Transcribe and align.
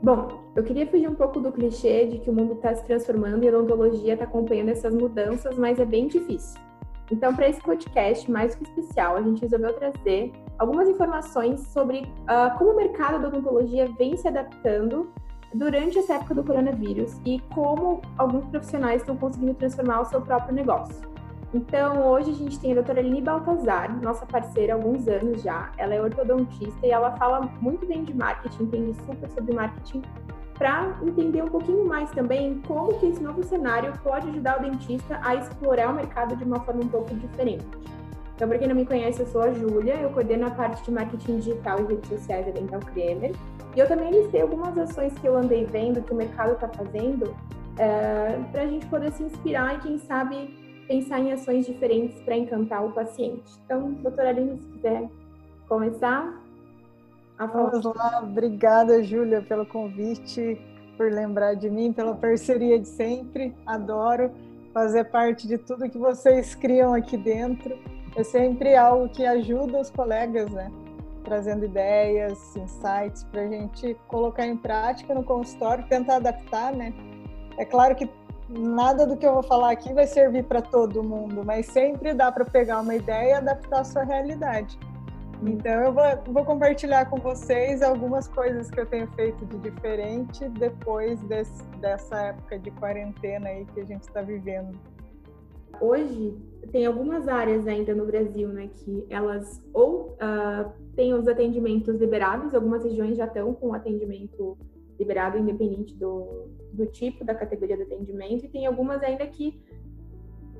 Bom, 0.00 0.44
eu 0.54 0.62
queria 0.62 0.86
fugir 0.86 1.08
um 1.08 1.14
pouco 1.14 1.40
do 1.40 1.50
clichê 1.50 2.06
de 2.06 2.18
que 2.18 2.30
o 2.30 2.32
mundo 2.32 2.52
está 2.52 2.72
se 2.74 2.84
transformando 2.84 3.42
e 3.42 3.48
a 3.48 3.50
odontologia 3.50 4.12
está 4.12 4.24
acompanhando 4.24 4.68
essas 4.68 4.94
mudanças, 4.94 5.58
mas 5.58 5.78
é 5.80 5.84
bem 5.84 6.06
difícil. 6.06 6.60
Então, 7.10 7.34
para 7.34 7.48
esse 7.48 7.60
podcast 7.60 8.30
mais 8.30 8.54
que 8.54 8.62
especial, 8.62 9.16
a 9.16 9.22
gente 9.22 9.40
resolveu 9.40 9.72
trazer 9.74 10.32
algumas 10.58 10.88
informações 10.88 11.60
sobre 11.68 12.02
uh, 12.02 12.56
como 12.58 12.72
o 12.72 12.76
mercado 12.76 13.20
da 13.20 13.28
odontologia 13.28 13.88
vem 13.98 14.16
se 14.16 14.28
adaptando 14.28 15.10
durante 15.54 15.98
essa 15.98 16.14
época 16.14 16.34
do 16.34 16.44
coronavírus 16.44 17.18
e 17.24 17.40
como 17.54 18.02
alguns 18.18 18.44
profissionais 18.46 19.00
estão 19.00 19.16
conseguindo 19.16 19.54
transformar 19.54 20.02
o 20.02 20.04
seu 20.04 20.20
próprio 20.20 20.54
negócio. 20.54 21.08
Então, 21.52 22.06
hoje 22.06 22.30
a 22.30 22.34
gente 22.34 22.58
tem 22.60 22.72
a 22.72 22.74
doutora 22.74 23.00
Aline 23.00 23.22
Baltazar, 23.22 23.90
nossa 24.02 24.26
parceira 24.26 24.74
há 24.74 24.76
alguns 24.76 25.08
anos 25.08 25.42
já. 25.42 25.72
Ela 25.78 25.94
é 25.94 26.02
ortodontista 26.02 26.86
e 26.86 26.90
ela 26.90 27.16
fala 27.16 27.50
muito 27.60 27.86
bem 27.86 28.04
de 28.04 28.14
marketing, 28.14 28.64
entende 28.64 28.94
super 29.06 29.30
sobre 29.30 29.54
marketing, 29.54 30.02
para 30.54 30.98
entender 31.02 31.42
um 31.42 31.48
pouquinho 31.48 31.86
mais 31.86 32.10
também 32.10 32.60
como 32.66 32.98
que 32.98 33.06
esse 33.06 33.22
novo 33.22 33.42
cenário 33.42 33.94
pode 34.02 34.28
ajudar 34.28 34.58
o 34.58 34.62
dentista 34.62 35.18
a 35.22 35.36
explorar 35.36 35.90
o 35.90 35.94
mercado 35.94 36.36
de 36.36 36.44
uma 36.44 36.60
forma 36.60 36.82
um 36.82 36.88
pouco 36.88 37.14
diferente. 37.14 37.64
Então, 38.34 38.46
para 38.46 38.58
quem 38.58 38.68
não 38.68 38.76
me 38.76 38.84
conhece, 38.84 39.20
eu 39.20 39.26
sou 39.26 39.40
a 39.40 39.50
Júlia, 39.52 39.94
eu 39.94 40.10
coordeno 40.10 40.46
a 40.46 40.50
parte 40.50 40.84
de 40.84 40.90
marketing 40.90 41.38
digital 41.38 41.80
e 41.80 41.94
redes 41.94 42.08
sociais 42.08 42.46
da 42.46 42.52
Dental 42.52 42.80
Creamer. 42.80 43.34
E 43.74 43.80
eu 43.80 43.88
também 43.88 44.10
listei 44.10 44.42
algumas 44.42 44.76
ações 44.76 45.12
que 45.14 45.26
eu 45.26 45.36
andei 45.36 45.64
vendo, 45.64 46.02
que 46.02 46.12
o 46.12 46.16
mercado 46.16 46.52
está 46.52 46.68
fazendo, 46.68 47.34
eh, 47.78 48.38
para 48.52 48.62
a 48.62 48.66
gente 48.66 48.86
poder 48.86 49.10
se 49.12 49.24
inspirar 49.24 49.76
e, 49.76 49.80
quem 49.80 49.98
sabe, 49.98 50.67
pensar 50.88 51.20
em 51.20 51.30
ações 51.30 51.66
diferentes 51.66 52.18
para 52.22 52.36
encantar 52.36 52.84
o 52.84 52.92
paciente. 52.92 53.44
Então, 53.64 53.92
doutora 53.92 54.30
Aline, 54.30 54.58
se 54.58 54.66
quiser 54.68 55.08
começar. 55.68 56.42
A 57.38 57.46
Vamos 57.46 57.84
lá, 57.84 58.20
obrigada, 58.22 59.04
Júlia, 59.04 59.42
pelo 59.42 59.64
convite, 59.66 60.58
por 60.96 61.12
lembrar 61.12 61.54
de 61.54 61.70
mim, 61.70 61.92
pela 61.92 62.14
parceria 62.14 62.80
de 62.80 62.88
sempre. 62.88 63.54
Adoro 63.64 64.32
fazer 64.72 65.04
parte 65.04 65.46
de 65.46 65.58
tudo 65.58 65.88
que 65.88 65.98
vocês 65.98 66.54
criam 66.54 66.94
aqui 66.94 67.16
dentro. 67.16 67.78
É 68.16 68.24
sempre 68.24 68.74
algo 68.74 69.08
que 69.10 69.24
ajuda 69.24 69.80
os 69.80 69.90
colegas, 69.90 70.50
né? 70.50 70.72
Trazendo 71.22 71.66
ideias, 71.66 72.56
insights 72.56 73.22
para 73.24 73.42
a 73.42 73.46
gente 73.46 73.94
colocar 74.08 74.46
em 74.46 74.56
prática 74.56 75.14
no 75.14 75.22
consultório, 75.22 75.86
tentar 75.86 76.16
adaptar, 76.16 76.72
né? 76.72 76.92
É 77.58 77.64
claro 77.64 77.94
que 77.94 78.08
nada 78.48 79.06
do 79.06 79.16
que 79.16 79.26
eu 79.26 79.34
vou 79.34 79.42
falar 79.42 79.70
aqui 79.70 79.92
vai 79.92 80.06
servir 80.06 80.44
para 80.44 80.62
todo 80.62 81.02
mundo, 81.02 81.42
mas 81.44 81.66
sempre 81.66 82.14
dá 82.14 82.32
para 82.32 82.44
pegar 82.44 82.80
uma 82.80 82.94
ideia 82.94 83.30
e 83.30 83.32
adaptar 83.32 83.80
a 83.80 83.84
sua 83.84 84.04
realidade. 84.04 84.78
Então 85.42 85.72
eu 85.72 85.92
vou, 85.92 86.32
vou, 86.32 86.44
compartilhar 86.44 87.08
com 87.08 87.18
vocês 87.18 87.80
algumas 87.80 88.26
coisas 88.26 88.68
que 88.70 88.80
eu 88.80 88.86
tenho 88.86 89.06
feito 89.12 89.46
de 89.46 89.58
diferente 89.58 90.48
depois 90.48 91.20
desse, 91.22 91.62
dessa 91.80 92.16
época 92.16 92.58
de 92.58 92.70
quarentena 92.72 93.48
aí 93.48 93.64
que 93.66 93.80
a 93.80 93.84
gente 93.84 94.02
está 94.02 94.20
vivendo. 94.20 94.76
Hoje 95.80 96.36
tem 96.72 96.86
algumas 96.86 97.28
áreas 97.28 97.68
ainda 97.68 97.94
no 97.94 98.04
Brasil, 98.04 98.48
né, 98.48 98.68
que 98.74 99.06
elas 99.08 99.62
ou 99.72 100.16
uh, 100.16 100.72
têm 100.96 101.14
os 101.14 101.28
atendimentos 101.28 102.00
liberados, 102.00 102.52
algumas 102.52 102.82
regiões 102.82 103.16
já 103.16 103.26
estão 103.26 103.54
com 103.54 103.72
atendimento 103.72 104.58
liberado 104.98 105.38
independente 105.38 105.94
do, 105.94 106.48
do 106.72 106.86
tipo 106.86 107.24
da 107.24 107.34
categoria 107.34 107.76
do 107.76 107.84
atendimento 107.84 108.44
e 108.44 108.48
tem 108.48 108.66
algumas 108.66 109.02
ainda 109.02 109.26
que 109.26 109.60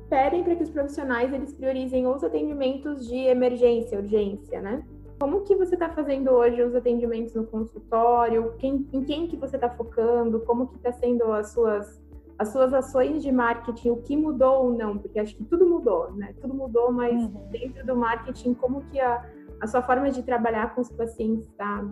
pedem 0.09 0.43
para 0.43 0.57
que 0.57 0.63
os 0.63 0.71
profissionais 0.71 1.33
eles 1.33 1.53
priorizem 1.53 2.07
os 2.07 2.25
atendimentos 2.25 3.07
de 3.07 3.17
emergência, 3.17 3.99
urgência, 3.99 4.61
né? 4.61 4.85
Como 5.21 5.43
que 5.43 5.57
você 5.57 5.75
está 5.75 5.89
fazendo 5.89 6.31
hoje 6.31 6.63
os 6.63 6.75
atendimentos 6.75 7.35
no 7.35 7.45
consultório? 7.45 8.55
Quem, 8.59 8.89
em 8.93 9.05
quem 9.05 9.27
que 9.27 9.37
você 9.37 9.57
está 9.57 9.69
focando? 9.69 10.41
Como 10.41 10.69
que 10.69 10.77
está 10.77 10.93
sendo 10.93 11.33
as 11.33 11.51
suas 11.51 12.01
as 12.39 12.51
suas 12.51 12.73
ações 12.73 13.21
de 13.21 13.33
marketing? 13.33 13.91
O 13.91 13.97
que 13.97 14.17
mudou 14.17 14.67
ou 14.67 14.71
não? 14.73 14.97
Porque 14.97 15.19
acho 15.19 15.35
que 15.35 15.45
tudo 15.45 15.67
mudou, 15.67 16.13
né? 16.13 16.35
Tudo 16.41 16.55
mudou, 16.55 16.93
mas 16.93 17.21
uhum. 17.21 17.49
dentro 17.51 17.85
do 17.85 17.97
marketing, 17.97 18.55
como 18.55 18.83
que 18.83 19.01
a, 19.01 19.29
a 19.61 19.67
sua 19.67 19.83
forma 19.83 20.09
de 20.09 20.23
trabalhar 20.23 20.73
com 20.73 20.81
os 20.81 20.89
pacientes 20.89 21.49
está 21.49 21.85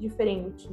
diferente? 0.00 0.68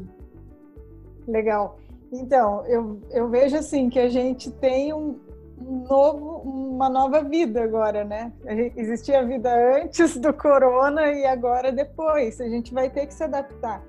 Legal. 1.28 1.78
Então, 2.12 2.66
eu, 2.68 3.00
eu 3.12 3.30
vejo 3.30 3.58
assim 3.58 3.90
que 3.90 4.00
a 4.00 4.10
gente 4.10 4.52
tem 4.52 4.94
um, 4.94 5.20
novo, 5.64 6.42
uma 6.46 6.90
nova 6.90 7.24
vida 7.24 7.64
agora, 7.64 8.04
né? 8.04 8.32
Existia 8.76 9.20
a 9.20 9.24
vida 9.24 9.50
antes 9.78 10.18
do 10.18 10.34
corona 10.34 11.12
e 11.12 11.26
agora 11.26 11.72
depois. 11.72 12.40
A 12.40 12.48
gente 12.48 12.74
vai 12.74 12.90
ter 12.90 13.08
que 13.08 13.14
se 13.14 13.24
adaptar. 13.24 13.84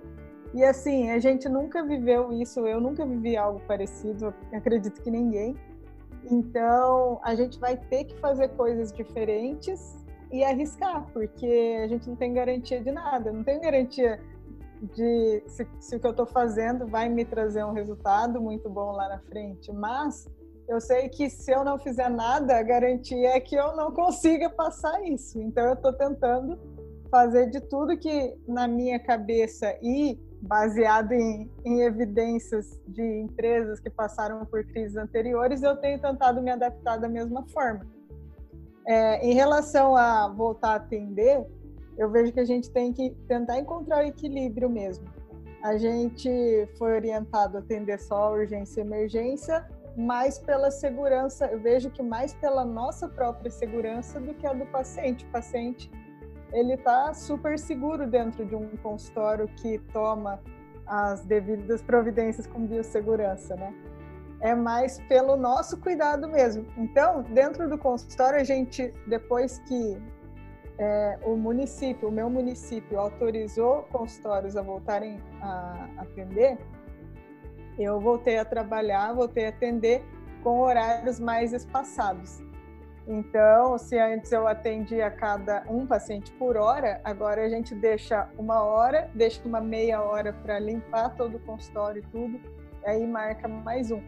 E 0.55 0.63
assim, 0.63 1.11
a 1.11 1.19
gente 1.19 1.49
nunca 1.49 1.85
viveu 1.85 2.33
isso, 2.33 2.65
eu 2.67 2.81
nunca 2.81 3.05
vivi 3.05 3.37
algo 3.37 3.61
parecido, 3.67 4.33
acredito 4.53 5.03
que 5.03 5.11
ninguém. 5.11 5.57
Então, 6.31 7.21
a 7.25 7.35
gente 7.35 7.59
vai 7.59 7.77
ter 7.77 8.05
que 8.05 8.17
fazer 8.21 8.49
coisas 8.51 8.93
diferentes 8.93 9.99
e 10.31 10.45
arriscar, 10.45 11.07
porque 11.13 11.81
a 11.83 11.89
gente 11.89 12.09
não 12.09 12.17
tem 12.17 12.33
garantia 12.33 12.81
de 12.81 12.91
nada, 12.91 13.33
não 13.33 13.43
tem 13.43 13.61
garantia 13.61 14.21
de 14.95 15.43
se, 15.47 15.67
se 15.81 15.97
o 15.97 16.01
que 16.01 16.07
eu 16.07 16.11
estou 16.11 16.27
fazendo 16.27 16.87
vai 16.87 17.09
me 17.09 17.25
trazer 17.25 17.65
um 17.65 17.73
resultado 17.73 18.41
muito 18.41 18.69
bom 18.69 18.93
lá 18.93 19.09
na 19.09 19.19
frente, 19.21 19.73
mas 19.73 20.29
eu 20.69 20.81
sei 20.81 21.09
que 21.09 21.29
se 21.29 21.51
eu 21.51 21.65
não 21.65 21.79
fizer 21.79 22.09
nada, 22.09 22.59
a 22.59 22.63
garantia 22.63 23.37
é 23.37 23.41
que 23.41 23.55
eu 23.55 23.77
não 23.77 23.93
consiga 23.93 24.49
passar 24.49 25.03
isso. 25.05 25.41
Então 25.41 25.65
eu 25.65 25.75
estou 25.75 25.93
tentando 25.93 26.59
fazer 27.11 27.51
de 27.51 27.61
tudo 27.61 27.97
que 27.97 28.35
na 28.49 28.67
minha 28.67 28.99
cabeça 28.99 29.77
e 29.83 30.19
baseado 30.41 31.13
em, 31.13 31.51
em, 31.65 31.83
evidências 31.83 32.81
de 32.87 33.03
empresas 33.21 33.81
que 33.81 33.89
passaram 33.89 34.45
por 34.45 34.65
crises 34.65 34.97
anteriores, 34.97 35.63
eu 35.63 35.77
tenho 35.77 35.99
tentado 36.01 36.43
me 36.43 36.51
adaptar 36.51 36.99
da 36.99 37.09
mesma 37.09 37.47
forma. 37.49 37.87
É, 38.87 39.25
em 39.27 39.33
relação 39.33 39.97
a 39.97 40.29
voltar 40.29 40.73
a 40.73 40.75
atender, 40.75 41.47
eu 41.97 42.11
vejo 42.11 42.33
que 42.33 42.41
a 42.41 42.45
gente 42.45 42.71
tem 42.71 42.93
que 42.93 43.11
tentar 43.29 43.59
encontrar 43.59 44.05
o 44.05 44.07
equilíbrio 44.07 44.69
mesmo. 44.69 45.07
A 45.63 45.77
gente 45.77 46.29
foi 46.79 46.95
orientado 46.95 47.57
a 47.57 47.61
atender 47.61 47.99
só 47.99 48.33
urgência 48.33 48.81
e 48.81 48.85
emergência, 48.85 49.67
mais 49.97 50.39
pela 50.39 50.71
segurança, 50.71 51.47
eu 51.47 51.59
vejo 51.59 51.91
que 51.91 52.03
mais 52.03 52.35
pela 52.35 52.65
nossa 52.65 53.09
própria 53.09 53.51
segurança 53.51 54.21
do 54.21 54.35
que 54.35 54.47
a 54.47 54.53
do 54.53 54.67
paciente. 54.67 55.25
O 55.25 55.29
paciente 55.29 55.91
ele 56.53 56.75
está 56.75 57.13
super 57.15 57.59
seguro 57.59 58.07
dentro 58.07 58.45
de 58.45 58.55
um 58.55 58.69
consultório 58.83 59.49
que 59.57 59.79
toma 59.93 60.41
as 60.87 61.25
devidas 61.25 61.83
providências 61.83 62.47
com 62.47 62.67
biossegurança, 62.67 63.57
né? 63.57 63.75
É 64.41 64.55
mais 64.55 65.01
pelo 65.09 65.37
nosso 65.37 65.79
cuidado 65.79 66.29
mesmo. 66.29 66.67
Então, 66.77 67.23
dentro 67.23 67.69
do 67.69 67.79
consultório, 67.79 68.41
a 68.41 68.45
gente, 68.45 68.93
depois 69.07 69.59
que 69.61 69.97
é, 70.79 71.19
o 71.23 71.37
município, 71.37 72.09
o 72.09 72.13
meu 72.13 72.29
município, 72.29 72.99
autorizou 72.99 73.83
consultórios 73.93 74.57
a 74.57 74.63
voltarem 74.63 75.21
a 75.41 75.89
atender, 75.99 76.59
eu 77.79 78.01
voltei 78.01 78.39
a 78.39 78.45
trabalhar, 78.45 79.13
voltei 79.13 79.47
a 79.47 79.49
atender 79.49 80.05
com 80.43 80.61
horários 80.61 81.19
mais 81.19 81.53
espaçados. 81.53 82.43
Então, 83.07 83.77
se 83.77 83.99
antes 83.99 84.33
eu 84.33 84.47
atendia 84.47 85.11
cada 85.11 85.63
um 85.69 85.87
paciente 85.87 86.33
por 86.33 86.57
hora, 86.57 87.01
agora 87.05 87.45
a 87.45 87.49
gente 87.49 87.75
deixa 87.75 88.31
uma 88.39 88.63
hora, 88.63 89.11
deixa 89.15 89.43
uma 89.45 89.61
meia 89.61 90.03
hora 90.03 90.33
para 90.33 90.59
limpar 90.59 91.15
todo 91.15 91.37
o 91.37 91.41
consultório 91.41 92.03
e 92.03 92.07
tudo, 92.11 92.41
aí 92.85 93.07
marca 93.07 93.47
mais 93.47 93.91
um. 93.91 94.03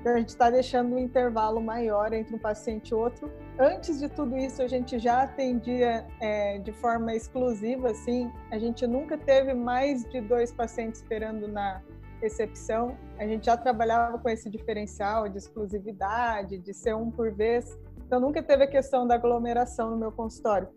Então, 0.00 0.14
a 0.14 0.18
gente 0.18 0.28
está 0.28 0.48
deixando 0.48 0.94
um 0.94 0.98
intervalo 0.98 1.60
maior 1.60 2.12
entre 2.12 2.34
um 2.34 2.38
paciente 2.38 2.90
e 2.90 2.94
outro. 2.94 3.30
Antes 3.58 3.98
de 3.98 4.08
tudo 4.08 4.36
isso, 4.36 4.62
a 4.62 4.68
gente 4.68 4.98
já 4.98 5.22
atendia 5.22 6.06
é, 6.20 6.58
de 6.58 6.72
forma 6.72 7.14
exclusiva, 7.14 7.90
assim, 7.90 8.30
a 8.50 8.58
gente 8.58 8.86
nunca 8.86 9.18
teve 9.18 9.54
mais 9.54 10.04
de 10.04 10.20
dois 10.20 10.52
pacientes 10.52 11.00
esperando 11.00 11.48
na 11.48 11.82
recepção. 12.22 12.96
A 13.18 13.26
gente 13.26 13.46
já 13.46 13.56
trabalhava 13.56 14.18
com 14.18 14.28
esse 14.28 14.48
diferencial 14.48 15.28
de 15.28 15.38
exclusividade, 15.38 16.58
de 16.58 16.72
ser 16.72 16.94
um 16.94 17.10
por 17.10 17.32
vez. 17.32 17.76
Então, 18.06 18.20
nunca 18.20 18.42
teve 18.42 18.64
a 18.64 18.68
questão 18.68 19.06
da 19.06 19.16
aglomeração 19.16 19.90
no 19.90 19.96
meu 19.96 20.12
consultório. 20.12 20.68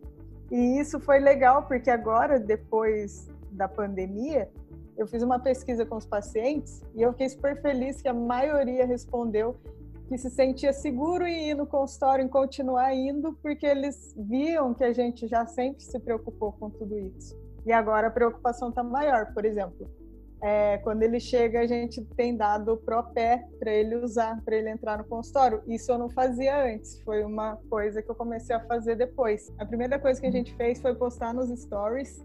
E 0.51 0.79
isso 0.79 1.00
foi 1.00 1.19
legal, 1.19 1.63
porque 1.63 1.89
agora, 1.89 2.39
depois 2.39 3.29
da 3.51 3.68
pandemia, 3.68 4.50
eu 4.97 5.07
fiz 5.07 5.23
uma 5.23 5.39
pesquisa 5.39 5.85
com 5.85 5.95
os 5.95 6.05
pacientes 6.05 6.81
e 6.95 7.01
eu 7.01 7.11
fiquei 7.11 7.29
super 7.29 7.61
feliz 7.61 8.01
que 8.01 8.07
a 8.07 8.13
maioria 8.13 8.85
respondeu 8.85 9.57
que 10.11 10.17
se 10.17 10.29
sentia 10.29 10.73
seguro 10.73 11.25
em 11.25 11.51
ir 11.51 11.55
no 11.55 11.65
consultório, 11.65 12.25
em 12.25 12.27
continuar 12.27 12.93
indo, 12.93 13.31
porque 13.41 13.65
eles 13.65 14.13
viam 14.17 14.73
que 14.73 14.83
a 14.83 14.91
gente 14.91 15.25
já 15.25 15.45
sempre 15.45 15.81
se 15.81 15.97
preocupou 16.01 16.51
com 16.51 16.69
tudo 16.69 16.99
isso. 16.99 17.33
E 17.65 17.71
agora 17.71 18.07
a 18.07 18.11
preocupação 18.11 18.67
está 18.67 18.83
maior. 18.83 19.33
Por 19.33 19.45
exemplo, 19.45 19.89
é, 20.41 20.79
quando 20.79 21.03
ele 21.03 21.17
chega, 21.17 21.61
a 21.61 21.65
gente 21.65 22.03
tem 22.17 22.35
dado 22.35 22.73
o 22.73 22.77
ProPé 22.77 23.47
para 23.57 23.71
ele 23.71 23.95
usar, 23.95 24.41
para 24.44 24.57
ele 24.57 24.69
entrar 24.69 24.97
no 24.97 25.05
consultório. 25.05 25.63
Isso 25.65 25.89
eu 25.89 25.97
não 25.97 26.09
fazia 26.09 26.61
antes, 26.61 26.99
foi 27.03 27.23
uma 27.23 27.55
coisa 27.69 28.01
que 28.01 28.11
eu 28.11 28.15
comecei 28.15 28.53
a 28.53 28.59
fazer 28.65 28.95
depois. 28.95 29.49
A 29.59 29.65
primeira 29.65 29.97
coisa 29.97 30.19
que 30.19 30.27
a 30.27 30.31
gente 30.31 30.53
fez 30.55 30.81
foi 30.81 30.94
postar 30.94 31.33
nos 31.33 31.49
stories 31.61 32.21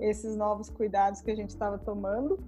esses 0.00 0.36
novos 0.36 0.70
cuidados 0.70 1.20
que 1.20 1.30
a 1.30 1.34
gente 1.34 1.50
estava 1.50 1.78
tomando. 1.78 2.38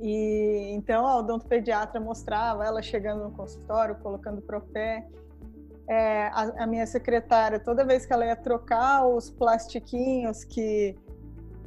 E 0.00 0.72
então 0.72 1.06
a 1.06 1.18
odontopediatra 1.18 2.00
mostrava 2.00 2.64
ela 2.64 2.80
chegando 2.80 3.24
no 3.24 3.30
consultório, 3.32 3.96
colocando 3.96 4.40
propé. 4.40 5.06
É, 5.86 6.28
a, 6.28 6.62
a, 6.62 6.66
minha 6.68 6.86
secretária, 6.86 7.58
toda 7.58 7.84
vez 7.84 8.06
que 8.06 8.12
ela 8.12 8.24
ia 8.24 8.36
trocar 8.36 9.04
os 9.08 9.28
plastiquinhos 9.28 10.44
que, 10.44 10.96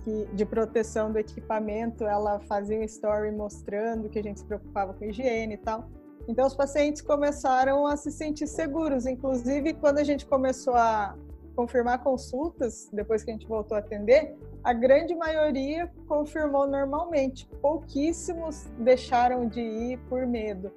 que, 0.02 0.26
de 0.34 0.46
proteção 0.46 1.12
do 1.12 1.20
equipamento, 1.20 2.06
ela 2.06 2.40
fazia 2.40 2.80
um 2.80 2.84
story 2.84 3.32
mostrando 3.32 4.08
que 4.08 4.18
a 4.18 4.24
gente 4.24 4.40
se 4.40 4.46
preocupava 4.46 4.94
com 4.94 5.04
higiene 5.04 5.56
e 5.56 5.58
tal. 5.58 5.90
Então 6.26 6.48
os 6.48 6.56
pacientes 6.56 7.02
começaram 7.02 7.86
a 7.86 7.98
se 7.98 8.12
sentir 8.12 8.48
seguros, 8.48 9.06
inclusive 9.06 9.74
quando 9.74 9.98
a 9.98 10.04
gente 10.06 10.26
começou 10.26 10.74
a 10.74 11.16
confirmar 11.56 12.04
consultas, 12.04 12.90
depois 12.92 13.24
que 13.24 13.32
a 13.32 13.34
gente 13.34 13.48
voltou 13.48 13.76
a 13.76 13.80
atender, 13.80 14.36
a 14.64 14.74
grande 14.74 15.16
maioria 15.16 15.92
confirmou 16.08 16.68
normalmente. 16.68 17.48
Pouquíssimos 17.62 18.66
deixaram 18.80 19.48
de 19.48 19.62
ir 19.62 20.00
por 20.10 20.26
medo. 20.26 20.72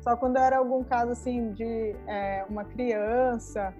Só 0.00 0.16
quando 0.16 0.36
era 0.36 0.58
algum 0.58 0.84
caso 0.84 1.12
assim 1.12 1.52
de 1.52 1.94
é, 2.06 2.44
uma 2.48 2.64
criança, 2.64 3.74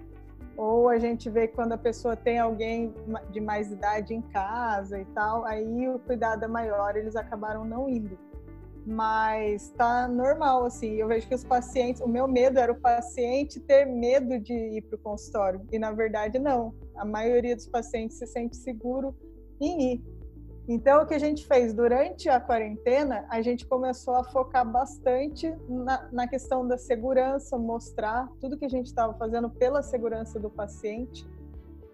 ou 0.57 0.89
a 0.89 0.97
gente 0.97 1.29
vê 1.29 1.47
quando 1.47 1.71
a 1.71 1.77
pessoa 1.77 2.17
tem 2.17 2.37
alguém 2.37 2.93
de 3.31 3.39
mais 3.39 3.71
idade 3.71 4.13
em 4.13 4.21
casa 4.21 4.99
e 4.99 5.05
tal, 5.05 5.45
aí 5.45 5.87
o 5.87 5.99
cuidado 5.99 6.43
é 6.43 6.47
maior, 6.47 6.97
eles 6.97 7.15
acabaram 7.15 7.63
não 7.63 7.87
indo. 7.87 8.17
Mas 8.89 9.69
tá 9.77 10.07
normal, 10.07 10.65
assim. 10.65 10.95
Eu 10.95 11.07
vejo 11.07 11.27
que 11.27 11.35
os 11.35 11.43
pacientes, 11.43 12.01
o 12.01 12.07
meu 12.07 12.27
medo 12.27 12.57
era 12.57 12.71
o 12.71 12.75
paciente 12.75 13.59
ter 13.59 13.85
medo 13.85 14.39
de 14.39 14.51
ir 14.51 14.81
para 14.81 14.95
o 14.95 14.99
consultório. 14.99 15.61
E 15.71 15.77
na 15.77 15.91
verdade, 15.91 16.39
não. 16.39 16.73
A 16.95 17.05
maioria 17.05 17.55
dos 17.55 17.67
pacientes 17.67 18.17
se 18.17 18.25
sente 18.25 18.57
seguro 18.57 19.15
em 19.61 19.93
ir. 19.93 20.03
Então, 20.67 21.03
o 21.03 21.05
que 21.05 21.13
a 21.13 21.19
gente 21.19 21.45
fez 21.45 21.71
durante 21.71 22.29
a 22.29 22.39
quarentena, 22.39 23.27
a 23.29 23.43
gente 23.43 23.63
começou 23.67 24.15
a 24.15 24.23
focar 24.23 24.67
bastante 24.67 25.55
na, 25.67 26.09
na 26.11 26.27
questão 26.27 26.67
da 26.67 26.77
segurança, 26.77 27.59
mostrar 27.59 28.27
tudo 28.39 28.57
que 28.57 28.65
a 28.65 28.69
gente 28.69 28.87
estava 28.87 29.13
fazendo 29.13 29.51
pela 29.51 29.83
segurança 29.83 30.39
do 30.39 30.49
paciente. 30.49 31.27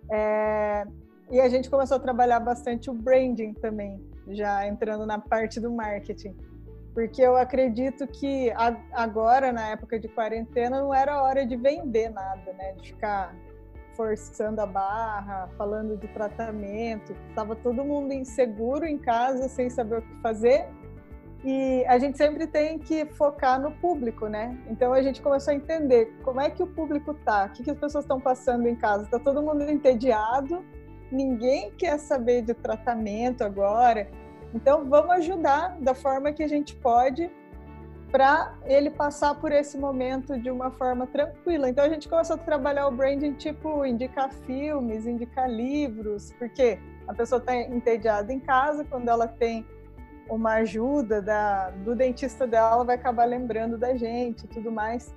É, 0.10 0.88
e 1.30 1.42
a 1.42 1.50
gente 1.50 1.70
começou 1.70 1.98
a 1.98 2.00
trabalhar 2.00 2.40
bastante 2.40 2.90
o 2.90 2.94
branding 2.94 3.54
também, 3.54 4.02
já 4.30 4.66
entrando 4.66 5.06
na 5.06 5.20
parte 5.20 5.60
do 5.60 5.70
marketing. 5.70 6.55
Porque 6.96 7.22
eu 7.22 7.36
acredito 7.36 8.08
que 8.08 8.52
agora, 8.94 9.52
na 9.52 9.68
época 9.68 10.00
de 10.00 10.08
quarentena, 10.08 10.80
não 10.80 10.94
era 10.94 11.22
hora 11.22 11.46
de 11.46 11.58
vender 11.58 12.10
nada, 12.10 12.54
né? 12.54 12.72
De 12.72 12.94
ficar 12.94 13.36
forçando 13.98 14.62
a 14.62 14.66
barra, 14.66 15.50
falando 15.58 15.98
de 15.98 16.08
tratamento. 16.08 17.14
Tava 17.36 17.54
todo 17.54 17.84
mundo 17.84 18.14
inseguro 18.14 18.86
em 18.86 18.98
casa, 18.98 19.50
sem 19.50 19.70
saber 19.70 20.00
o 20.00 20.02
que 20.02 20.22
fazer. 20.22 20.70
E 21.44 21.86
a 21.86 22.00
gente 22.00 22.18
sempre 22.18 22.48
tem 22.48 22.80
que 22.80 23.06
focar 23.06 23.62
no 23.62 23.74
público, 23.74 24.28
né? 24.28 24.58
Então 24.70 24.94
a 24.94 25.02
gente 25.02 25.22
começou 25.22 25.52
a 25.52 25.56
entender 25.56 26.14
como 26.24 26.40
é 26.40 26.50
que 26.50 26.64
o 26.64 26.68
público 26.68 27.14
tá, 27.14 27.46
o 27.46 27.50
que, 27.50 27.62
que 27.62 27.72
as 27.72 27.78
pessoas 27.78 28.06
estão 28.06 28.22
passando 28.22 28.70
em 28.70 28.76
casa. 28.76 29.06
Tá 29.06 29.20
todo 29.20 29.44
mundo 29.44 29.70
entediado, 29.70 30.64
ninguém 31.12 31.72
quer 31.72 32.00
saber 32.00 32.42
de 32.42 32.54
tratamento 32.54 33.44
agora. 33.44 34.08
Então 34.56 34.86
vamos 34.86 35.12
ajudar 35.12 35.78
da 35.82 35.94
forma 35.94 36.32
que 36.32 36.42
a 36.42 36.48
gente 36.48 36.74
pode 36.78 37.30
para 38.10 38.56
ele 38.66 38.90
passar 38.90 39.36
por 39.36 39.52
esse 39.52 39.78
momento 39.78 40.40
de 40.40 40.50
uma 40.50 40.72
forma 40.72 41.06
tranquila. 41.06 41.70
Então 41.70 41.84
a 41.84 41.90
gente 41.90 42.08
começou 42.08 42.38
a 42.38 42.40
trabalhar 42.40 42.88
o 42.88 42.92
branding 42.92 43.34
tipo 43.34 43.86
indicar 43.86 44.32
filmes, 44.32 45.06
indicar 45.06 45.50
livros, 45.52 46.32
porque 46.40 46.80
a 47.06 47.14
pessoa 47.14 47.40
está 47.40 47.54
entediada 47.54 48.32
em 48.32 48.40
casa, 48.40 48.86
quando 48.86 49.10
ela 49.10 49.28
tem 49.28 49.66
uma 50.30 50.54
ajuda 50.56 51.22
da, 51.22 51.72
do 51.72 51.94
dentista 51.94 52.48
dela, 52.48 52.86
vai 52.86 52.96
acabar 52.96 53.26
lembrando 53.26 53.78
da 53.78 53.94
gente 53.96 54.48
tudo 54.48 54.72
mais. 54.72 55.14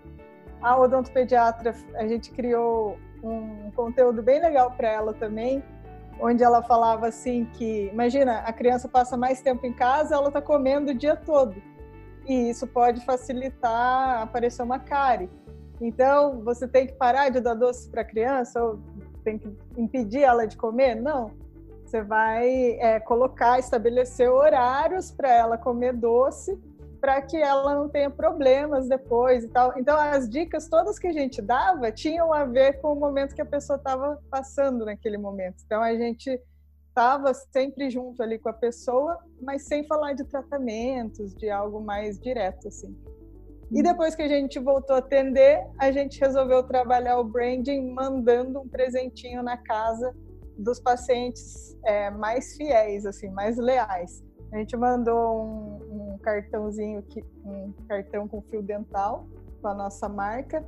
A 0.61 0.77
odontopediatra, 0.77 1.73
a 1.95 2.09
gente 2.09 2.33
criou 2.33 2.99
um 3.23 3.71
conteúdo 3.71 4.21
bem 4.21 4.41
legal 4.41 4.73
para 4.73 4.89
ela 4.89 5.15
também, 5.15 5.63
onde 6.21 6.43
ela 6.43 6.63
falava 6.63 7.09
assim 7.09 7.45
que, 7.55 7.89
imagina, 7.93 8.41
a 8.41 8.53
criança 8.53 8.89
passa 8.89 9.17
mais 9.17 9.41
tempo 9.41 9.67
em 9.67 9.73
casa, 9.73 10.15
ela 10.15 10.29
está 10.29 10.43
comendo 10.43 10.91
o 10.91 10.95
dia 10.95 11.17
todo 11.17 11.55
e 12.29 12.51
isso 12.51 12.67
pode 12.67 13.05
facilitar 13.05 14.23
aparecer 14.23 14.63
uma 14.63 14.79
cárie. 14.79 15.31
Então, 15.81 16.43
você 16.45 16.69
tem 16.69 16.87
que 16.87 16.93
parar 16.93 17.31
de 17.31 17.41
dar 17.41 17.55
doce 17.55 17.89
para 17.89 18.03
a 18.03 18.05
criança 18.05 18.63
ou 18.63 18.79
tem 19.25 19.39
que 19.39 19.51
impedir 19.77 20.23
ela 20.23 20.47
de 20.47 20.57
comer? 20.57 20.95
Não. 20.95 21.33
Você 21.85 22.03
vai 22.03 22.79
é, 22.81 23.01
colocar, 23.01 23.59
estabelecer 23.59 24.29
horários 24.29 25.11
para 25.11 25.33
ela 25.33 25.57
comer 25.57 25.95
doce 25.95 26.61
para 27.01 27.23
que 27.23 27.37
ela 27.37 27.75
não 27.75 27.89
tenha 27.89 28.11
problemas 28.11 28.89
depois 28.89 29.45
e 29.45 29.49
tal. 29.49 29.73
Então, 29.79 29.97
as 29.97 30.29
dicas 30.29 30.69
todas 30.69 30.99
que 30.99 31.07
a 31.07 31.13
gente 31.13 31.41
dava 31.41 31.93
tinham 31.93 32.33
a 32.33 32.45
ver 32.45 32.81
com 32.81 32.93
o 32.93 32.97
momento 32.97 33.35
que 33.35 33.43
a 33.43 33.47
pessoa 33.47 33.77
estava 33.77 34.21
passando 34.31 34.85
naquele 34.85 35.19
momento. 35.19 35.63
Então, 35.65 35.83
a 35.83 35.95
gente 35.95 36.41
estava 36.89 37.33
sempre 37.33 37.89
junto 37.91 38.23
ali 38.23 38.39
com 38.39 38.49
a 38.49 38.53
pessoa, 38.53 39.19
mas 39.41 39.63
sem 39.63 39.87
falar 39.87 40.15
de 40.15 40.25
tratamentos, 40.25 41.35
de 41.37 41.49
algo 41.49 41.81
mais 41.81 42.19
direto, 42.19 42.67
assim. 42.67 42.97
E 43.71 43.83
depois 43.83 44.15
que 44.15 44.23
a 44.23 44.29
gente 44.29 44.59
voltou 44.59 44.97
a 44.97 44.99
atender, 44.99 45.65
a 45.79 45.93
gente 45.93 46.19
resolveu 46.19 46.63
trabalhar 46.63 47.19
o 47.19 47.25
branding 47.25 47.93
mandando 47.93 48.61
um 48.61 48.69
presentinho 48.69 49.43
na 49.43 49.59
casa 49.59 50.15
dos 50.57 50.81
pacientes 50.81 51.77
é, 51.85 52.11
mais 52.11 52.57
fiéis, 52.57 53.07
assim, 53.07 53.29
mais 53.31 53.57
leais. 53.57 54.25
A 54.53 54.57
gente 54.57 54.77
mandou 54.77 55.45
um, 55.45 56.15
um 56.15 56.19
cartãozinho, 56.19 57.03
que, 57.03 57.23
um 57.45 57.73
cartão 57.87 58.27
com 58.27 58.41
fio 58.43 58.63
dental 58.63 59.27
com 59.61 59.69
a 59.69 59.75
nossa 59.75 60.09
marca. 60.09 60.65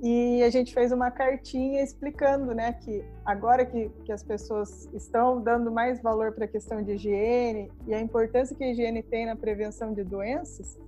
E 0.00 0.42
a 0.44 0.50
gente 0.50 0.72
fez 0.72 0.92
uma 0.92 1.10
cartinha 1.10 1.82
explicando, 1.82 2.54
né, 2.54 2.72
que 2.72 3.04
agora 3.24 3.66
que, 3.66 3.88
que 4.04 4.12
as 4.12 4.22
pessoas 4.22 4.88
estão 4.94 5.42
dando 5.42 5.72
mais 5.72 6.00
valor 6.00 6.32
para 6.32 6.44
a 6.44 6.48
questão 6.48 6.80
de 6.82 6.92
higiene 6.92 7.72
e 7.84 7.92
a 7.92 8.00
importância 8.00 8.54
que 8.54 8.62
a 8.62 8.70
higiene 8.70 9.02
tem 9.02 9.26
na 9.26 9.34
prevenção 9.34 9.92
de 9.92 10.04
doenças, 10.04 10.78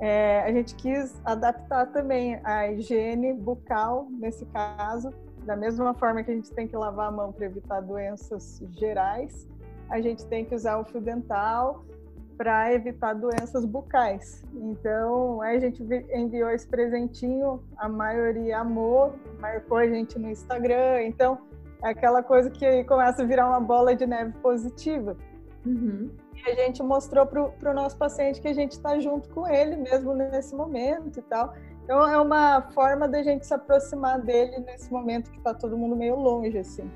é, 0.00 0.40
a 0.40 0.50
gente 0.50 0.74
quis 0.74 1.14
adaptar 1.24 1.92
também 1.92 2.40
a 2.42 2.72
higiene 2.72 3.34
bucal, 3.34 4.08
nesse 4.10 4.44
caso, 4.46 5.12
da 5.44 5.54
mesma 5.54 5.94
forma 5.94 6.24
que 6.24 6.32
a 6.32 6.34
gente 6.34 6.50
tem 6.52 6.66
que 6.66 6.76
lavar 6.76 7.08
a 7.08 7.12
mão 7.12 7.32
para 7.32 7.46
evitar 7.46 7.80
doenças 7.80 8.60
gerais, 8.70 9.46
a 9.90 10.00
gente 10.00 10.24
tem 10.26 10.44
que 10.44 10.54
usar 10.54 10.78
o 10.78 10.84
fio 10.84 11.00
dental 11.00 11.84
para 12.38 12.72
evitar 12.72 13.12
doenças 13.12 13.66
bucais. 13.66 14.42
Então, 14.54 15.42
a 15.42 15.58
gente 15.58 15.82
enviou 16.14 16.48
esse 16.48 16.66
presentinho, 16.66 17.62
a 17.76 17.86
maioria 17.86 18.60
amou, 18.60 19.14
marcou 19.38 19.76
a 19.76 19.86
gente 19.86 20.18
no 20.18 20.30
Instagram. 20.30 21.02
Então, 21.02 21.38
é 21.82 21.90
aquela 21.90 22.22
coisa 22.22 22.48
que 22.48 22.82
começa 22.84 23.22
a 23.22 23.26
virar 23.26 23.46
uma 23.46 23.60
bola 23.60 23.94
de 23.94 24.06
neve 24.06 24.32
positiva. 24.38 25.16
Uhum. 25.66 26.10
E 26.34 26.50
a 26.50 26.54
gente 26.54 26.82
mostrou 26.82 27.26
para 27.26 27.70
o 27.70 27.74
nosso 27.74 27.98
paciente 27.98 28.40
que 28.40 28.48
a 28.48 28.54
gente 28.54 28.72
está 28.72 28.98
junto 28.98 29.28
com 29.28 29.46
ele, 29.46 29.76
mesmo 29.76 30.14
nesse 30.14 30.54
momento 30.54 31.18
e 31.18 31.22
tal. 31.22 31.52
Então, 31.84 32.08
é 32.08 32.16
uma 32.16 32.62
forma 32.70 33.06
da 33.06 33.22
gente 33.22 33.46
se 33.46 33.52
aproximar 33.52 34.18
dele 34.18 34.60
nesse 34.60 34.90
momento 34.90 35.30
que 35.30 35.36
está 35.36 35.52
todo 35.52 35.76
mundo 35.76 35.94
meio 35.94 36.16
longe, 36.16 36.56
assim. 36.56 36.90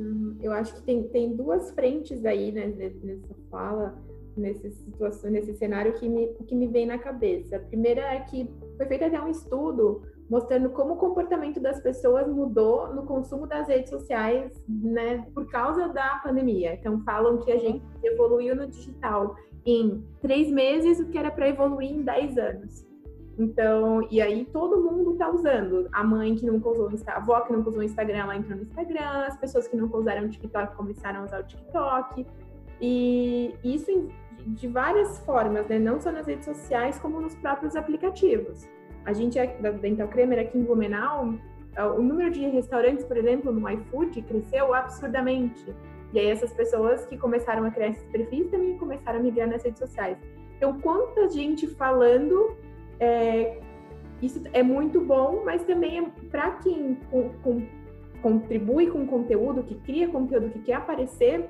Uhum. 0.00 0.36
Eu 0.40 0.52
acho 0.52 0.74
que 0.74 0.82
tem, 0.82 1.02
tem 1.04 1.36
duas 1.36 1.70
frentes 1.72 2.24
aí 2.24 2.50
né, 2.50 2.66
nessa 3.02 3.34
fala 3.50 3.96
nessa 4.36 4.70
situação, 4.70 5.30
nesse 5.30 5.54
cenário 5.54 5.92
que 5.94 6.08
me, 6.08 6.28
que 6.46 6.54
me 6.54 6.66
vem 6.66 6.86
na 6.86 6.98
cabeça. 6.98 7.56
A 7.56 7.60
primeira 7.60 8.00
é 8.00 8.20
que 8.20 8.48
foi 8.76 8.86
feito 8.86 9.04
até 9.04 9.20
um 9.20 9.28
estudo 9.28 10.02
mostrando 10.28 10.70
como 10.70 10.94
o 10.94 10.96
comportamento 10.96 11.60
das 11.60 11.80
pessoas 11.80 12.28
mudou 12.28 12.94
no 12.94 13.04
consumo 13.04 13.46
das 13.46 13.66
redes 13.66 13.90
sociais, 13.90 14.52
né, 14.68 15.26
por 15.34 15.50
causa 15.50 15.88
da 15.88 16.20
pandemia. 16.22 16.74
Então 16.74 17.02
falam 17.02 17.38
que 17.38 17.50
a 17.50 17.58
gente 17.58 17.84
evoluiu 18.02 18.54
no 18.54 18.66
digital 18.68 19.36
em 19.66 20.04
três 20.22 20.50
meses 20.50 21.00
o 21.00 21.06
que 21.06 21.18
era 21.18 21.30
para 21.30 21.48
evoluir 21.48 21.90
em 21.90 22.02
dez 22.02 22.38
anos. 22.38 22.89
Então, 23.38 24.06
e 24.10 24.20
aí 24.20 24.44
todo 24.52 24.80
mundo 24.80 25.16
tá 25.16 25.30
usando. 25.30 25.88
A 25.92 26.04
mãe 26.04 26.34
que 26.34 26.44
nunca 26.44 26.68
usou 26.68 26.90
a 27.06 27.16
avó 27.16 27.40
que 27.40 27.52
nunca 27.52 27.70
usou 27.70 27.80
o 27.80 27.84
Instagram, 27.84 28.18
ela 28.18 28.36
entrou 28.36 28.56
no 28.56 28.64
Instagram, 28.64 29.26
as 29.26 29.36
pessoas 29.38 29.66
que 29.66 29.76
nunca 29.76 29.96
usaram 29.96 30.26
o 30.26 30.28
TikTok 30.28 30.76
começaram 30.76 31.20
a 31.20 31.24
usar 31.24 31.40
o 31.40 31.44
TikTok. 31.44 32.26
E 32.80 33.54
isso 33.64 34.08
de 34.46 34.68
várias 34.68 35.18
formas, 35.20 35.66
né? 35.68 35.78
Não 35.78 36.00
só 36.00 36.10
nas 36.10 36.26
redes 36.26 36.44
sociais, 36.44 36.98
como 36.98 37.20
nos 37.20 37.34
próprios 37.36 37.76
aplicativos. 37.76 38.68
A 39.04 39.12
gente, 39.12 39.38
da 39.60 39.70
Dental 39.70 40.08
Cremer, 40.08 40.38
aqui 40.38 40.58
em 40.58 40.62
Blumenau, 40.62 41.34
é, 41.76 41.84
o 41.84 42.02
número 42.02 42.30
de 42.30 42.46
restaurantes, 42.48 43.04
por 43.04 43.16
exemplo, 43.16 43.52
no 43.52 43.68
iFood, 43.68 44.22
cresceu 44.22 44.74
absurdamente. 44.74 45.74
E 46.12 46.18
aí 46.18 46.26
essas 46.26 46.52
pessoas 46.52 47.06
que 47.06 47.16
começaram 47.16 47.64
a 47.64 47.70
criar 47.70 47.88
esses 47.88 48.04
perfis 48.10 48.50
também 48.50 48.76
começaram 48.76 49.20
a 49.20 49.22
migrar 49.22 49.48
nas 49.48 49.62
redes 49.62 49.78
sociais. 49.78 50.18
Então, 50.56 50.78
quanta 50.80 51.28
gente 51.30 51.66
falando, 51.66 52.56
é, 53.00 53.58
isso 54.22 54.42
é 54.52 54.62
muito 54.62 55.00
bom, 55.00 55.42
mas 55.44 55.64
também 55.64 55.98
é 55.98 56.02
para 56.30 56.52
quem 56.52 56.98
com, 57.10 57.30
com, 57.42 57.66
contribui 58.22 58.88
com 58.88 59.06
conteúdo, 59.06 59.62
que 59.62 59.74
cria 59.76 60.08
conteúdo, 60.08 60.50
que 60.50 60.60
quer 60.60 60.74
aparecer, 60.74 61.48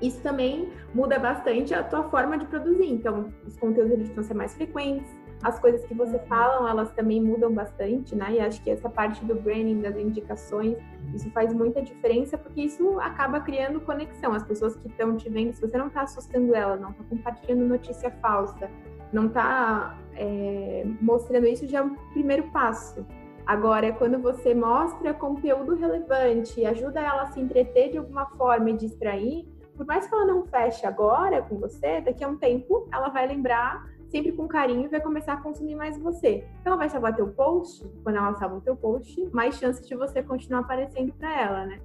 isso 0.00 0.20
também 0.22 0.68
muda 0.94 1.18
bastante 1.18 1.74
a 1.74 1.82
tua 1.82 2.04
forma 2.04 2.38
de 2.38 2.46
produzir. 2.46 2.88
Então, 2.88 3.32
os 3.44 3.56
conteúdos 3.58 3.92
eles 3.92 4.08
vão 4.10 4.22
ser 4.22 4.34
mais 4.34 4.54
frequentes, 4.54 5.10
as 5.42 5.58
coisas 5.58 5.84
que 5.84 5.94
você 5.94 6.18
fala, 6.20 6.68
elas 6.68 6.90
também 6.92 7.22
mudam 7.22 7.52
bastante, 7.52 8.14
né? 8.14 8.34
E 8.34 8.40
acho 8.40 8.62
que 8.62 8.70
essa 8.70 8.88
parte 8.88 9.24
do 9.24 9.36
branding, 9.36 9.80
das 9.80 9.96
indicações, 9.96 10.76
isso 11.14 11.30
faz 11.30 11.52
muita 11.54 11.80
diferença, 11.80 12.36
porque 12.36 12.62
isso 12.62 12.98
acaba 12.98 13.40
criando 13.40 13.80
conexão. 13.80 14.32
As 14.32 14.42
pessoas 14.42 14.76
que 14.76 14.88
estão 14.88 15.16
te 15.16 15.28
vendo, 15.28 15.52
se 15.52 15.60
você 15.60 15.78
não 15.78 15.86
está 15.86 16.02
assustando 16.02 16.54
elas, 16.54 16.80
não 16.80 16.90
está 16.90 17.04
compartilhando 17.04 17.64
notícia 17.66 18.10
falsa, 18.20 18.68
não 19.12 19.26
está 19.26 19.98
é, 20.14 20.84
mostrando 21.00 21.46
isso, 21.46 21.66
já 21.66 21.78
é 21.78 21.82
o 21.82 21.94
primeiro 22.12 22.44
passo. 22.50 23.06
Agora, 23.46 23.86
é 23.86 23.92
quando 23.92 24.18
você 24.18 24.54
mostra 24.54 25.14
conteúdo 25.14 25.74
relevante, 25.74 26.66
ajuda 26.66 27.00
ela 27.00 27.22
a 27.22 27.26
se 27.32 27.40
entreter 27.40 27.90
de 27.90 27.98
alguma 27.98 28.26
forma 28.26 28.70
e 28.70 28.76
distrair, 28.76 29.48
por 29.74 29.86
mais 29.86 30.06
que 30.06 30.14
ela 30.14 30.26
não 30.26 30.44
feche 30.44 30.84
agora 30.84 31.40
com 31.40 31.56
você, 31.56 32.00
daqui 32.00 32.22
a 32.22 32.28
um 32.28 32.36
tempo 32.36 32.86
ela 32.92 33.08
vai 33.08 33.26
lembrar 33.26 33.86
sempre 34.10 34.32
com 34.32 34.48
carinho 34.48 34.84
e 34.84 34.88
vai 34.88 35.00
começar 35.00 35.34
a 35.34 35.36
consumir 35.36 35.76
mais 35.76 35.98
você. 35.98 36.44
Então 36.60 36.72
ela 36.72 36.76
vai 36.76 36.88
salvar 36.88 37.14
teu 37.14 37.28
post, 37.28 37.86
quando 38.02 38.16
ela 38.16 38.34
salva 38.34 38.56
o 38.56 38.60
teu 38.60 38.76
post, 38.76 39.28
mais 39.32 39.54
chances 39.56 39.86
de 39.86 39.94
você 39.94 40.22
continuar 40.22 40.60
aparecendo 40.60 41.12
para 41.14 41.40
ela, 41.40 41.66
né? 41.66 41.80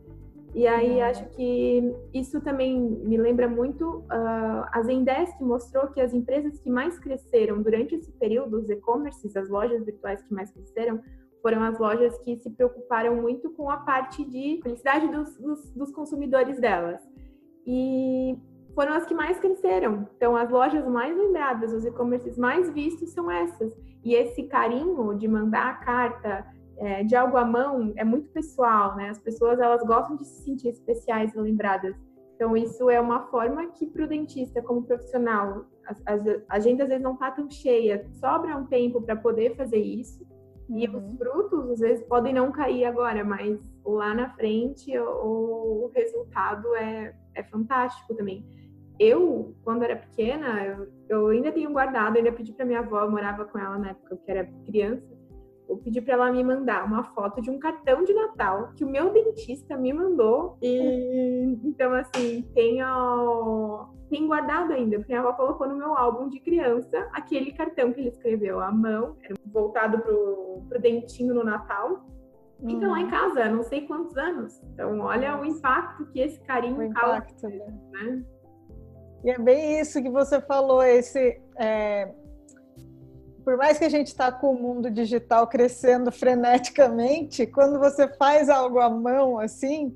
E 0.53 0.67
aí 0.67 1.01
acho 1.01 1.27
que 1.29 1.95
isso 2.13 2.39
também 2.41 2.79
me 2.79 3.17
lembra 3.17 3.47
muito 3.47 3.99
uh, 4.01 4.65
a 4.71 4.81
Zendesk 4.83 5.41
mostrou 5.41 5.87
que 5.87 5.99
as 5.99 6.13
empresas 6.13 6.59
que 6.59 6.69
mais 6.69 6.99
cresceram 6.99 7.61
durante 7.61 7.95
esse 7.95 8.11
período, 8.11 8.59
os 8.59 8.69
e-commerces, 8.69 9.35
as 9.35 9.49
lojas 9.49 9.83
virtuais 9.83 10.21
que 10.21 10.31
mais 10.31 10.51
cresceram, 10.51 11.01
foram 11.41 11.63
as 11.63 11.77
lojas 11.79 12.17
que 12.19 12.37
se 12.37 12.49
preocuparam 12.51 13.15
muito 13.19 13.49
com 13.51 13.69
a 13.69 13.77
parte 13.77 14.23
de 14.23 14.59
felicidade 14.61 15.07
dos, 15.07 15.35
dos, 15.37 15.71
dos 15.71 15.91
consumidores 15.91 16.59
delas 16.59 17.01
e 17.65 18.37
foram 18.75 18.93
as 18.93 19.05
que 19.05 19.13
mais 19.13 19.39
cresceram. 19.39 20.07
Então, 20.15 20.35
as 20.35 20.49
lojas 20.49 20.87
mais 20.87 21.15
lembradas, 21.17 21.73
os 21.73 21.85
e-commerces 21.85 22.37
mais 22.37 22.69
vistos 22.69 23.11
são 23.11 23.29
essas. 23.29 23.73
E 24.03 24.13
esse 24.13 24.43
carinho 24.43 25.15
de 25.17 25.27
mandar 25.27 25.67
a 25.67 25.73
carta 25.73 26.45
é, 26.77 27.03
de 27.03 27.15
algo 27.15 27.37
à 27.37 27.45
mão 27.45 27.93
é 27.95 28.03
muito 28.03 28.29
pessoal, 28.29 28.95
né? 28.95 29.09
As 29.09 29.19
pessoas 29.19 29.59
elas 29.59 29.83
gostam 29.83 30.15
de 30.15 30.25
se 30.25 30.43
sentir 30.43 30.69
especiais 30.69 31.33
e 31.33 31.39
lembradas. 31.39 31.95
Então, 32.35 32.57
isso 32.57 32.89
é 32.89 32.99
uma 32.99 33.27
forma 33.27 33.67
que, 33.67 33.85
para 33.85 34.05
o 34.05 34.07
dentista, 34.07 34.61
como 34.61 34.83
profissional, 34.83 35.65
a, 35.85 36.13
a 36.49 36.55
agenda 36.55 36.83
às 36.83 36.89
vezes 36.89 37.03
não 37.03 37.13
está 37.13 37.31
tão 37.31 37.49
cheia, 37.49 38.05
sobra 38.13 38.57
um 38.57 38.65
tempo 38.65 39.01
para 39.01 39.15
poder 39.15 39.55
fazer 39.55 39.77
isso. 39.77 40.25
E 40.69 40.87
os 40.87 40.95
uhum. 40.95 41.17
frutos, 41.17 41.71
às 41.71 41.79
vezes, 41.79 42.05
podem 42.05 42.33
não 42.33 42.51
cair 42.51 42.85
agora, 42.85 43.23
mas 43.23 43.59
lá 43.85 44.13
na 44.13 44.29
frente 44.31 44.97
o, 44.97 45.85
o 45.85 45.91
resultado 45.93 46.73
é, 46.75 47.13
é 47.35 47.43
fantástico 47.43 48.15
também. 48.15 48.45
Eu, 48.99 49.55
quando 49.63 49.83
era 49.83 49.95
pequena, 49.95 50.63
eu, 50.63 50.87
eu 51.09 51.27
ainda 51.27 51.51
tenho 51.51 51.71
guardado, 51.71 52.17
ainda 52.17 52.31
pedi 52.31 52.53
para 52.53 52.65
minha 52.65 52.79
avó, 52.79 53.01
eu 53.01 53.11
morava 53.11 53.45
com 53.45 53.57
ela 53.57 53.77
na 53.77 53.89
época 53.89 54.17
que 54.17 54.31
era 54.31 54.45
criança, 54.65 55.12
eu 55.67 55.77
pedi 55.77 56.01
para 56.01 56.13
ela 56.13 56.31
me 56.31 56.43
mandar 56.43 56.85
uma 56.85 57.03
foto 57.03 57.41
de 57.41 57.49
um 57.49 57.59
cartão 57.59 58.03
de 58.03 58.13
Natal 58.13 58.71
que 58.75 58.83
o 58.83 58.89
meu 58.89 59.11
dentista 59.11 59.77
me 59.77 59.93
mandou. 59.93 60.57
E 60.61 61.57
então, 61.63 61.93
assim, 61.93 62.43
tenho, 62.53 63.87
tenho 64.09 64.27
guardado 64.27 64.73
ainda, 64.73 64.97
porque 64.97 65.13
ela 65.13 65.33
colocou 65.33 65.67
no 65.67 65.75
meu 65.75 65.97
álbum 65.97 66.27
de 66.29 66.39
criança 66.39 67.07
aquele 67.13 67.51
cartão 67.51 67.91
que 67.91 67.99
ele 67.99 68.09
escreveu 68.09 68.59
à 68.59 68.71
mão, 68.71 69.15
voltado 69.45 69.99
pro, 69.99 70.63
pro 70.69 70.81
dentinho 70.81 71.33
no 71.33 71.43
Natal. 71.43 72.05
Então, 72.61 72.91
lá 72.91 72.99
em 73.01 73.05
uhum. 73.05 73.09
casa, 73.09 73.49
não 73.49 73.63
sei 73.63 73.85
quantos 73.85 74.15
anos. 74.17 74.61
Então, 74.73 74.99
olha 75.01 75.37
o 75.37 75.43
impacto 75.43 76.05
que 76.07 76.19
esse 76.21 76.39
carinho 76.41 76.77
o 76.77 76.83
impacto, 76.83 77.41
causa. 77.41 77.57
Né? 77.57 77.73
né? 77.91 78.23
E 79.25 79.31
é 79.31 79.39
bem 79.39 79.79
isso 79.79 80.01
que 80.01 80.09
você 80.09 80.39
falou, 80.41 80.83
esse 80.83 81.41
é, 81.57 82.13
por 83.43 83.57
mais 83.57 83.77
que 83.77 83.85
a 83.85 83.89
gente 83.89 84.07
está 84.07 84.31
com 84.31 84.51
o 84.51 84.59
mundo 84.59 84.89
digital 84.89 85.47
crescendo 85.47 86.11
freneticamente, 86.11 87.45
quando 87.45 87.79
você 87.79 88.07
faz 88.07 88.49
algo 88.49 88.79
à 88.79 88.89
mão 88.89 89.39
assim, 89.39 89.95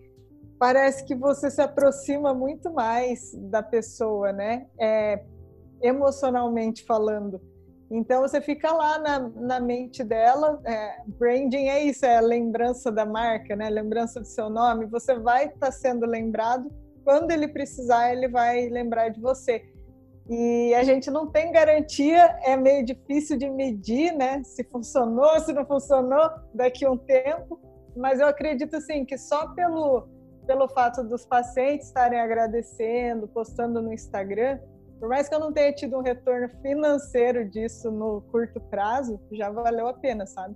parece 0.59 1.05
que 1.05 1.15
você 1.15 1.49
se 1.49 1.61
aproxima 1.61 2.33
muito 2.33 2.71
mais 2.71 3.33
da 3.33 3.63
pessoa, 3.63 4.31
né? 4.33 4.67
É, 4.79 5.23
emocionalmente 5.81 6.83
falando. 6.85 7.39
Então 7.89 8.21
você 8.21 8.41
fica 8.41 8.71
lá 8.73 8.99
na, 8.99 9.19
na 9.19 9.59
mente 9.59 10.03
dela. 10.03 10.59
É, 10.65 11.01
branding 11.07 11.67
é 11.67 11.83
isso, 11.83 12.05
é 12.05 12.17
a 12.17 12.21
lembrança 12.21 12.91
da 12.91 13.05
marca, 13.05 13.55
né? 13.55 13.69
Lembrança 13.69 14.19
do 14.19 14.27
seu 14.27 14.49
nome. 14.49 14.85
Você 14.87 15.17
vai 15.17 15.45
estar 15.45 15.67
tá 15.67 15.71
sendo 15.71 16.05
lembrado. 16.05 16.69
Quando 17.03 17.31
ele 17.31 17.47
precisar, 17.47 18.11
ele 18.11 18.27
vai 18.27 18.67
lembrar 18.67 19.09
de 19.09 19.21
você. 19.21 19.63
E 20.29 20.73
a 20.75 20.83
gente 20.83 21.09
não 21.09 21.27
tem 21.27 21.51
garantia, 21.51 22.37
é 22.43 22.57
meio 22.57 22.83
difícil 22.85 23.37
de 23.37 23.49
medir, 23.49 24.11
né? 24.11 24.43
Se 24.43 24.63
funcionou, 24.65 25.39
se 25.39 25.53
não 25.53 25.65
funcionou 25.65 26.29
daqui 26.53 26.85
a 26.85 26.91
um 26.91 26.97
tempo. 26.97 27.59
Mas 27.95 28.19
eu 28.19 28.27
acredito 28.27 28.75
assim 28.75 29.05
que 29.05 29.17
só 29.17 29.53
pelo 29.53 30.07
pelo 30.45 30.67
fato 30.69 31.03
dos 31.03 31.25
pacientes 31.25 31.87
estarem 31.87 32.19
agradecendo, 32.19 33.27
postando 33.27 33.81
no 33.81 33.91
Instagram, 33.91 34.57
por 34.97 35.09
mais 35.09 35.27
que 35.27 35.35
eu 35.35 35.39
não 35.39 35.51
tenha 35.51 35.73
tido 35.73 35.97
um 35.97 36.01
retorno 36.01 36.49
financeiro 36.61 37.47
disso 37.47 37.91
no 37.91 38.21
curto 38.31 38.59
prazo, 38.61 39.19
já 39.31 39.51
valeu 39.51 39.87
a 39.87 39.93
pena, 39.93 40.25
sabe? 40.25 40.55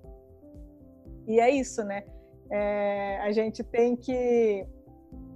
E 1.27 1.39
é 1.39 1.51
isso, 1.51 1.83
né? 1.83 2.03
É, 2.49 3.19
a 3.21 3.31
gente 3.31 3.63
tem 3.63 3.95
que 3.95 4.65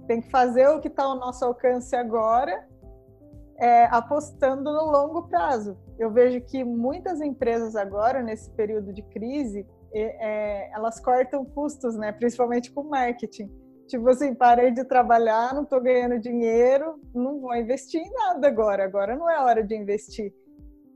tem 0.06 0.20
que 0.20 0.30
fazer 0.30 0.68
o 0.68 0.80
que 0.80 0.88
está 0.88 1.04
ao 1.04 1.16
nosso 1.16 1.44
alcance 1.44 1.94
agora 1.94 2.66
é, 3.58 3.84
apostando 3.86 4.64
no 4.64 4.90
longo 4.90 5.28
prazo. 5.28 5.76
Eu 5.98 6.10
vejo 6.10 6.40
que 6.42 6.64
muitas 6.64 7.20
empresas 7.20 7.74
agora, 7.74 8.22
nesse 8.22 8.50
período 8.52 8.92
de 8.92 9.02
crise, 9.02 9.66
é, 9.92 10.70
elas 10.74 11.00
cortam 11.00 11.44
custos, 11.44 11.96
né? 11.96 12.12
principalmente 12.12 12.72
com 12.72 12.84
marketing. 12.84 13.50
Tipo 13.86 14.08
assim, 14.08 14.34
parei 14.34 14.72
de 14.72 14.84
trabalhar, 14.84 15.54
não 15.54 15.62
estou 15.62 15.80
ganhando 15.80 16.18
dinheiro, 16.18 17.00
não 17.14 17.40
vou 17.40 17.54
investir 17.54 18.00
em 18.00 18.12
nada 18.12 18.48
agora. 18.48 18.84
Agora 18.84 19.16
não 19.16 19.30
é 19.30 19.38
hora 19.40 19.62
de 19.62 19.76
investir. 19.76 20.34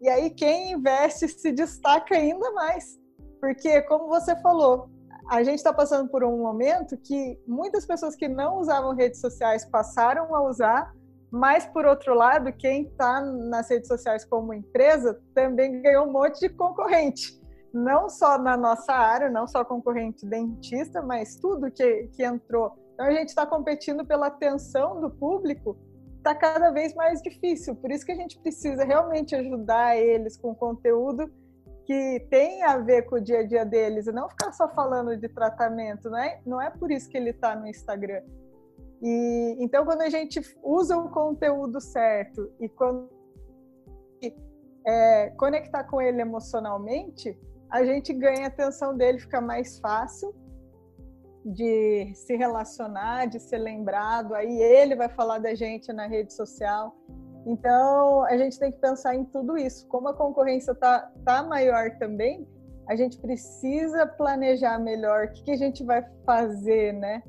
E 0.02 0.08
aí 0.08 0.30
quem 0.30 0.72
investe 0.72 1.28
se 1.28 1.52
destaca 1.52 2.14
ainda 2.14 2.50
mais. 2.52 2.98
Porque, 3.40 3.80
como 3.82 4.08
você 4.08 4.34
falou, 4.42 4.90
a 5.30 5.42
gente 5.42 5.56
está 5.56 5.72
passando 5.72 6.10
por 6.10 6.24
um 6.24 6.38
momento 6.38 6.96
que 6.96 7.38
muitas 7.46 7.86
pessoas 7.86 8.16
que 8.16 8.28
não 8.28 8.58
usavam 8.58 8.94
redes 8.94 9.20
sociais 9.20 9.64
passaram 9.64 10.34
a 10.34 10.42
usar 10.42 10.92
mas, 11.30 11.64
por 11.66 11.86
outro 11.86 12.14
lado, 12.14 12.52
quem 12.52 12.82
está 12.82 13.20
nas 13.20 13.70
redes 13.70 13.86
sociais 13.86 14.24
como 14.24 14.52
empresa 14.52 15.20
também 15.32 15.80
ganhou 15.80 16.06
um 16.06 16.12
monte 16.12 16.40
de 16.40 16.48
concorrente. 16.48 17.40
Não 17.72 18.08
só 18.08 18.36
na 18.36 18.56
nossa 18.56 18.92
área, 18.92 19.30
não 19.30 19.46
só 19.46 19.64
concorrente 19.64 20.26
dentista, 20.26 21.00
mas 21.00 21.36
tudo 21.36 21.70
que, 21.70 22.08
que 22.08 22.24
entrou. 22.24 22.76
Então, 22.94 23.06
a 23.06 23.12
gente 23.12 23.28
está 23.28 23.46
competindo 23.46 24.04
pela 24.04 24.26
atenção 24.26 25.00
do 25.00 25.08
público, 25.08 25.78
está 26.18 26.34
cada 26.34 26.72
vez 26.72 26.94
mais 26.94 27.22
difícil. 27.22 27.76
Por 27.76 27.92
isso 27.92 28.04
que 28.04 28.12
a 28.12 28.16
gente 28.16 28.36
precisa 28.40 28.84
realmente 28.84 29.36
ajudar 29.36 29.96
eles 29.96 30.36
com 30.36 30.52
conteúdo 30.52 31.30
que 31.86 32.26
tem 32.28 32.62
a 32.62 32.76
ver 32.78 33.02
com 33.02 33.16
o 33.16 33.20
dia 33.20 33.40
a 33.40 33.46
dia 33.46 33.64
deles 33.64 34.06
e 34.06 34.12
não 34.12 34.28
ficar 34.28 34.52
só 34.52 34.68
falando 34.68 35.16
de 35.16 35.28
tratamento, 35.28 36.10
né? 36.10 36.40
Não 36.44 36.60
é 36.60 36.70
por 36.70 36.90
isso 36.90 37.08
que 37.08 37.16
ele 37.16 37.30
está 37.30 37.54
no 37.54 37.66
Instagram 37.66 38.22
e 39.02 39.56
então 39.60 39.84
quando 39.84 40.02
a 40.02 40.10
gente 40.10 40.40
usa 40.62 40.96
o 40.96 41.10
conteúdo 41.10 41.80
certo 41.80 42.52
e 42.60 42.68
quando 42.68 43.08
é, 44.86 45.30
conectar 45.30 45.84
com 45.84 46.00
ele 46.00 46.20
emocionalmente, 46.20 47.38
a 47.70 47.84
gente 47.84 48.12
ganha 48.12 48.44
a 48.44 48.48
atenção 48.48 48.96
dele, 48.96 49.18
fica 49.18 49.40
mais 49.40 49.78
fácil 49.78 50.34
de 51.44 52.12
se 52.14 52.36
relacionar, 52.36 53.26
de 53.26 53.38
ser 53.38 53.58
lembrado. 53.58 54.34
Aí 54.34 54.60
ele 54.60 54.94
vai 54.94 55.08
falar 55.08 55.38
da 55.38 55.54
gente 55.54 55.92
na 55.92 56.06
rede 56.06 56.32
social. 56.34 56.94
Então 57.46 58.24
a 58.24 58.36
gente 58.36 58.58
tem 58.58 58.70
que 58.70 58.78
pensar 58.78 59.14
em 59.14 59.24
tudo 59.24 59.56
isso. 59.56 59.86
Como 59.88 60.08
a 60.08 60.14
concorrência 60.14 60.74
tá, 60.74 61.10
tá 61.24 61.42
maior 61.42 61.96
também, 61.98 62.46
a 62.88 62.96
gente 62.96 63.18
precisa 63.18 64.06
planejar 64.06 64.78
melhor 64.78 65.26
o 65.26 65.32
que, 65.32 65.44
que 65.44 65.50
a 65.52 65.56
gente 65.56 65.84
vai 65.84 66.04
fazer, 66.26 66.92
né? 66.92 67.22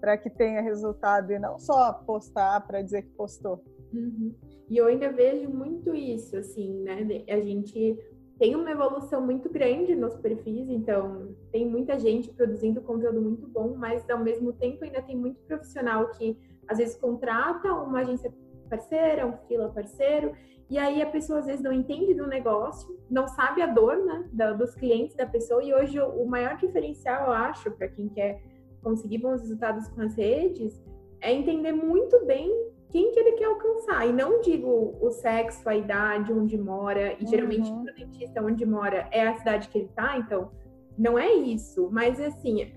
Para 0.00 0.16
que 0.16 0.30
tenha 0.30 0.60
resultado 0.60 1.32
e 1.32 1.38
não 1.38 1.58
só 1.58 1.92
postar 1.92 2.66
para 2.66 2.82
dizer 2.82 3.02
que 3.02 3.10
postou. 3.10 3.62
Uhum. 3.92 4.34
E 4.68 4.76
eu 4.76 4.86
ainda 4.86 5.10
vejo 5.10 5.48
muito 5.48 5.94
isso, 5.94 6.36
assim, 6.36 6.82
né? 6.82 7.24
A 7.28 7.40
gente 7.40 7.98
tem 8.38 8.54
uma 8.54 8.70
evolução 8.70 9.20
muito 9.20 9.50
grande 9.50 9.96
nos 9.96 10.16
perfis, 10.16 10.68
então 10.68 11.34
tem 11.50 11.68
muita 11.68 11.98
gente 11.98 12.30
produzindo 12.30 12.80
conteúdo 12.80 13.20
muito 13.20 13.46
bom, 13.48 13.74
mas 13.76 14.08
ao 14.08 14.22
mesmo 14.22 14.52
tempo 14.52 14.84
ainda 14.84 15.02
tem 15.02 15.16
muito 15.16 15.40
profissional 15.40 16.08
que 16.10 16.38
às 16.68 16.78
vezes 16.78 16.96
contrata 16.96 17.72
uma 17.72 18.00
agência 18.00 18.32
parceira, 18.68 19.26
um 19.26 19.36
fila 19.48 19.70
parceiro, 19.70 20.32
e 20.70 20.78
aí 20.78 21.00
a 21.00 21.06
pessoa 21.06 21.38
às 21.38 21.46
vezes 21.46 21.62
não 21.62 21.72
entende 21.72 22.14
do 22.14 22.26
negócio, 22.26 22.96
não 23.10 23.26
sabe 23.26 23.62
a 23.62 23.66
dor 23.66 23.96
né, 23.96 24.28
dos 24.56 24.74
clientes 24.74 25.16
da 25.16 25.26
pessoa, 25.26 25.64
e 25.64 25.74
hoje 25.74 25.98
o 25.98 26.26
maior 26.26 26.56
diferencial, 26.58 27.26
eu 27.26 27.32
acho, 27.32 27.70
para 27.72 27.88
quem 27.88 28.08
quer 28.08 28.40
conseguir 28.88 29.18
bons 29.18 29.42
resultados 29.42 29.86
com 29.88 30.00
as 30.00 30.14
redes 30.14 30.82
é 31.20 31.30
entender 31.30 31.72
muito 31.72 32.24
bem 32.24 32.50
quem 32.90 33.12
que 33.12 33.20
ele 33.20 33.32
quer 33.32 33.44
alcançar. 33.44 34.08
E 34.08 34.12
não 34.12 34.40
digo 34.40 34.96
o 34.98 35.10
sexo, 35.10 35.68
a 35.68 35.76
idade, 35.76 36.32
onde 36.32 36.56
mora, 36.56 37.14
e 37.20 37.26
geralmente 37.26 37.70
uhum. 37.70 37.82
o 37.82 37.84
dentista 37.84 38.42
onde 38.42 38.64
mora 38.64 39.06
é 39.12 39.28
a 39.28 39.34
cidade 39.34 39.68
que 39.68 39.78
ele 39.78 39.90
tá, 39.94 40.16
então 40.16 40.50
não 40.96 41.18
é 41.18 41.30
isso. 41.34 41.90
Mas 41.92 42.18
assim, 42.18 42.72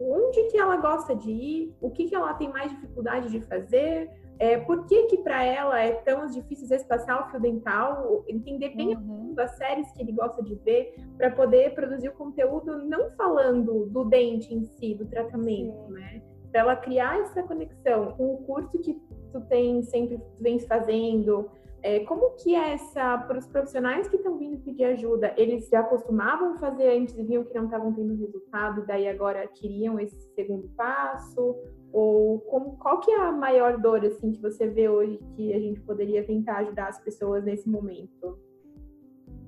onde 0.00 0.44
que 0.44 0.56
ela 0.56 0.76
gosta 0.76 1.14
de 1.14 1.30
ir, 1.30 1.76
o 1.78 1.90
que 1.90 2.06
que 2.06 2.14
ela 2.14 2.32
tem 2.32 2.48
mais 2.48 2.70
dificuldade 2.70 3.28
de 3.28 3.40
fazer, 3.42 4.10
é, 4.40 4.56
por 4.56 4.86
que 4.86 5.04
que 5.04 5.18
para 5.18 5.44
ela 5.44 5.78
é 5.78 5.92
tão 5.96 6.26
difícil 6.26 6.64
às 6.64 6.70
vezes 6.70 6.86
passar 6.86 7.20
o 7.20 7.30
fio 7.30 7.38
dental, 7.38 8.24
entender 8.26 8.70
bem 8.70 8.96
uhum. 8.96 9.34
as 9.38 9.50
séries 9.58 9.92
que 9.92 10.00
ele 10.00 10.12
gosta 10.12 10.42
de 10.42 10.54
ver, 10.54 10.94
para 11.18 11.30
poder 11.30 11.74
produzir 11.74 12.08
o 12.08 12.14
conteúdo 12.14 12.78
não 12.78 13.10
falando 13.10 13.84
do 13.84 14.04
dente 14.06 14.54
em 14.54 14.64
si, 14.64 14.94
do 14.94 15.04
tratamento, 15.04 15.86
Sim. 15.86 15.92
né? 15.92 16.22
Para 16.50 16.60
ela 16.62 16.76
criar 16.76 17.20
essa 17.20 17.42
conexão 17.42 18.12
com 18.12 18.34
o 18.34 18.38
curso 18.38 18.78
que 18.78 18.98
tu 19.30 19.40
tem 19.42 19.82
sempre 19.82 20.16
tu 20.16 20.42
vem 20.42 20.58
fazendo, 20.58 21.50
é, 21.82 22.00
como 22.00 22.30
que 22.30 22.54
é 22.54 22.72
essa 22.72 23.18
para 23.18 23.38
os 23.38 23.46
profissionais 23.46 24.08
que 24.08 24.16
estão 24.16 24.38
vindo 24.38 24.58
pedir 24.58 24.84
ajuda? 24.84 25.34
Eles 25.36 25.68
já 25.68 25.82
costumavam 25.82 26.56
fazer 26.56 26.98
antes 26.98 27.16
e 27.16 27.22
viam 27.22 27.44
que 27.44 27.54
não 27.54 27.66
estavam 27.66 27.92
tendo 27.92 28.16
resultado, 28.16 28.86
daí 28.86 29.06
agora 29.06 29.46
queriam 29.48 30.00
esse 30.00 30.18
segundo 30.34 30.68
passo? 30.76 31.56
Ou 31.92 32.40
como, 32.40 32.76
qual 32.76 33.00
que 33.00 33.10
é 33.10 33.20
a 33.20 33.32
maior 33.32 33.78
dor 33.78 34.04
assim 34.04 34.32
que 34.32 34.40
você 34.40 34.68
vê 34.68 34.88
hoje 34.88 35.18
que 35.34 35.52
a 35.52 35.58
gente 35.58 35.80
poderia 35.80 36.24
tentar 36.24 36.58
ajudar 36.58 36.88
as 36.88 37.00
pessoas 37.00 37.44
nesse 37.44 37.68
momento? 37.68 38.38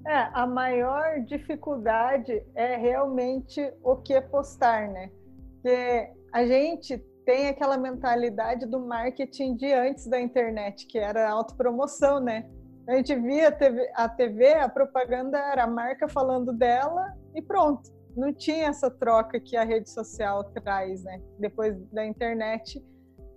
É, 0.07 0.29
a 0.33 0.47
maior 0.47 1.21
dificuldade 1.21 2.45
é 2.55 2.77
realmente 2.77 3.61
o 3.85 3.97
que 3.97 4.21
postar, 4.21 4.89
né? 4.89 5.11
Porque 5.55 6.11
a 6.33 6.45
gente 6.45 6.99
tem 7.25 7.49
aquela 7.49 7.79
mentalidade 7.79 8.67
do 8.67 8.81
marketing 8.81 9.55
de 9.55 9.73
antes 9.73 10.09
da 10.09 10.21
internet, 10.21 10.87
que 10.89 10.99
era 10.99 11.31
autopromoção, 11.31 12.19
né? 12.19 12.51
A 12.89 12.97
gente 12.97 13.15
via 13.15 13.49
a 13.49 13.53
TV, 13.53 13.93
a, 13.95 14.09
TV, 14.09 14.55
a 14.55 14.69
propaganda 14.69 15.39
era 15.39 15.65
a 15.65 15.69
marca 15.69 16.09
falando 16.09 16.53
dela 16.53 17.17
e 17.33 17.41
pronto. 17.41 17.91
Não 18.17 18.33
tinha 18.33 18.69
essa 18.69 18.91
troca 18.91 19.41
que 19.41 19.57
a 19.57 19.65
rede 19.65 19.91
social 19.91 20.45
traz, 20.45 21.03
né? 21.03 21.21
Depois 21.39 21.77
da 21.91 22.05
internet, 22.05 22.85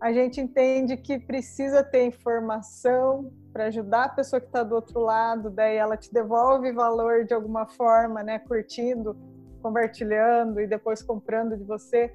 a 0.02 0.12
gente 0.12 0.42
entende 0.42 0.98
que 0.98 1.18
precisa 1.18 1.84
ter 1.84 2.06
informação 2.06 3.32
para 3.54 3.66
ajudar 3.66 4.06
a 4.06 4.10
pessoa 4.10 4.40
que 4.40 4.48
está 4.48 4.64
do 4.64 4.76
outro 4.76 5.00
lado, 5.00 5.50
daí 5.50 5.78
ela 5.78 5.96
te 5.96 6.14
devolve 6.14 6.72
valor 6.74 7.26
de 7.26 7.34
alguma 7.34 7.66
forma, 7.66 8.22
né? 8.22 8.40
Curtindo, 8.40 9.16
compartilhando 9.62 10.60
e 10.60 10.68
depois 10.68 11.02
comprando 11.02 11.58
de 11.58 11.64
você. 11.64 12.14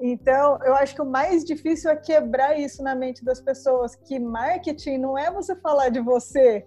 Então, 0.00 0.58
eu 0.64 0.74
acho 0.74 0.96
que 0.96 1.02
o 1.02 1.06
mais 1.06 1.44
difícil 1.44 1.90
é 1.90 1.96
quebrar 1.96 2.58
isso 2.58 2.82
na 2.82 2.94
mente 2.94 3.24
das 3.24 3.40
pessoas, 3.40 3.94
que 3.94 4.18
marketing 4.18 4.98
não 4.98 5.16
é 5.16 5.30
você 5.30 5.54
falar 5.54 5.90
de 5.90 6.00
você. 6.00 6.66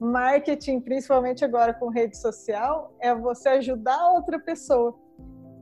Marketing, 0.00 0.80
principalmente 0.80 1.44
agora 1.44 1.74
com 1.74 1.88
rede 1.88 2.16
social, 2.16 2.96
é 3.00 3.14
você 3.14 3.50
ajudar 3.50 4.12
outra 4.12 4.38
pessoa. 4.38 4.98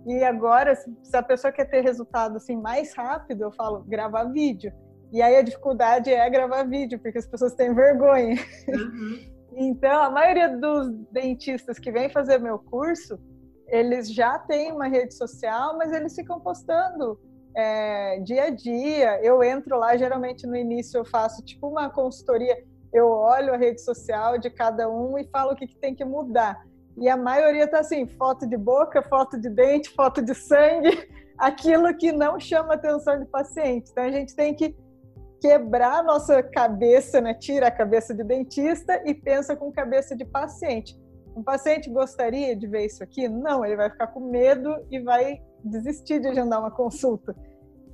E 0.06 0.22
agora, 0.22 0.76
se 0.76 1.16
a 1.16 1.22
pessoa 1.22 1.52
quer 1.52 1.64
ter 1.64 1.82
resultado 1.82 2.36
assim 2.36 2.56
mais 2.56 2.94
rápido, 2.94 3.42
eu 3.42 3.52
falo 3.52 3.80
gravar 3.80 4.24
vídeo. 4.24 4.72
E 5.12 5.20
aí 5.20 5.36
a 5.36 5.42
dificuldade 5.42 6.12
é 6.12 6.30
gravar 6.30 6.62
vídeo, 6.62 6.98
porque 7.00 7.18
as 7.18 7.26
pessoas 7.26 7.54
têm 7.54 7.74
vergonha. 7.74 8.36
Uhum. 8.68 9.18
então, 9.56 10.02
a 10.02 10.10
maioria 10.10 10.56
dos 10.56 10.88
dentistas 11.10 11.78
que 11.78 11.90
vem 11.90 12.08
fazer 12.08 12.38
meu 12.38 12.58
curso, 12.58 13.18
eles 13.66 14.12
já 14.12 14.38
têm 14.38 14.72
uma 14.72 14.86
rede 14.86 15.14
social, 15.14 15.76
mas 15.76 15.92
eles 15.92 16.14
ficam 16.14 16.40
postando 16.40 17.18
é, 17.56 18.20
dia 18.20 18.44
a 18.44 18.50
dia. 18.50 19.20
Eu 19.22 19.42
entro 19.42 19.78
lá, 19.78 19.96
geralmente 19.96 20.46
no 20.46 20.56
início 20.56 20.98
eu 20.98 21.04
faço 21.04 21.44
tipo 21.44 21.68
uma 21.68 21.90
consultoria, 21.90 22.56
eu 22.92 23.08
olho 23.08 23.54
a 23.54 23.56
rede 23.56 23.80
social 23.80 24.38
de 24.38 24.50
cada 24.50 24.88
um 24.88 25.18
e 25.18 25.24
falo 25.24 25.52
o 25.52 25.56
que, 25.56 25.66
que 25.66 25.76
tem 25.76 25.94
que 25.94 26.04
mudar. 26.04 26.62
E 26.96 27.08
a 27.08 27.16
maioria 27.16 27.68
tá 27.68 27.80
assim, 27.80 28.06
foto 28.06 28.46
de 28.46 28.56
boca, 28.56 29.02
foto 29.02 29.38
de 29.38 29.48
dente, 29.48 29.90
foto 29.90 30.20
de 30.20 30.34
sangue, 30.34 31.08
aquilo 31.38 31.96
que 31.96 32.10
não 32.10 32.40
chama 32.40 32.74
atenção 32.74 33.18
de 33.20 33.26
paciente. 33.26 33.90
Então 33.90 34.04
a 34.04 34.10
gente 34.10 34.34
tem 34.34 34.54
que 34.54 34.76
quebrar 35.40 36.00
a 36.00 36.02
nossa 36.02 36.42
cabeça, 36.42 37.20
né? 37.20 37.34
Tira 37.34 37.68
a 37.68 37.70
cabeça 37.70 38.12
de 38.14 38.24
dentista 38.24 39.00
e 39.06 39.14
pensa 39.14 39.54
com 39.54 39.70
cabeça 39.70 40.16
de 40.16 40.24
paciente. 40.24 40.98
Um 41.36 41.42
paciente 41.42 41.88
gostaria 41.88 42.56
de 42.56 42.66
ver 42.66 42.86
isso 42.86 43.04
aqui? 43.04 43.28
Não, 43.28 43.64
ele 43.64 43.76
vai 43.76 43.88
ficar 43.88 44.08
com 44.08 44.18
medo 44.18 44.74
e 44.90 44.98
vai 44.98 45.40
desistir 45.62 46.20
de 46.20 46.26
agendar 46.26 46.58
uma 46.58 46.70
consulta. 46.70 47.34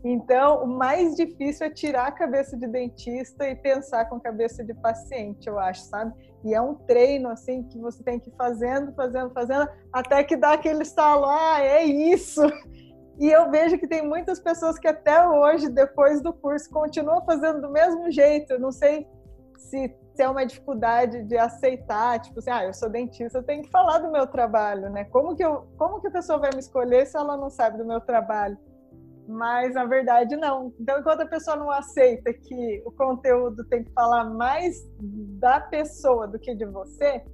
Então, 0.04 0.62
o 0.62 0.66
mais 0.66 1.16
difícil 1.16 1.66
é 1.66 1.70
tirar 1.70 2.08
a 2.08 2.12
cabeça 2.12 2.56
de 2.58 2.66
dentista 2.66 3.48
e 3.48 3.56
pensar 3.56 4.04
com 4.04 4.20
cabeça 4.20 4.62
de 4.62 4.74
paciente, 4.74 5.48
eu 5.48 5.58
acho, 5.58 5.80
sabe? 5.84 6.12
E 6.44 6.52
é 6.52 6.60
um 6.60 6.74
treino, 6.74 7.30
assim, 7.30 7.62
que 7.62 7.78
você 7.78 8.02
tem 8.04 8.20
que 8.20 8.28
ir 8.28 8.34
fazendo, 8.36 8.92
fazendo, 8.94 9.32
fazendo, 9.32 9.66
até 9.90 10.22
que 10.22 10.36
dá 10.36 10.52
aquele 10.52 10.82
estalo, 10.82 11.24
ah, 11.24 11.58
é 11.60 11.84
isso! 11.84 12.42
E 13.16 13.30
eu 13.30 13.48
vejo 13.48 13.78
que 13.78 13.86
tem 13.86 14.02
muitas 14.02 14.40
pessoas 14.40 14.76
que 14.76 14.88
até 14.88 15.24
hoje, 15.28 15.68
depois 15.68 16.20
do 16.20 16.32
curso, 16.32 16.68
continuam 16.68 17.24
fazendo 17.24 17.60
do 17.60 17.70
mesmo 17.70 18.10
jeito. 18.10 18.54
Eu 18.54 18.58
não 18.58 18.72
sei 18.72 19.06
se 19.56 19.94
é 20.18 20.28
uma 20.28 20.44
dificuldade 20.44 21.22
de 21.22 21.36
aceitar, 21.36 22.20
tipo 22.20 22.40
assim, 22.40 22.50
ah, 22.50 22.64
eu 22.64 22.74
sou 22.74 22.88
dentista, 22.88 23.38
eu 23.38 23.42
tenho 23.44 23.62
que 23.62 23.70
falar 23.70 23.98
do 23.98 24.10
meu 24.10 24.26
trabalho, 24.26 24.90
né? 24.90 25.04
Como 25.04 25.34
que, 25.36 25.44
eu, 25.44 25.66
como 25.76 26.00
que 26.00 26.08
a 26.08 26.10
pessoa 26.10 26.38
vai 26.38 26.50
me 26.52 26.58
escolher 26.58 27.06
se 27.06 27.16
ela 27.16 27.36
não 27.36 27.50
sabe 27.50 27.78
do 27.78 27.84
meu 27.84 28.00
trabalho? 28.00 28.58
Mas, 29.26 29.74
na 29.74 29.84
verdade, 29.87 30.37
não. 30.37 30.72
Então, 30.78 31.00
enquanto 31.00 31.20
a 31.20 31.26
pessoa 31.26 31.56
não 31.56 31.70
aceita 31.70 32.32
que 32.32 32.82
o 32.84 32.92
conteúdo 32.92 33.64
tem 33.64 33.82
que 33.82 33.90
falar 33.92 34.24
mais 34.24 34.76
da 35.40 35.60
pessoa 35.60 36.26
do 36.28 36.38
que 36.38 36.54
de 36.54 36.66
você, 36.66 37.24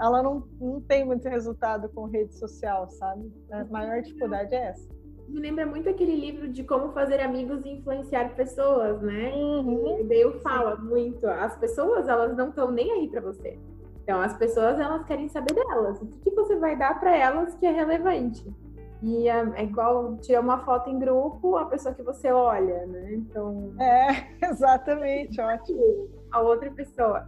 ela 0.00 0.22
não, 0.22 0.48
não 0.60 0.80
tem 0.80 1.04
muito 1.04 1.28
resultado 1.28 1.88
com 1.90 2.06
rede 2.06 2.34
social, 2.36 2.88
sabe? 2.90 3.32
A 3.52 3.64
maior 3.66 4.02
dificuldade 4.02 4.54
é 4.54 4.68
essa 4.70 5.02
me 5.32 5.40
lembra 5.40 5.64
muito 5.64 5.88
aquele 5.88 6.14
livro 6.14 6.48
de 6.48 6.62
como 6.62 6.92
fazer 6.92 7.20
amigos 7.20 7.64
e 7.64 7.70
influenciar 7.70 8.34
pessoas, 8.34 9.00
né? 9.00 9.32
Uhum. 9.34 10.00
E 10.00 10.04
Dale 10.04 10.38
fala 10.40 10.76
muito, 10.76 11.26
as 11.26 11.56
pessoas 11.56 12.06
elas 12.06 12.36
não 12.36 12.50
estão 12.50 12.70
nem 12.70 12.90
aí 12.92 13.08
para 13.08 13.20
você. 13.20 13.58
Então 14.02 14.20
as 14.20 14.36
pessoas 14.36 14.78
elas 14.78 15.04
querem 15.04 15.28
saber 15.28 15.54
delas. 15.54 16.00
O 16.02 16.06
que 16.06 16.30
você 16.30 16.56
vai 16.56 16.76
dar 16.76 16.98
para 17.00 17.16
elas 17.16 17.54
que 17.54 17.64
é 17.64 17.70
relevante? 17.70 18.44
E 19.02 19.28
é, 19.28 19.52
é, 19.56 19.64
igual 19.64 20.16
tirar 20.18 20.40
uma 20.40 20.64
foto 20.64 20.88
em 20.88 20.98
grupo, 20.98 21.56
a 21.56 21.66
pessoa 21.66 21.92
que 21.94 22.02
você 22.02 22.30
olha, 22.30 22.86
né? 22.86 23.14
Então 23.14 23.74
é 23.80 24.28
exatamente, 24.46 25.40
ótimo. 25.40 26.08
A 26.30 26.40
outra 26.40 26.70
pessoa. 26.70 27.26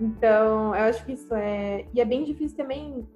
Então 0.00 0.74
eu 0.76 0.84
acho 0.84 1.04
que 1.06 1.12
isso 1.12 1.34
é 1.34 1.86
e 1.94 2.00
é 2.00 2.04
bem 2.04 2.24
difícil 2.24 2.56
também 2.56 3.06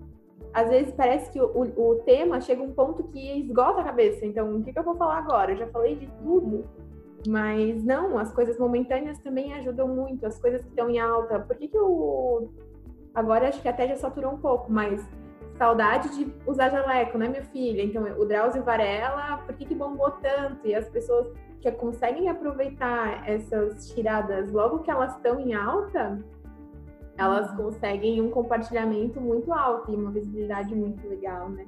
às 0.55 0.69
vezes 0.69 0.93
parece 0.93 1.31
que 1.31 1.41
o, 1.41 1.73
o, 1.77 2.03
tema 2.05 2.41
chega 2.41 2.61
a 2.61 2.65
um 2.65 2.73
ponto 2.73 3.05
que 3.05 3.41
esgota 3.41 3.81
a 3.81 3.85
cabeça. 3.85 4.27
Então, 4.27 4.57
o 4.57 4.63
que, 4.63 4.73
que 4.73 4.79
eu 4.79 4.83
vou 4.83 4.97
falar 4.97 5.17
agora? 5.19 5.53
Eu 5.53 5.57
já 5.57 5.67
falei 5.69 5.97
de 5.97 6.07
tudo. 6.23 6.65
Mas 7.27 7.83
não, 7.85 8.19
as 8.19 8.33
coisas 8.33 8.59
momentâneas 8.59 9.19
também 9.21 9.55
ajudam 9.55 9.89
muito, 9.89 10.27
as 10.27 10.39
coisas 10.39 10.61
que 10.63 10.69
estão 10.69 10.91
em 10.91 10.99
alta. 10.99 11.39
Por 11.41 11.57
que, 11.57 11.69
que 11.69 11.77
eu. 11.77 12.53
Agora 13.15 13.49
acho 13.49 13.63
que 13.63 13.69
até 13.69 13.87
já 13.89 13.97
saturou 13.97 14.33
um 14.33 14.39
pouco, 14.39 14.71
mas 14.73 15.07
saudade 15.57 16.09
de 16.17 16.33
usar 16.47 16.71
jaleco, 16.71 17.19
né, 17.19 17.29
minha 17.29 17.45
filha? 17.45 17.83
Então, 17.83 18.05
o 18.19 18.25
Drauzio 18.25 18.63
Varela, 18.63 19.39
por 19.39 19.55
que, 19.55 19.65
que 19.65 19.75
bombou 19.75 20.11
tanto? 20.13 20.67
E 20.67 20.75
as 20.75 20.89
pessoas 20.89 21.27
que 21.61 21.71
conseguem 21.73 22.29
aproveitar 22.29 23.29
essas 23.29 23.89
tiradas 23.89 24.51
logo 24.51 24.81
que 24.81 24.91
elas 24.91 25.15
estão 25.15 25.39
em 25.39 25.55
alta, 25.55 26.19
elas 27.17 27.51
conseguem 27.57 28.21
um 28.21 28.31
compartilhamento 28.31 29.21
muito 29.21 29.53
alto 29.53 29.93
e 29.93 29.95
uma 29.95 30.11
visibilidade 30.11 30.75
muito 30.75 31.07
legal, 31.09 31.49
né? 31.49 31.67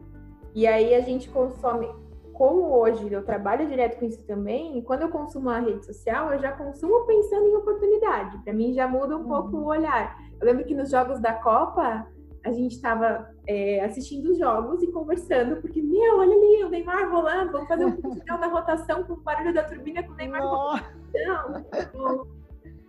E 0.54 0.66
aí 0.66 0.94
a 0.94 1.00
gente 1.00 1.28
consome, 1.30 1.88
como 2.32 2.76
hoje 2.76 3.12
eu 3.12 3.24
trabalho 3.24 3.68
direto 3.68 3.98
com 3.98 4.06
isso 4.06 4.22
também, 4.24 4.80
quando 4.82 5.02
eu 5.02 5.08
consumo 5.08 5.50
a 5.50 5.58
rede 5.58 5.84
social, 5.84 6.32
eu 6.32 6.40
já 6.40 6.52
consumo 6.52 7.06
pensando 7.06 7.46
em 7.46 7.56
oportunidade. 7.56 8.38
Para 8.38 8.52
mim 8.52 8.72
já 8.72 8.88
muda 8.88 9.16
um 9.16 9.20
uhum. 9.20 9.28
pouco 9.28 9.56
o 9.56 9.66
olhar. 9.66 10.16
Eu 10.40 10.46
lembro 10.46 10.64
que 10.64 10.74
nos 10.74 10.90
jogos 10.90 11.20
da 11.20 11.32
Copa 11.34 12.06
a 12.44 12.52
gente 12.52 12.72
estava 12.72 13.30
é, 13.46 13.82
assistindo 13.84 14.30
os 14.30 14.38
jogos 14.38 14.82
e 14.82 14.92
conversando, 14.92 15.56
porque, 15.60 15.82
meu, 15.82 16.18
olha 16.18 16.34
ali, 16.34 16.64
o 16.64 16.68
Neymar 16.68 17.10
rolando, 17.10 17.52
vamos 17.52 17.68
fazer 17.68 17.86
um 17.86 17.96
final 18.20 18.38
da 18.38 18.46
rotação 18.46 19.02
com 19.04 19.14
o 19.14 19.20
barulho 19.20 19.54
da 19.54 19.64
turbina 19.64 20.02
com 20.02 20.12
o 20.12 20.16
Neymar 20.16 20.42
rolando. 20.42 20.84
Então, 21.08 22.26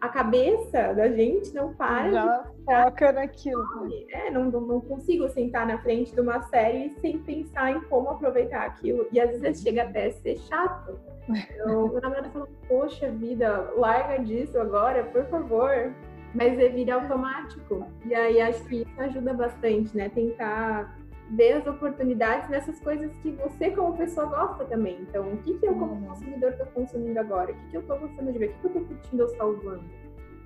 a 0.02 0.10
cabeça 0.10 0.94
da 0.94 1.10
gente 1.10 1.54
não 1.54 1.74
para. 1.74 2.12
Já 2.12 2.46
foca 2.66 3.12
naquilo. 3.12 3.64
É, 4.10 4.30
não, 4.30 4.46
não 4.52 4.82
consigo 4.82 5.28
sentar 5.30 5.66
na 5.66 5.78
frente 5.80 6.14
de 6.14 6.20
uma 6.20 6.42
série 6.44 6.94
sem 7.00 7.20
pensar 7.20 7.72
em 7.72 7.82
como 7.86 8.10
aproveitar 8.10 8.66
aquilo. 8.66 9.08
E 9.12 9.20
às 9.20 9.40
vezes 9.40 9.64
chega 9.64 9.84
até 9.84 10.08
a 10.08 10.12
ser 10.12 10.38
chato. 10.38 11.00
Eu, 11.58 11.88
meu 11.88 12.02
namorado 12.02 12.30
falou, 12.30 12.48
poxa 12.68 13.10
vida, 13.10 13.72
larga 13.76 14.24
disso 14.24 14.60
agora, 14.60 15.04
por 15.06 15.26
favor. 15.26 15.92
Mas 16.36 16.60
é 16.60 16.70
vir 16.70 16.92
automático. 16.92 17.88
E 18.06 18.14
aí 18.14 18.42
acho 18.42 18.64
que 18.66 18.82
isso 18.82 19.02
ajuda 19.02 19.34
bastante, 19.34 19.96
né? 19.96 20.10
Tentar 20.10 20.96
ver 21.32 21.54
as 21.54 21.66
oportunidades 21.66 22.50
nessas 22.50 22.80
coisas 22.82 23.12
que 23.24 23.32
você, 23.32 23.72
como 23.72 23.98
pessoa, 23.98 24.28
gosta 24.28 24.66
também. 24.66 25.00
Então, 25.02 25.34
o 25.34 25.38
que, 25.38 25.58
que 25.58 25.66
eu, 25.66 25.74
como 25.74 25.94
uhum. 25.94 26.08
consumidor, 26.08 26.52
estou 26.52 26.68
consumindo 26.68 27.20
agora? 27.20 27.52
O 27.52 27.56
que, 27.56 27.70
que 27.70 27.78
eu 27.78 27.82
estou 27.82 27.98
gostando 28.00 28.32
de 28.32 28.40
ver? 28.40 28.50
O 28.50 28.54
que, 28.54 28.60
que 28.60 28.66
eu 28.66 28.82
estou 28.82 28.86
curtindo 28.86 29.24
ou 29.24 29.30
salvando? 29.30 29.84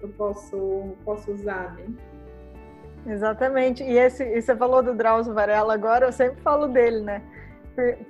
Eu 0.02 0.10
posso, 0.10 0.96
posso 1.04 1.32
usar, 1.32 1.76
né? 1.76 1.86
Exatamente. 3.08 3.84
E, 3.84 3.98
esse, 3.98 4.24
e 4.24 4.42
você 4.42 4.56
falou 4.56 4.82
do 4.82 4.94
Drauzio 4.94 5.34
Varela 5.34 5.74
agora, 5.74 6.06
eu 6.06 6.12
sempre 6.12 6.42
falo 6.42 6.68
dele, 6.68 7.02
né? 7.02 7.22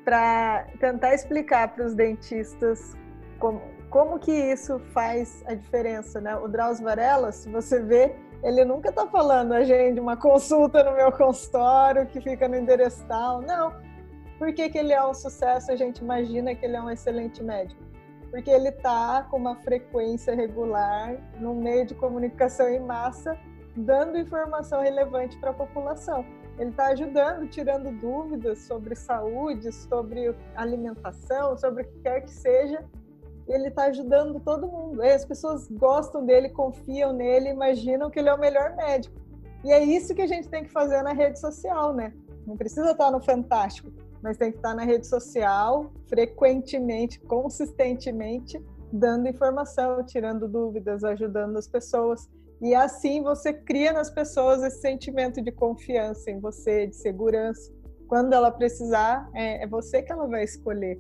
Para 0.03 0.67
tentar 0.79 1.13
explicar 1.13 1.69
para 1.69 1.85
os 1.85 1.93
dentistas 1.93 2.95
como, 3.39 3.61
como 3.89 4.19
que 4.19 4.31
isso 4.31 4.79
faz 4.93 5.43
a 5.47 5.53
diferença, 5.53 6.21
né? 6.21 6.35
O 6.35 6.47
Drauzio 6.47 6.85
Varela, 6.85 7.31
se 7.31 7.49
você 7.49 7.81
vê, 7.81 8.15
ele 8.43 8.63
nunca 8.63 8.89
está 8.89 9.07
falando, 9.07 9.53
a 9.53 9.63
gente, 9.63 9.99
uma 9.99 10.15
consulta 10.15 10.83
no 10.83 10.95
meu 10.95 11.11
consultório 11.11 12.05
que 12.05 12.21
fica 12.21 12.47
no 12.47 12.55
endereço 12.55 13.03
tal. 13.07 13.41
Não. 13.41 13.73
Por 14.37 14.53
que, 14.53 14.69
que 14.69 14.77
ele 14.77 14.93
é 14.93 15.05
um 15.05 15.13
sucesso? 15.13 15.71
A 15.71 15.75
gente 15.75 15.99
imagina 15.99 16.55
que 16.55 16.65
ele 16.65 16.75
é 16.75 16.81
um 16.81 16.89
excelente 16.89 17.43
médico. 17.43 17.81
Porque 18.29 18.49
ele 18.49 18.69
está 18.69 19.23
com 19.23 19.37
uma 19.37 19.55
frequência 19.55 20.35
regular 20.35 21.17
no 21.39 21.53
meio 21.55 21.85
de 21.85 21.95
comunicação 21.95 22.69
em 22.69 22.79
massa, 22.79 23.37
dando 23.75 24.17
informação 24.17 24.81
relevante 24.81 25.37
para 25.37 25.49
a 25.49 25.53
população. 25.53 26.23
Ele 26.57 26.69
está 26.69 26.87
ajudando, 26.87 27.47
tirando 27.49 27.91
dúvidas 27.99 28.59
sobre 28.59 28.95
saúde, 28.95 29.71
sobre 29.71 30.35
alimentação, 30.55 31.57
sobre 31.57 31.83
o 31.83 31.85
que 31.85 31.99
quer 31.99 32.21
que 32.21 32.31
seja, 32.31 32.85
ele 33.51 33.69
está 33.69 33.85
ajudando 33.85 34.39
todo 34.39 34.67
mundo. 34.67 35.01
As 35.01 35.25
pessoas 35.25 35.67
gostam 35.71 36.25
dele, 36.25 36.49
confiam 36.49 37.13
nele, 37.13 37.49
imaginam 37.49 38.09
que 38.09 38.19
ele 38.19 38.29
é 38.29 38.33
o 38.33 38.39
melhor 38.39 38.75
médico. 38.75 39.15
E 39.63 39.71
é 39.71 39.83
isso 39.83 40.13
que 40.13 40.21
a 40.21 40.27
gente 40.27 40.47
tem 40.47 40.63
que 40.63 40.71
fazer 40.71 41.01
na 41.01 41.13
rede 41.13 41.39
social, 41.39 41.93
né? 41.93 42.13
Não 42.45 42.55
precisa 42.55 42.91
estar 42.91 43.11
no 43.11 43.21
Fantástico, 43.21 43.91
mas 44.21 44.37
tem 44.37 44.51
que 44.51 44.57
estar 44.57 44.73
na 44.73 44.83
rede 44.83 45.05
social, 45.05 45.91
frequentemente, 46.07 47.19
consistentemente, 47.21 48.63
dando 48.91 49.27
informação, 49.27 50.03
tirando 50.05 50.47
dúvidas, 50.47 51.03
ajudando 51.03 51.57
as 51.57 51.67
pessoas. 51.67 52.29
E 52.61 52.73
assim 52.73 53.21
você 53.21 53.53
cria 53.53 53.91
nas 53.91 54.09
pessoas 54.09 54.63
esse 54.63 54.79
sentimento 54.79 55.41
de 55.41 55.51
confiança 55.51 56.31
em 56.31 56.39
você, 56.39 56.87
de 56.87 56.95
segurança. 56.95 57.71
Quando 58.07 58.33
ela 58.33 58.51
precisar, 58.51 59.29
é, 59.33 59.63
é 59.63 59.67
você 59.67 60.01
que 60.01 60.11
ela 60.11 60.27
vai 60.27 60.43
escolher 60.43 60.99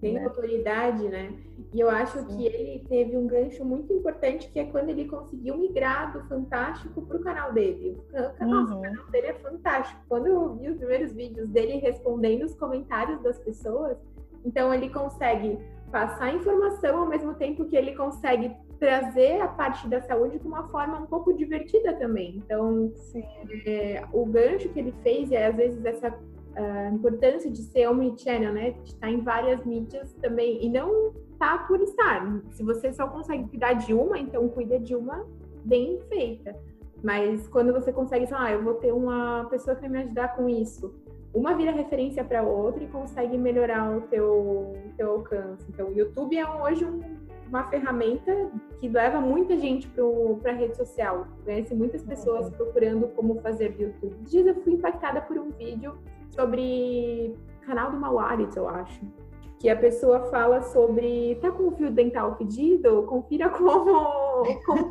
tem 0.00 0.14
né? 0.14 0.24
autoridade, 0.24 1.08
né? 1.08 1.32
E 1.72 1.78
eu 1.78 1.88
acho 1.88 2.18
Sim. 2.18 2.26
que 2.26 2.46
ele 2.46 2.84
teve 2.88 3.16
um 3.16 3.26
gancho 3.26 3.64
muito 3.64 3.92
importante, 3.92 4.50
que 4.50 4.58
é 4.58 4.64
quando 4.64 4.88
ele 4.88 5.06
conseguiu 5.06 5.56
migrar 5.56 6.12
do 6.12 6.26
Fantástico 6.26 7.00
para 7.02 7.16
o 7.16 7.20
canal 7.20 7.52
dele. 7.52 7.96
O 8.12 8.38
canal, 8.38 8.64
uhum. 8.64 8.78
o 8.78 8.82
canal 8.82 9.06
dele 9.06 9.26
é 9.28 9.34
fantástico. 9.34 10.00
Quando 10.08 10.26
eu 10.26 10.54
vi 10.56 10.68
os 10.68 10.76
primeiros 10.78 11.12
vídeos 11.12 11.48
dele 11.48 11.76
respondendo 11.76 12.42
os 12.42 12.54
comentários 12.56 13.22
das 13.22 13.38
pessoas, 13.38 13.96
então 14.44 14.74
ele 14.74 14.90
consegue 14.90 15.58
passar 15.92 16.34
informação 16.34 17.00
ao 17.00 17.06
mesmo 17.06 17.34
tempo 17.34 17.64
que 17.64 17.76
ele 17.76 17.94
consegue 17.94 18.52
trazer 18.78 19.40
a 19.40 19.48
parte 19.48 19.86
da 19.88 20.00
saúde 20.00 20.38
de 20.38 20.46
uma 20.46 20.68
forma 20.68 20.98
um 20.98 21.06
pouco 21.06 21.32
divertida 21.32 21.92
também. 21.94 22.36
Então, 22.36 22.92
é, 23.66 24.02
o 24.12 24.24
gancho 24.24 24.70
que 24.70 24.78
ele 24.78 24.94
fez 25.02 25.30
é 25.30 25.46
às 25.46 25.56
vezes 25.56 25.84
essa 25.84 26.18
a 26.56 26.90
importância 26.90 27.48
de 27.48 27.62
ser 27.62 27.88
omnichannel, 27.88 28.52
né? 28.52 28.70
De 28.72 28.88
estar 28.88 29.08
em 29.08 29.20
várias 29.20 29.64
mídias 29.64 30.12
também. 30.14 30.64
E 30.64 30.68
não 30.68 31.12
tá 31.40 31.56
por 31.56 31.80
estar. 31.80 32.22
Se 32.50 32.62
você 32.62 32.92
só 32.92 33.08
consegue 33.08 33.48
cuidar 33.48 33.72
de 33.72 33.94
uma, 33.94 34.18
então 34.18 34.46
cuida 34.50 34.78
de 34.78 34.94
uma 34.94 35.26
bem 35.64 35.98
feita. 36.08 36.54
Mas 37.02 37.48
quando 37.48 37.72
você 37.72 37.90
consegue, 37.90 38.28
ah, 38.32 38.52
eu 38.52 38.62
vou 38.62 38.74
ter 38.74 38.92
uma 38.92 39.46
pessoa 39.46 39.74
que 39.74 39.80
vai 39.80 39.90
me 39.90 39.98
ajudar 40.00 40.36
com 40.36 40.48
isso. 40.50 40.94
Uma 41.32 41.54
vira 41.54 41.72
referência 41.72 42.22
para 42.22 42.42
outra 42.42 42.84
e 42.84 42.88
consegue 42.88 43.38
melhorar 43.38 43.96
o 43.96 44.02
teu, 44.02 44.74
teu 44.98 45.12
alcance. 45.12 45.64
Então, 45.70 45.88
o 45.88 45.96
YouTube 45.96 46.36
é 46.36 46.46
hoje 46.46 46.84
um, 46.84 47.00
uma 47.48 47.64
ferramenta 47.70 48.50
que 48.78 48.88
leva 48.88 49.18
muita 49.18 49.56
gente 49.56 49.88
para 50.42 50.52
a 50.52 50.54
rede 50.54 50.76
social. 50.76 51.26
Conhece 51.42 51.74
muitas 51.74 52.02
pessoas 52.02 52.46
uhum. 52.48 52.52
procurando 52.52 53.08
como 53.14 53.40
fazer 53.40 53.74
YouTube. 53.80 54.14
Dias 54.24 54.46
eu 54.46 54.56
fui 54.56 54.74
impactada 54.74 55.22
por 55.22 55.38
um 55.38 55.50
vídeo 55.52 55.96
sobre 56.30 57.34
canal 57.62 57.90
do 57.90 57.96
mau 57.96 58.18
hálito, 58.18 58.58
eu 58.58 58.68
acho. 58.68 59.00
Que 59.60 59.68
a 59.68 59.76
pessoa 59.76 60.30
fala 60.30 60.62
sobre 60.62 61.38
tá 61.40 61.50
com 61.52 61.68
o 61.68 61.76
fio 61.76 61.90
dental 61.90 62.34
pedido? 62.36 63.04
Confira 63.04 63.48
como, 63.50 64.42
como 64.64 64.90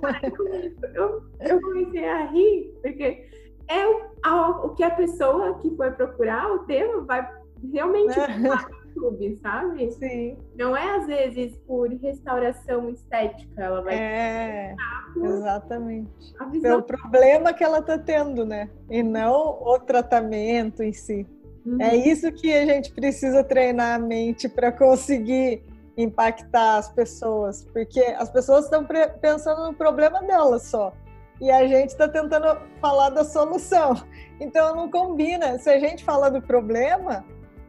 eu, 0.94 1.24
eu 1.40 1.62
comecei 1.62 2.08
a 2.08 2.26
rir, 2.28 2.72
porque 2.82 3.28
é 3.68 3.88
o, 3.88 4.02
a, 4.24 4.50
o 4.66 4.76
que 4.76 4.84
a 4.84 4.92
pessoa 4.92 5.58
que 5.60 5.76
foi 5.76 5.92
procurar 5.92 6.52
o 6.54 6.60
tema 6.60 7.02
vai 7.02 7.28
realmente 7.74 8.18
é. 8.20 8.28
YouTube, 9.00 9.38
sabe? 9.38 9.92
Sim. 9.92 10.38
Não 10.56 10.76
é 10.76 10.98
às 10.98 11.08
vezes 11.08 11.56
por 11.66 11.90
restauração 11.90 12.90
estética, 12.90 13.62
ela 13.62 13.82
vai. 13.82 13.96
É, 13.96 14.76
exatamente. 15.16 16.12
Pelo 16.62 16.84
problema 16.84 17.54
que 17.54 17.64
ela 17.64 17.82
tá 17.82 17.98
tendo, 17.98 18.46
né? 18.46 18.70
E 18.90 19.02
não 19.02 19.62
o 19.62 19.80
tratamento 19.80 20.84
em 20.84 20.94
si. 20.94 21.28
É 21.70 21.74
uhum. 21.74 21.82
É 21.82 21.96
isso 21.96 22.32
que 22.32 22.54
a 22.54 22.66
gente 22.66 22.92
precisa 22.92 23.44
treinar 23.44 23.96
a 23.96 24.00
mente 24.00 24.48
para 24.50 24.72
conseguir 24.72 25.64
impactar 25.98 26.78
as 26.78 26.90
pessoas, 26.90 27.66
porque 27.74 28.00
as 28.18 28.30
pessoas 28.30 28.66
estão 28.66 28.86
pensando 29.22 29.68
no 29.68 29.74
problema 29.74 30.22
delas 30.24 30.64
só. 30.64 30.94
E 31.42 31.50
a 31.52 31.68
gente 31.68 31.90
está 31.90 32.08
tentando 32.08 32.58
falar 32.82 33.10
da 33.10 33.24
solução. 33.24 33.96
Então 34.42 34.74
não 34.74 34.90
combina. 34.90 35.60
Se 35.60 35.70
a 35.70 35.78
gente 35.78 36.02
fala 36.02 36.32
do 36.32 36.42
problema, 36.42 37.26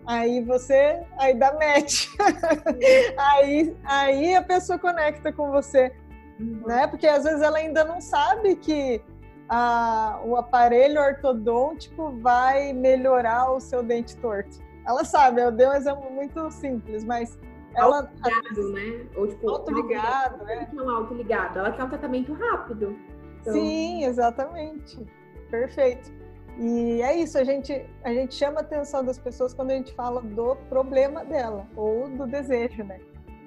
aí 0.06 0.40
você 0.40 1.02
aí 1.18 1.34
dá 1.34 1.52
match. 1.54 2.06
aí, 3.18 3.76
aí 3.82 4.36
a 4.36 4.42
pessoa 4.42 4.78
conecta 4.78 5.32
com 5.32 5.50
você. 5.50 5.92
Uhum. 6.38 6.62
Né? 6.64 6.86
Porque 6.86 7.08
às 7.08 7.24
vezes 7.24 7.42
ela 7.42 7.58
ainda 7.58 7.82
não 7.82 8.00
sabe 8.00 8.54
que 8.54 9.02
a, 9.50 10.20
o 10.24 10.36
aparelho 10.36 11.00
ortodôntico 11.00 12.12
vai 12.20 12.72
melhorar 12.72 13.50
o 13.52 13.58
seu 13.58 13.82
dente 13.82 14.16
torto. 14.18 14.58
Ela 14.86 15.04
sabe, 15.04 15.42
eu 15.42 15.50
dei 15.50 15.66
um 15.66 15.72
exemplo 15.72 16.08
muito 16.08 16.48
simples, 16.52 17.04
mas 17.04 17.36
ela. 17.74 17.98
Autoligado, 17.98 18.72
né? 18.72 19.06
Ou 19.16 19.26
tipo, 19.26 19.50
autoligado, 19.50 20.48
é. 20.48 20.68
é 20.72 20.82
um 20.82 20.88
autoligado. 20.88 21.58
Ela 21.58 21.72
quer 21.72 21.82
um 21.82 21.88
tratamento 21.88 22.32
rápido. 22.32 22.96
Então... 23.40 23.52
Sim, 23.52 24.04
exatamente. 24.04 25.04
Perfeito. 25.50 26.12
E 26.56 27.02
é 27.02 27.16
isso, 27.16 27.36
a 27.36 27.42
gente, 27.42 27.84
a 28.04 28.12
gente 28.12 28.34
chama 28.34 28.58
a 28.58 28.62
atenção 28.62 29.04
das 29.04 29.18
pessoas 29.18 29.52
quando 29.52 29.72
a 29.72 29.74
gente 29.74 29.92
fala 29.94 30.20
do 30.20 30.54
problema 30.68 31.24
dela, 31.24 31.66
ou 31.74 32.08
do 32.08 32.26
desejo, 32.26 32.84
né? 32.84 33.00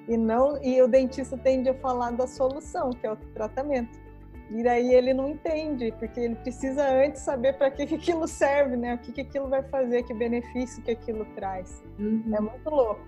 E, 0.08 0.16
não, 0.16 0.62
e 0.62 0.82
o 0.82 0.88
dentista 0.88 1.36
tende 1.38 1.70
a 1.70 1.74
falar 1.74 2.10
da 2.10 2.26
solução, 2.26 2.90
que 2.90 3.06
é 3.06 3.12
o 3.12 3.16
tratamento. 3.16 4.03
E 4.50 4.62
daí 4.62 4.92
ele 4.92 5.14
não 5.14 5.30
entende, 5.30 5.92
porque 5.98 6.20
ele 6.20 6.34
precisa 6.36 6.86
antes 6.86 7.22
saber 7.22 7.54
para 7.54 7.70
que, 7.70 7.86
que 7.86 7.94
aquilo 7.94 8.28
serve, 8.28 8.76
né? 8.76 8.94
O 8.94 8.98
que, 8.98 9.12
que 9.12 9.20
aquilo 9.22 9.48
vai 9.48 9.62
fazer, 9.62 10.02
que 10.02 10.12
benefício 10.12 10.82
que 10.82 10.90
aquilo 10.90 11.24
traz. 11.34 11.82
Uhum. 11.98 12.22
É 12.34 12.40
muito 12.40 12.70
louco. 12.70 13.00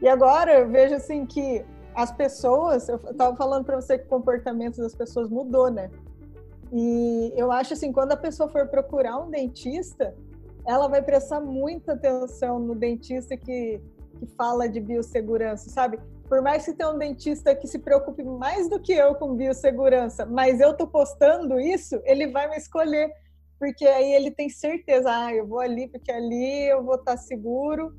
E 0.00 0.08
agora 0.08 0.60
eu 0.60 0.68
vejo 0.68 0.94
assim 0.94 1.26
que 1.26 1.64
as 1.94 2.12
pessoas, 2.12 2.88
eu 2.88 2.96
estava 2.96 3.36
falando 3.36 3.64
para 3.64 3.76
você 3.76 3.98
que 3.98 4.04
o 4.04 4.08
comportamento 4.08 4.78
das 4.78 4.94
pessoas 4.94 5.28
mudou, 5.28 5.70
né? 5.70 5.90
E 6.72 7.32
eu 7.36 7.50
acho 7.50 7.74
assim, 7.74 7.92
quando 7.92 8.12
a 8.12 8.16
pessoa 8.16 8.48
for 8.48 8.66
procurar 8.68 9.18
um 9.18 9.30
dentista, 9.30 10.14
ela 10.66 10.86
vai 10.86 11.02
prestar 11.02 11.40
muita 11.40 11.94
atenção 11.94 12.58
no 12.58 12.74
dentista 12.74 13.36
que, 13.36 13.80
que 14.18 14.26
fala 14.36 14.68
de 14.68 14.80
biossegurança, 14.80 15.70
sabe? 15.70 15.98
Por 16.28 16.42
mais 16.42 16.64
que 16.64 16.74
tenha 16.74 16.90
um 16.90 16.98
dentista 16.98 17.54
que 17.54 17.66
se 17.66 17.78
preocupe 17.78 18.22
mais 18.22 18.68
do 18.68 18.78
que 18.78 18.92
eu 18.92 19.14
com 19.14 19.34
biossegurança, 19.34 20.26
mas 20.26 20.60
eu 20.60 20.76
tô 20.76 20.86
postando 20.86 21.58
isso, 21.58 22.00
ele 22.04 22.28
vai 22.28 22.48
me 22.50 22.56
escolher, 22.56 23.10
porque 23.58 23.86
aí 23.86 24.12
ele 24.12 24.30
tem 24.30 24.48
certeza, 24.48 25.08
ah, 25.10 25.34
eu 25.34 25.46
vou 25.46 25.60
ali 25.60 25.88
porque 25.88 26.12
ali 26.12 26.68
eu 26.68 26.84
vou 26.84 26.96
estar 26.96 27.12
tá 27.12 27.16
seguro, 27.16 27.94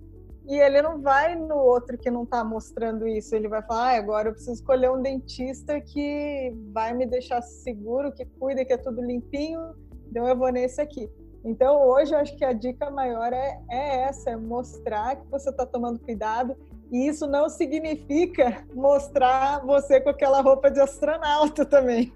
e 0.48 0.56
ele 0.56 0.82
não 0.82 1.02
vai 1.02 1.36
no 1.36 1.58
outro 1.58 1.98
que 1.98 2.10
não 2.10 2.24
está 2.24 2.44
mostrando 2.44 3.08
isso, 3.08 3.36
ele 3.36 3.48
vai 3.48 3.64
falar, 3.64 3.94
ah, 3.94 3.98
agora 3.98 4.30
eu 4.30 4.34
preciso 4.34 4.54
escolher 4.54 4.92
um 4.92 5.02
dentista 5.02 5.82
que 5.82 6.54
vai 6.72 6.94
me 6.94 7.06
deixar 7.08 7.42
seguro, 7.42 8.12
que 8.12 8.26
cuida, 8.40 8.64
que 8.64 8.74
é 8.74 8.78
tudo 8.78 9.02
limpinho, 9.02 9.74
então 10.08 10.28
eu 10.28 10.38
vou 10.38 10.52
nesse 10.52 10.80
aqui. 10.80 11.10
Então, 11.44 11.88
hoje, 11.88 12.14
eu 12.14 12.20
acho 12.20 12.36
que 12.36 12.44
a 12.44 12.52
dica 12.52 12.90
maior 12.90 13.32
é, 13.32 13.62
é 13.70 14.02
essa: 14.02 14.32
é 14.32 14.36
mostrar 14.36 15.16
que 15.16 15.28
você 15.28 15.50
está 15.50 15.66
tomando 15.66 15.98
cuidado 16.00 16.56
e 16.92 17.08
isso 17.08 17.28
não 17.28 17.50
significa 17.50 18.66
mostrar 18.74 19.60
você 19.66 20.02
com 20.02 20.10
aquela 20.10 20.42
roupa 20.42 20.72
de 20.72 20.80
astronauta 20.80 21.66
também. 21.66 22.14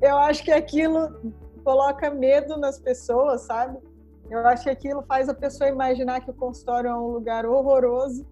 Eu 0.00 0.16
acho 0.18 0.42
que 0.42 0.50
aquilo 0.50 1.34
coloca 1.62 2.10
medo 2.10 2.56
nas 2.56 2.78
pessoas, 2.78 3.42
sabe? 3.42 3.78
Eu 4.30 4.46
acho 4.46 4.64
que 4.64 4.70
aquilo 4.70 5.02
faz 5.02 5.28
a 5.28 5.34
pessoa 5.34 5.68
imaginar 5.68 6.20
que 6.20 6.30
o 6.30 6.34
consultório 6.34 6.88
é 6.88 6.94
um 6.94 7.08
lugar 7.08 7.44
horroroso. 7.44 8.26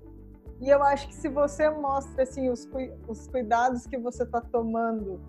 E 0.60 0.68
eu 0.68 0.82
acho 0.82 1.08
que 1.08 1.14
se 1.14 1.28
você 1.28 1.68
mostra 1.68 2.22
assim 2.22 2.48
os, 2.48 2.68
os 3.08 3.26
cuidados 3.26 3.86
que 3.86 3.98
você 3.98 4.22
está 4.22 4.40
tomando 4.40 5.20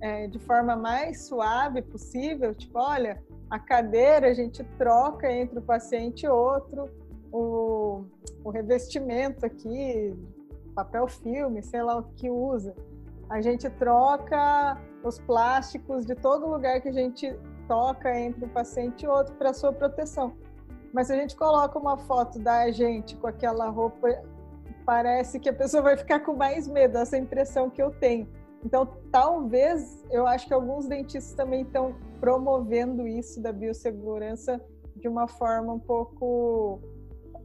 é, 0.00 0.26
de 0.26 0.38
forma 0.40 0.76
mais 0.76 1.26
suave 1.26 1.80
possível, 1.82 2.54
tipo, 2.54 2.78
olha, 2.78 3.22
a 3.48 3.58
cadeira 3.58 4.28
a 4.28 4.34
gente 4.34 4.64
troca 4.76 5.30
entre 5.30 5.58
o 5.58 5.62
paciente 5.62 6.26
e 6.26 6.28
outro, 6.28 6.90
o, 7.32 8.04
o 8.44 8.50
revestimento 8.50 9.44
aqui, 9.46 10.14
papel 10.74 11.08
filme, 11.08 11.62
sei 11.62 11.82
lá 11.82 11.98
o 11.98 12.02
que 12.14 12.28
usa. 12.28 12.74
A 13.28 13.40
gente 13.40 13.68
troca 13.70 14.78
os 15.02 15.18
plásticos 15.18 16.04
de 16.04 16.14
todo 16.14 16.46
lugar 16.46 16.80
que 16.80 16.88
a 16.88 16.92
gente 16.92 17.34
toca 17.66 18.14
entre 18.18 18.44
um 18.44 18.48
paciente 18.48 19.04
e 19.04 19.08
outro 19.08 19.34
para 19.36 19.54
sua 19.54 19.72
proteção. 19.72 20.34
Mas 20.92 21.06
se 21.06 21.14
a 21.14 21.16
gente 21.16 21.34
coloca 21.34 21.78
uma 21.78 21.96
foto 21.96 22.38
da 22.38 22.70
gente 22.70 23.16
com 23.16 23.26
aquela 23.26 23.70
roupa, 23.70 24.08
parece 24.84 25.40
que 25.40 25.48
a 25.48 25.52
pessoa 25.52 25.82
vai 25.82 25.96
ficar 25.96 26.20
com 26.20 26.34
mais 26.34 26.68
medo, 26.68 26.98
essa 26.98 27.16
impressão 27.16 27.70
que 27.70 27.82
eu 27.82 27.90
tenho. 27.90 28.28
Então, 28.64 28.86
talvez, 29.10 30.04
eu 30.10 30.26
acho 30.26 30.46
que 30.46 30.52
alguns 30.52 30.86
dentistas 30.86 31.34
também 31.34 31.62
estão 31.62 31.94
promovendo 32.20 33.08
isso 33.08 33.40
da 33.40 33.50
biossegurança 33.50 34.60
de 34.94 35.08
uma 35.08 35.26
forma 35.26 35.72
um 35.72 35.80
pouco 35.80 36.80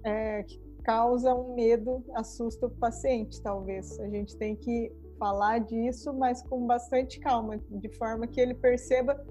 é, 0.08 0.44
que 0.44 0.60
causa 0.84 1.36
um 1.36 1.54
medo, 1.54 2.04
assusta 2.16 2.68
o 2.68 2.70
paciente, 2.70 3.42
talvez. 3.42 4.00
A 4.00 4.08
gente 4.08 4.38
tem 4.38 4.56
que 4.56 4.92
falar 5.20 5.60
disso, 5.60 6.14
mas 6.14 6.42
com 6.44 6.66
bastante 6.66 7.20
calma, 7.20 7.60
de 7.70 7.90
forma 7.90 8.26
que 8.26 8.40
ele 8.40 8.54
perceba 8.54 9.22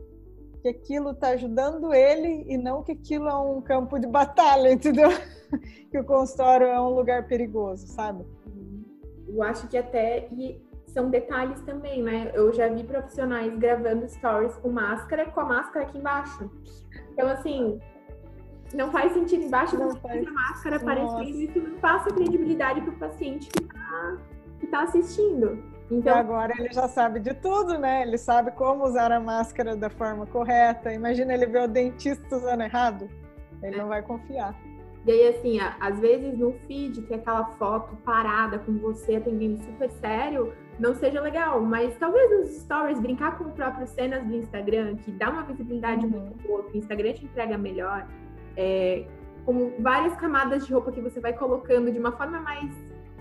que 0.60 0.68
aquilo 0.68 1.12
está 1.12 1.28
ajudando 1.28 1.94
ele 1.94 2.44
e 2.46 2.58
não 2.58 2.82
que 2.82 2.92
aquilo 2.92 3.28
é 3.28 3.36
um 3.36 3.62
campo 3.62 3.98
de 3.98 4.06
batalha, 4.08 4.72
entendeu? 4.72 5.08
que 5.90 5.98
o 5.98 6.04
consultório 6.04 6.66
é 6.66 6.80
um 6.80 6.90
lugar 6.90 7.26
perigoso, 7.26 7.86
sabe? 7.86 8.26
Eu 9.26 9.42
acho 9.42 9.68
que 9.68 9.78
até 9.78 10.28
e 10.32 10.60
são 10.88 11.08
detalhes 11.08 11.60
também, 11.62 12.02
né? 12.02 12.32
Eu 12.34 12.52
já 12.52 12.68
vi 12.68 12.82
profissionais 12.82 13.56
gravando 13.58 14.08
stories 14.08 14.56
com 14.56 14.70
máscara, 14.70 15.30
com 15.30 15.40
a 15.40 15.44
máscara 15.44 15.86
aqui 15.86 15.98
embaixo. 15.98 16.50
Então, 17.12 17.28
assim, 17.28 17.78
não 18.74 18.90
faz 18.90 19.12
sentido 19.12 19.44
embaixo 19.44 19.76
não 19.76 19.94
faz. 19.96 20.26
a 20.26 20.30
máscara 20.30 20.76
aparecendo, 20.76 21.40
isso 21.40 21.58
não 21.60 21.78
passa 21.78 22.12
credibilidade 22.12 22.80
para 22.80 22.90
o 22.90 22.96
paciente 22.96 23.48
que 23.48 23.62
está 23.62 24.16
tá 24.70 24.82
assistindo. 24.82 25.62
Então, 25.90 26.16
e 26.16 26.18
agora 26.18 26.52
ele 26.58 26.72
já 26.72 26.88
sabe 26.88 27.20
de 27.20 27.32
tudo, 27.34 27.78
né? 27.78 28.02
Ele 28.02 28.18
sabe 28.18 28.50
como 28.50 28.84
usar 28.84 29.12
a 29.12 29.20
máscara 29.20 29.76
da 29.76 29.88
forma 29.88 30.26
correta. 30.26 30.92
Imagina 30.92 31.32
ele 31.32 31.46
ver 31.46 31.62
o 31.62 31.68
dentista 31.68 32.36
usando 32.36 32.62
errado. 32.62 33.08
Ele 33.62 33.76
é. 33.76 33.78
não 33.78 33.88
vai 33.88 34.02
confiar. 34.02 34.54
E 35.06 35.10
aí, 35.12 35.28
assim, 35.28 35.60
às 35.60 36.00
vezes 36.00 36.36
no 36.36 36.52
feed 36.66 37.02
tem 37.02 37.16
aquela 37.16 37.44
foto 37.52 37.94
parada 38.04 38.58
com 38.58 38.76
você 38.78 39.14
atendendo 39.14 39.62
super 39.62 39.88
sério, 39.88 40.52
não 40.80 40.96
seja 40.96 41.20
legal. 41.20 41.60
Mas 41.60 41.96
talvez 41.96 42.28
nos 42.32 42.56
stories, 42.56 42.98
brincar 42.98 43.38
com 43.38 43.44
o 43.44 43.52
próprio 43.52 43.86
cenas 43.86 44.24
do 44.24 44.34
Instagram, 44.34 44.96
que 44.96 45.12
dá 45.12 45.30
uma 45.30 45.44
visibilidade 45.44 46.04
uhum. 46.04 46.10
muito 46.10 46.48
boa, 46.48 46.64
que 46.64 46.76
o 46.76 46.78
Instagram 46.78 47.12
te 47.12 47.24
entrega 47.24 47.56
melhor. 47.56 48.08
É, 48.56 49.06
com 49.44 49.72
várias 49.78 50.16
camadas 50.16 50.66
de 50.66 50.72
roupa 50.72 50.90
que 50.90 51.00
você 51.00 51.20
vai 51.20 51.32
colocando 51.32 51.90
de 51.92 51.98
uma 51.98 52.12
forma 52.12 52.40
mais 52.40 52.70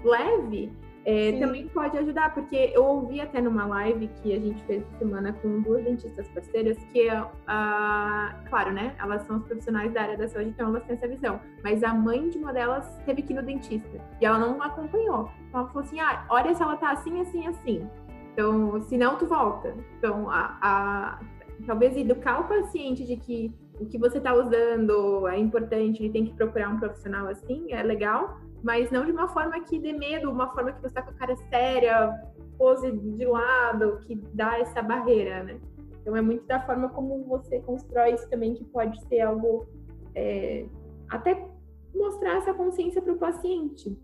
leve, 0.04 0.72
é, 1.08 1.40
também 1.40 1.68
pode 1.68 1.96
ajudar, 2.00 2.34
porque 2.34 2.72
eu 2.74 2.84
ouvi 2.84 3.22
até 3.22 3.40
numa 3.40 3.64
live 3.68 4.08
que 4.24 4.34
a 4.34 4.40
gente 4.40 4.64
fez 4.64 4.82
essa 4.82 4.98
semana 4.98 5.34
com 5.34 5.62
duas 5.62 5.84
dentistas 5.84 6.28
parceiras, 6.30 6.76
que, 6.92 7.08
uh, 7.08 8.50
claro, 8.50 8.72
né, 8.74 8.96
elas 8.98 9.22
são 9.28 9.38
os 9.38 9.44
profissionais 9.44 9.94
da 9.94 10.02
área 10.02 10.18
da 10.18 10.28
saúde, 10.28 10.50
então 10.50 10.70
elas 10.70 10.84
têm 10.86 10.96
essa 10.96 11.08
visão, 11.08 11.40
mas 11.64 11.84
a 11.84 11.94
mãe 11.94 12.28
de 12.30 12.40
uma 12.40 12.52
delas 12.52 12.98
teve 13.06 13.22
que 13.22 13.34
ir 13.34 13.36
no 13.36 13.44
dentista, 13.44 14.02
e 14.20 14.26
ela 14.26 14.40
não 14.40 14.60
acompanhou. 14.64 15.30
Então 15.48 15.60
ela 15.62 15.70
falou 15.70 15.84
assim, 15.84 16.00
ah, 16.00 16.26
olha 16.28 16.56
se 16.56 16.64
ela 16.64 16.76
tá 16.76 16.94
assim, 16.94 17.22
assim, 17.22 17.46
assim. 17.46 17.88
Então, 18.34 18.82
se 18.82 18.98
não, 18.98 19.16
tu 19.16 19.28
volta. 19.28 19.76
Então, 19.98 20.30
a, 20.30 20.58
a, 20.60 21.20
talvez 21.68 21.96
educar 21.96 22.42
o 22.42 22.48
paciente 22.48 23.06
de 23.06 23.16
que 23.16 23.54
o 23.80 23.86
que 23.86 23.98
você 23.98 24.18
está 24.18 24.34
usando 24.34 25.28
é 25.28 25.38
importante, 25.38 26.04
ele 26.04 26.14
tem 26.14 26.26
que 26.26 26.34
procurar 26.34 26.70
um 26.70 26.80
profissional 26.80 27.28
assim, 27.28 27.72
é 27.72 27.84
legal, 27.84 28.38
mas 28.64 28.90
não 28.92 29.06
de 29.06 29.12
uma 29.12 29.28
forma 29.28 29.60
que 29.62 29.80
dê 29.80 29.94
medo, 29.94 30.32
uma 30.32 30.52
forma 30.54 30.72
que 30.72 30.82
você 30.82 30.88
está 30.88 31.02
com 31.02 31.12
a 31.12 31.14
cara 31.14 31.36
séria, 31.50 32.14
pose 32.58 32.92
de 32.92 33.26
lado, 33.26 34.00
que 34.06 34.16
dá 34.34 34.60
essa 34.60 34.82
barreira, 34.82 35.44
né? 35.44 35.60
Então 36.02 36.16
é 36.16 36.22
muito 36.22 36.46
da 36.46 36.60
forma 36.66 36.90
como 36.90 37.24
você 37.26 37.60
constrói 37.62 38.14
isso 38.14 38.30
também 38.30 38.54
que 38.54 38.64
pode 38.66 39.00
ser 39.08 39.22
algo 39.22 39.66
é, 40.14 40.66
até 41.10 41.48
mostrar 41.94 42.38
essa 42.38 42.54
consciência 42.54 43.02
para 43.02 43.14
o 43.14 43.18
paciente. 43.18 43.98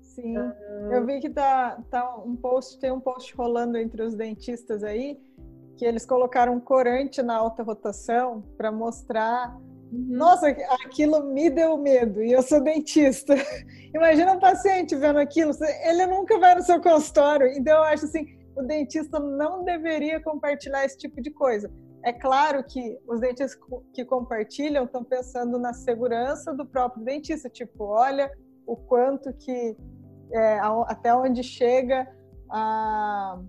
Sim, 0.00 0.36
uh... 0.38 0.52
eu 0.92 1.04
vi 1.04 1.20
que 1.20 1.28
tá, 1.28 1.78
tá 1.90 2.16
um 2.16 2.34
post, 2.34 2.78
tem 2.78 2.90
um 2.90 3.00
post 3.00 3.34
rolando 3.36 3.76
entre 3.76 4.02
os 4.02 4.14
dentistas 4.14 4.82
aí, 4.82 5.20
que 5.76 5.84
eles 5.84 6.06
colocaram 6.06 6.54
um 6.54 6.60
corante 6.60 7.22
na 7.22 7.36
alta 7.36 7.62
rotação 7.62 8.42
para 8.56 8.72
mostrar 8.72 9.56
Uhum. 9.92 10.16
Nossa, 10.16 10.48
aquilo 10.84 11.24
me 11.24 11.48
deu 11.48 11.76
medo 11.78 12.22
e 12.22 12.32
eu 12.32 12.42
sou 12.42 12.60
dentista. 12.60 13.34
Imagina 13.94 14.32
um 14.32 14.40
paciente 14.40 14.94
vendo 14.96 15.18
aquilo, 15.18 15.52
ele 15.84 16.06
nunca 16.06 16.38
vai 16.38 16.54
no 16.54 16.62
seu 16.62 16.80
consultório. 16.80 17.46
Então 17.48 17.76
eu 17.76 17.84
acho 17.84 18.04
assim, 18.06 18.26
o 18.56 18.62
dentista 18.62 19.18
não 19.18 19.64
deveria 19.64 20.20
compartilhar 20.20 20.84
esse 20.84 20.98
tipo 20.98 21.20
de 21.20 21.30
coisa. 21.30 21.70
É 22.04 22.12
claro 22.12 22.62
que 22.64 22.98
os 23.06 23.20
dentistas 23.20 23.58
que 23.92 24.04
compartilham 24.04 24.84
estão 24.84 25.02
pensando 25.02 25.58
na 25.58 25.72
segurança 25.72 26.54
do 26.54 26.64
próprio 26.64 27.04
dentista, 27.04 27.48
tipo, 27.48 27.84
olha 27.84 28.30
o 28.66 28.76
quanto 28.76 29.32
que 29.32 29.76
é, 30.32 30.58
até 30.86 31.14
onde 31.14 31.42
chega 31.42 32.06
a, 32.50 33.40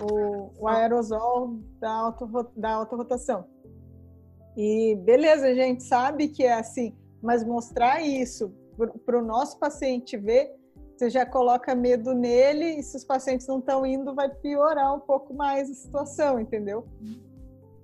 o, 0.00 0.50
o 0.58 0.68
aerosol 0.68 1.58
da 1.80 1.90
alta, 1.90 2.26
da 2.56 2.74
alta 2.74 2.96
rotação. 2.96 3.44
E 4.56 4.96
beleza, 5.04 5.46
a 5.46 5.54
gente 5.54 5.82
sabe 5.84 6.28
que 6.28 6.42
é 6.42 6.54
assim, 6.54 6.96
mas 7.22 7.44
mostrar 7.44 8.02
isso 8.02 8.52
para 9.04 9.18
o 9.18 9.24
nosso 9.24 9.58
paciente 9.58 10.16
ver, 10.16 10.54
você 10.96 11.10
já 11.10 11.24
coloca 11.24 11.74
medo 11.74 12.12
nele 12.12 12.78
e 12.78 12.82
se 12.82 12.96
os 12.96 13.04
pacientes 13.04 13.46
não 13.46 13.60
estão 13.60 13.86
indo, 13.86 14.14
vai 14.14 14.28
piorar 14.28 14.94
um 14.94 15.00
pouco 15.00 15.32
mais 15.32 15.70
a 15.70 15.74
situação, 15.74 16.40
entendeu? 16.40 16.86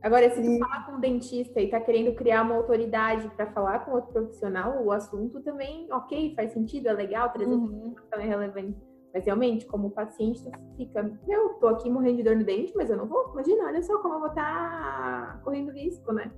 Agora, 0.03 0.29
se 0.35 0.43
tu 0.43 0.59
falar 0.59 0.85
com 0.85 0.93
um 0.93 1.01
dentista 1.01 1.61
e 1.61 1.71
tá 1.71 1.81
querendo 1.81 2.15
criar 2.15 2.43
uma 2.43 2.57
autoridade 2.57 3.27
para 3.37 3.47
falar 3.53 3.79
com 3.81 3.93
outro 3.93 4.13
profissional, 4.13 4.85
o 4.85 4.93
assunto 4.93 5.41
também, 5.41 5.91
ok, 5.93 6.35
faz 6.35 6.53
sentido, 6.53 6.89
é 6.89 6.93
legal, 6.93 7.33
trazer 7.33 7.55
uhum. 7.55 7.65
informação 7.65 8.21
é 8.21 8.27
relevante. 8.27 8.94
Mas 9.15 9.25
realmente, 9.25 9.65
como 9.67 9.91
paciente, 9.91 10.43
tu 10.43 10.51
fica, 10.77 11.09
eu 11.29 11.51
tô 11.61 11.69
aqui 11.69 11.89
morrendo 11.89 12.17
de 12.17 12.25
dor 12.25 12.35
no 12.35 12.45
dente, 12.45 12.73
mas 12.75 12.91
eu 12.91 12.97
não 12.97 13.07
vou. 13.07 13.31
Imagina, 13.31 13.67
olha 13.67 13.81
só 13.81 13.97
como 14.03 14.15
eu 14.15 14.19
vou 14.19 14.29
estar 14.29 15.35
tá 15.37 15.41
correndo 15.45 15.71
risco, 15.71 16.13
né? 16.13 16.33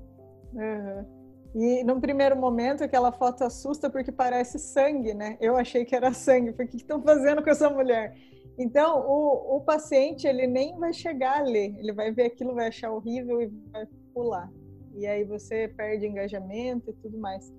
Uhum. 0.52 1.16
E 1.54 1.82
num 1.84 1.98
primeiro 1.98 2.36
momento 2.36 2.84
aquela 2.84 3.10
foto 3.10 3.44
assusta 3.44 3.88
porque 3.88 4.12
parece 4.12 4.58
sangue, 4.58 5.14
né? 5.14 5.38
Eu 5.40 5.56
achei 5.56 5.86
que 5.86 5.96
era 5.96 6.12
sangue. 6.12 6.52
Por 6.52 6.66
que 6.66 6.76
estão 6.76 7.02
fazendo 7.02 7.42
com 7.42 7.48
essa 7.48 7.70
mulher? 7.70 8.14
Então, 8.58 9.00
o, 9.06 9.56
o 9.56 9.60
paciente, 9.62 10.26
ele 10.26 10.46
nem 10.46 10.78
vai 10.78 10.92
chegar 10.92 11.40
a 11.40 11.44
ler. 11.44 11.74
Ele 11.78 11.94
vai 11.94 12.12
ver 12.12 12.26
aquilo, 12.26 12.54
vai 12.54 12.68
achar 12.68 12.90
horrível 12.90 13.40
e 13.40 13.46
vai 13.72 13.86
pular. 14.12 14.50
E 14.94 15.06
aí 15.06 15.24
você 15.24 15.68
perde 15.68 16.06
engajamento 16.06 16.90
e 16.90 16.94
tudo 16.94 17.16
mais. 17.16 17.50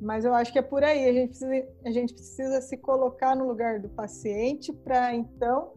Mas 0.00 0.24
eu 0.24 0.34
acho 0.34 0.52
que 0.52 0.58
é 0.58 0.62
por 0.62 0.82
aí. 0.82 1.08
A 1.08 1.12
gente 1.12 1.28
precisa, 1.28 1.68
a 1.84 1.90
gente 1.90 2.14
precisa 2.14 2.60
se 2.60 2.76
colocar 2.76 3.36
no 3.36 3.46
lugar 3.46 3.80
do 3.80 3.88
paciente 3.90 4.72
para, 4.72 5.14
então, 5.14 5.72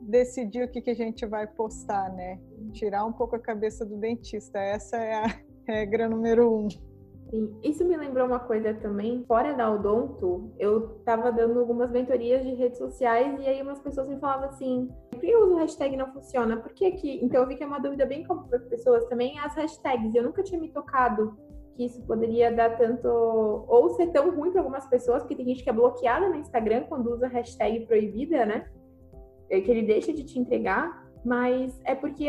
decidir 0.00 0.64
o 0.64 0.68
que, 0.68 0.80
que 0.80 0.90
a 0.90 0.94
gente 0.94 1.26
vai 1.26 1.46
postar, 1.46 2.12
né? 2.14 2.40
Tirar 2.72 3.04
um 3.04 3.12
pouco 3.12 3.36
a 3.36 3.38
cabeça 3.38 3.84
do 3.84 3.96
dentista. 3.96 4.58
Essa 4.58 4.96
é 4.96 5.14
a, 5.14 5.26
regra 5.66 6.08
número 6.08 6.50
um. 6.50 6.68
Sim, 7.30 7.58
isso 7.62 7.84
me 7.84 7.96
lembrou 7.96 8.24
uma 8.24 8.38
coisa 8.38 8.72
também, 8.72 9.24
fora 9.26 9.52
da 9.52 9.68
Odonto, 9.68 10.52
eu 10.60 11.00
tava 11.04 11.32
dando 11.32 11.58
algumas 11.58 11.90
mentorias 11.90 12.44
de 12.44 12.54
redes 12.54 12.78
sociais 12.78 13.40
e 13.40 13.48
aí 13.48 13.60
umas 13.60 13.80
pessoas 13.80 14.08
me 14.08 14.16
falavam 14.20 14.46
assim, 14.46 14.88
por 15.10 15.18
que 15.18 15.34
o 15.34 15.56
hashtag 15.56 15.96
não 15.96 16.12
funciona? 16.12 16.56
Por 16.56 16.72
que 16.72 16.92
que... 16.92 17.24
Então 17.24 17.42
eu 17.42 17.48
vi 17.48 17.56
que 17.56 17.64
é 17.64 17.66
uma 17.66 17.80
dúvida 17.80 18.06
bem 18.06 18.24
comum 18.24 18.44
para 18.44 18.58
as 18.58 18.64
pessoas 18.66 19.04
também, 19.06 19.36
as 19.40 19.56
hashtags, 19.56 20.14
eu 20.14 20.22
nunca 20.22 20.40
tinha 20.44 20.60
me 20.60 20.68
tocado 20.68 21.36
que 21.76 21.84
isso 21.84 22.02
poderia 22.02 22.50
dar 22.50 22.76
tanto, 22.76 23.06
ou 23.06 23.90
ser 23.90 24.08
tão 24.08 24.34
ruim 24.34 24.50
para 24.50 24.60
algumas 24.60 24.86
pessoas, 24.86 25.22
porque 25.22 25.36
tem 25.36 25.46
gente 25.46 25.62
que 25.62 25.70
é 25.70 25.72
bloqueada 25.72 26.28
no 26.28 26.36
Instagram 26.36 26.84
quando 26.88 27.12
usa 27.12 27.28
hashtag 27.28 27.86
proibida, 27.86 28.46
né? 28.46 28.68
É 29.50 29.60
que 29.60 29.70
ele 29.70 29.82
deixa 29.82 30.12
de 30.12 30.24
te 30.24 30.38
entregar, 30.38 31.06
mas 31.24 31.78
é 31.84 31.94
porque, 31.94 32.28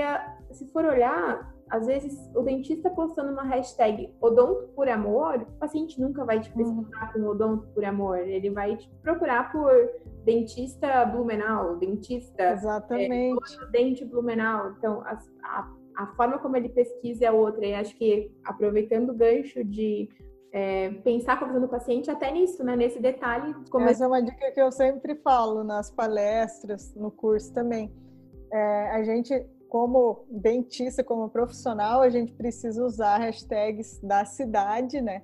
se 0.52 0.68
for 0.72 0.86
olhar, 0.86 1.56
às 1.70 1.86
vezes, 1.86 2.30
o 2.34 2.42
dentista 2.42 2.90
postando 2.90 3.32
uma 3.32 3.44
hashtag 3.44 4.14
odonto 4.22 4.68
por 4.76 4.88
amor, 4.88 5.42
o 5.42 5.60
paciente 5.60 6.00
nunca 6.00 6.24
vai 6.24 6.40
te 6.40 6.52
pesquisar 6.52 7.12
uhum. 7.16 7.24
com 7.24 7.30
odonto 7.30 7.68
por 7.74 7.84
amor. 7.84 8.20
Ele 8.20 8.50
vai 8.50 8.78
te 8.78 8.90
procurar 9.02 9.52
por 9.52 9.72
dentista 10.24 11.06
blumenau, 11.06 11.76
dentista... 11.78 12.52
Exatamente. 12.52 13.58
É, 13.62 13.66
dente 13.68 14.06
blumenau. 14.06 14.72
Então, 14.78 15.02
a, 15.02 15.18
a, 15.44 15.74
a, 15.98 16.08
forma 16.16 16.38
como 16.40 16.56
ele 16.56 16.70
pesquisa 16.70 17.26
é 17.26 17.32
outra. 17.32 17.66
E 17.66 17.74
acho 17.74 17.96
que, 17.98 18.32
aproveitando 18.44 19.10
o 19.10 19.16
gancho 19.16 19.64
de 19.64 20.10
é, 20.54 20.90
pensar 21.04 21.40
como 21.40 21.58
o 21.58 21.68
paciente 21.68 22.10
até 22.10 22.32
nisso, 22.32 22.64
né? 22.64 22.76
Nesse 22.76 23.00
detalhe. 23.00 23.54
Como... 23.70 23.88
Essa 23.88 24.06
é 24.06 24.08
uma 24.08 24.22
dica 24.22 24.52
que 24.52 24.62
eu 24.62 24.72
sempre 24.72 25.16
falo 25.16 25.64
nas 25.64 25.92
palestras, 25.92 26.94
no 26.96 27.12
curso 27.12 27.54
também. 27.54 27.94
É, 28.52 28.92
a 28.92 29.04
gente 29.04 29.46
como 29.70 30.26
dentista, 30.30 31.04
como 31.04 31.30
profissional, 31.30 32.02
a 32.02 32.10
gente 32.10 32.34
precisa 32.34 32.84
usar 32.84 33.18
hashtags 33.18 34.00
da 34.02 34.24
cidade, 34.24 35.02
né? 35.02 35.24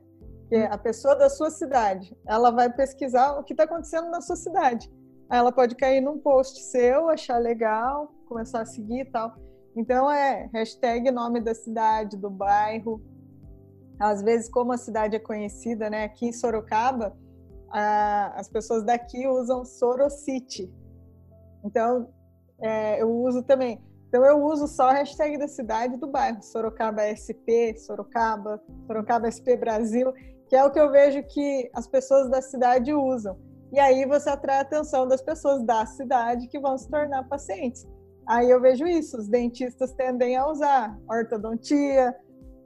Que 0.50 0.56
a 0.58 0.78
pessoa 0.78 1.16
da 1.16 1.30
sua 1.30 1.50
cidade, 1.50 2.16
ela 2.28 2.52
vai 2.52 2.72
pesquisar 2.72 3.40
o 3.40 3.44
que 3.44 3.54
está 3.54 3.64
acontecendo 3.64 4.10
na 4.10 4.22
sua 4.22 4.36
cidade. 4.36 4.92
Aí 5.30 5.40
ela 5.40 5.52
pode 5.52 5.76
cair 5.76 6.02
num 6.02 6.20
post 6.20 6.62
seu, 6.64 7.10
achar 7.10 7.38
legal, 7.38 8.14
começar 8.28 8.62
a 8.62 8.66
seguir 8.66 9.02
e 9.02 9.06
tal. 9.06 9.34
Então 9.76 10.12
é 10.12 10.50
hashtag 10.54 11.10
nome 11.12 11.42
da 11.42 11.54
cidade, 11.56 12.18
do 12.18 12.30
bairro. 12.30 13.02
Às 14.00 14.22
vezes, 14.22 14.50
como 14.50 14.72
a 14.72 14.78
cidade 14.78 15.16
é 15.16 15.20
conhecida, 15.20 15.90
né? 15.90 16.04
Aqui 16.04 16.28
em 16.28 16.34
Sorocaba, 16.34 17.16
a, 17.70 18.34
as 18.40 18.50
pessoas 18.50 18.84
daqui 18.84 19.28
usam 19.28 19.64
Sorocity. 19.66 20.72
Então, 21.64 22.10
é, 22.60 23.02
eu 23.02 23.10
uso 23.10 23.42
também. 23.44 23.82
Então, 24.08 24.24
eu 24.26 24.44
uso 24.44 24.68
só 24.68 24.90
a 24.90 24.94
hashtag 24.94 25.38
da 25.38 25.48
cidade 25.48 25.96
e 25.96 25.98
do 25.98 26.08
bairro. 26.08 26.42
Sorocaba 26.44 27.02
SP, 27.10 27.78
Sorocaba, 27.78 28.62
Sorocaba 28.86 29.32
SP 29.32 29.58
Brasil, 29.58 30.14
que 30.48 30.56
é 30.56 30.64
o 30.64 30.72
que 30.72 30.80
eu 30.80 30.92
vejo 30.92 31.24
que 31.24 31.70
as 31.74 31.88
pessoas 31.88 32.30
da 32.30 32.42
cidade 32.42 32.94
usam. 32.94 33.38
E 33.72 33.80
aí 33.80 34.06
você 34.06 34.30
atrai 34.30 34.58
a 34.58 34.62
atenção 34.62 35.08
das 35.08 35.22
pessoas 35.22 35.64
da 35.64 35.84
cidade 35.86 36.48
que 36.48 36.60
vão 36.60 36.78
se 36.78 36.88
tornar 36.90 37.28
pacientes. 37.28 37.88
Aí 38.28 38.50
eu 38.50 38.62
vejo 38.62 38.86
isso, 38.86 39.18
os 39.18 39.28
dentistas 39.28 39.92
tendem 39.94 40.36
a 40.38 40.48
usar 40.48 40.98
ortodontia, 41.10 42.16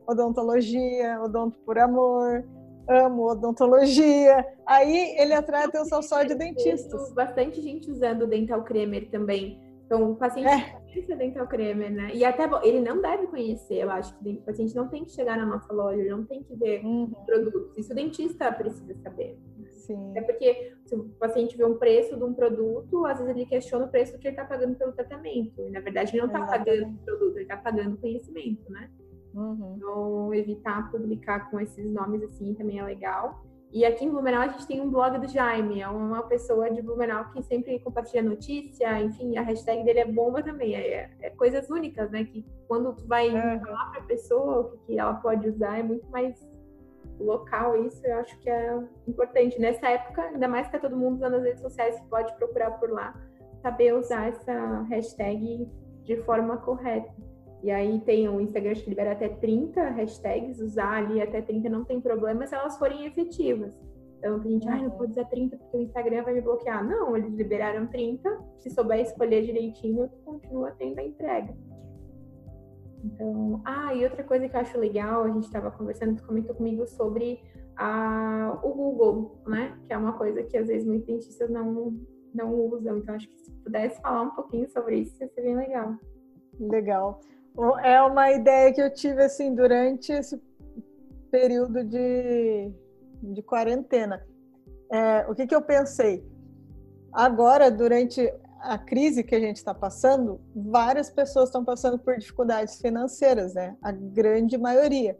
odontologia, 0.07 1.19
odonto 1.21 1.57
por 1.65 1.77
amor, 1.77 2.45
amo 2.87 3.31
odontologia. 3.31 4.45
Aí 4.65 5.15
ele 5.17 5.33
atrai 5.33 5.63
a 5.63 5.67
atenção 5.67 6.01
só 6.01 6.23
de 6.23 6.35
dentistas. 6.35 7.11
Bastante 7.13 7.61
gente 7.61 7.91
usando 7.91 8.27
dental 8.27 8.63
creamer 8.63 9.09
também. 9.09 9.59
Então, 9.85 10.11
o 10.11 10.15
paciente 10.15 10.49
é. 10.49 10.71
conhece 10.71 11.15
dental 11.15 11.47
creamer, 11.47 11.89
né? 11.89 12.11
E 12.13 12.25
até 12.25 12.43
ele 12.61 12.81
não 12.81 13.01
deve 13.01 13.27
conhecer, 13.27 13.75
eu 13.75 13.89
acho 13.89 14.17
que 14.19 14.31
o 14.31 14.41
paciente 14.41 14.75
não 14.75 14.89
tem 14.89 15.05
que 15.05 15.11
chegar 15.11 15.37
na 15.37 15.45
nossa 15.45 15.71
loja, 15.71 16.03
não 16.09 16.25
tem 16.25 16.43
que 16.43 16.53
ver 16.55 16.83
uhum. 16.83 17.09
produtos. 17.25 17.77
Isso 17.77 17.93
o 17.93 17.95
dentista 17.95 18.51
precisa 18.51 18.93
saber. 19.01 19.39
Sim. 19.87 20.11
É 20.15 20.21
porque 20.21 20.73
se 20.85 20.95
o 20.95 21.05
paciente 21.17 21.55
vê 21.55 21.65
um 21.65 21.77
preço 21.77 22.17
de 22.17 22.23
um 22.23 22.33
produto, 22.33 23.05
às 23.05 23.17
vezes 23.19 23.35
ele 23.35 23.45
questiona 23.45 23.85
o 23.85 23.89
preço 23.89 24.17
que 24.19 24.27
ele 24.27 24.35
está 24.35 24.45
pagando 24.45 24.75
pelo 24.75 24.91
tratamento. 24.91 25.65
E, 25.65 25.71
na 25.71 25.79
verdade, 25.79 26.11
ele 26.11 26.19
não 26.19 26.27
está 26.27 26.45
pagando 26.45 26.89
o 26.89 26.97
produto, 26.97 27.35
ele 27.37 27.43
está 27.43 27.57
pagando 27.57 27.97
conhecimento, 27.97 28.69
né? 28.69 28.89
Uhum. 29.33 29.75
Então, 29.77 30.33
evitar 30.33 30.91
publicar 30.91 31.49
com 31.49 31.59
esses 31.59 31.89
nomes 31.89 32.21
assim 32.23 32.53
também 32.53 32.79
é 32.79 32.83
legal. 32.83 33.45
E 33.71 33.85
aqui 33.85 34.05
em 34.05 34.09
Blumenau 34.09 34.41
a 34.41 34.47
gente 34.47 34.65
tem 34.65 34.79
um 34.79 34.89
blog 34.89 35.19
do 35.19 35.27
Jaime, 35.27 35.81
é 35.81 35.87
uma 35.87 36.23
pessoa 36.23 36.71
de 36.71 36.81
Blumenau 36.81 37.29
que 37.31 37.43
sempre 37.43 37.79
compartilha 37.79 38.23
notícia, 38.23 39.01
enfim, 39.01 39.37
a 39.37 39.41
hashtag 39.41 39.83
dele 39.83 39.99
é 39.99 40.05
bomba 40.05 40.41
também, 40.41 40.73
é, 40.73 41.11
é 41.21 41.29
coisas 41.31 41.69
únicas, 41.69 42.09
né? 42.09 42.23
Que 42.23 42.45
quando 42.67 42.93
tu 42.95 43.05
vai 43.05 43.27
é. 43.27 43.59
falar 43.59 43.91
para 43.91 44.01
a 44.01 44.05
pessoa 44.05 44.59
o 44.61 44.63
que, 44.71 44.77
que 44.85 44.99
ela 44.99 45.15
pode 45.15 45.49
usar, 45.49 45.79
é 45.79 45.83
muito 45.83 46.09
mais 46.09 46.33
local 47.19 47.83
isso, 47.85 48.05
eu 48.05 48.17
acho 48.17 48.37
que 48.39 48.49
é 48.49 48.79
importante. 49.07 49.59
Nessa 49.59 49.89
época, 49.89 50.21
ainda 50.23 50.47
mais 50.47 50.67
que 50.67 50.73
tá 50.73 50.79
todo 50.79 50.95
mundo 50.95 51.15
usando 51.15 51.35
as 51.35 51.43
redes 51.43 51.61
sociais, 51.61 51.99
pode 52.09 52.33
procurar 52.35 52.71
por 52.71 52.89
lá, 52.89 53.13
saber 53.61 53.93
usar 53.93 54.29
essa 54.29 54.81
hashtag 54.83 55.67
de 56.03 56.17
forma 56.23 56.57
correta. 56.57 57.11
E 57.63 57.71
aí 57.71 57.99
tem 58.01 58.29
o 58.29 58.39
Instagram 58.39 58.73
que 58.73 58.89
libera 58.89 59.13
até 59.13 59.29
30 59.29 59.81
hashtags, 59.89 60.59
usar 60.59 61.03
ali 61.03 61.21
até 61.21 61.41
30 61.41 61.69
não 61.69 61.83
tem 61.83 61.99
problema 61.99 62.45
se 62.45 62.55
elas 62.55 62.77
forem 62.77 63.05
efetivas. 63.05 63.73
Então 64.19 64.39
tem 64.39 64.53
gente, 64.53 64.67
ah, 64.67 64.77
não 64.77 64.91
pode 64.91 65.11
usar 65.11 65.25
30 65.25 65.57
porque 65.57 65.77
o 65.77 65.81
Instagram 65.81 66.23
vai 66.23 66.33
me 66.33 66.41
bloquear. 66.41 66.83
Não, 66.83 67.15
eles 67.15 67.33
liberaram 67.33 67.87
30, 67.87 68.45
se 68.57 68.69
souber 68.69 68.99
escolher 69.01 69.43
direitinho, 69.43 70.09
continua 70.23 70.71
tendo 70.71 70.99
a 70.99 71.03
entrega. 71.03 71.53
Então, 73.07 73.61
ah, 73.65 73.93
e 73.93 74.03
outra 74.03 74.23
coisa 74.23 74.47
que 74.49 74.55
eu 74.55 74.59
acho 74.59 74.77
legal, 74.77 75.23
a 75.23 75.29
gente 75.29 75.45
estava 75.45 75.71
conversando, 75.71 76.17
tu 76.17 76.25
comentou 76.25 76.55
comigo 76.55 76.85
sobre 76.87 77.39
a, 77.77 78.59
o 78.63 78.73
Google, 78.73 79.41
né? 79.47 79.77
Que 79.87 79.93
é 79.93 79.97
uma 79.97 80.13
coisa 80.13 80.43
que 80.43 80.57
às 80.57 80.67
vezes 80.67 80.85
muitos 80.85 81.07
dentistas 81.07 81.49
não, 81.49 81.97
não 82.33 82.53
usam. 82.53 82.97
Então, 82.97 83.15
acho 83.15 83.29
que 83.29 83.37
se 83.37 83.51
pudesse 83.63 84.01
falar 84.01 84.23
um 84.23 84.31
pouquinho 84.31 84.69
sobre 84.69 84.99
isso, 84.99 85.15
ia 85.21 85.29
ser 85.29 85.41
bem 85.41 85.55
legal. 85.55 85.95
Legal. 86.59 87.21
É 87.83 88.01
uma 88.01 88.31
ideia 88.31 88.73
que 88.73 88.81
eu 88.81 88.93
tive 88.93 89.23
assim 89.23 89.55
durante 89.55 90.11
esse 90.11 90.39
período 91.31 91.83
de, 91.83 92.71
de 93.23 93.41
quarentena. 93.41 94.23
É, 94.91 95.25
o 95.29 95.33
que, 95.33 95.47
que 95.47 95.55
eu 95.55 95.61
pensei? 95.61 96.25
Agora, 97.11 97.71
durante 97.71 98.21
a 98.61 98.77
crise 98.77 99.23
que 99.23 99.35
a 99.35 99.39
gente 99.39 99.57
está 99.57 99.73
passando, 99.73 100.39
várias 100.55 101.09
pessoas 101.09 101.49
estão 101.49 101.63
passando 101.63 101.99
por 101.99 102.17
dificuldades 102.17 102.79
financeiras, 102.79 103.53
né? 103.53 103.75
A 103.81 103.91
grande 103.91 104.57
maioria. 104.57 105.17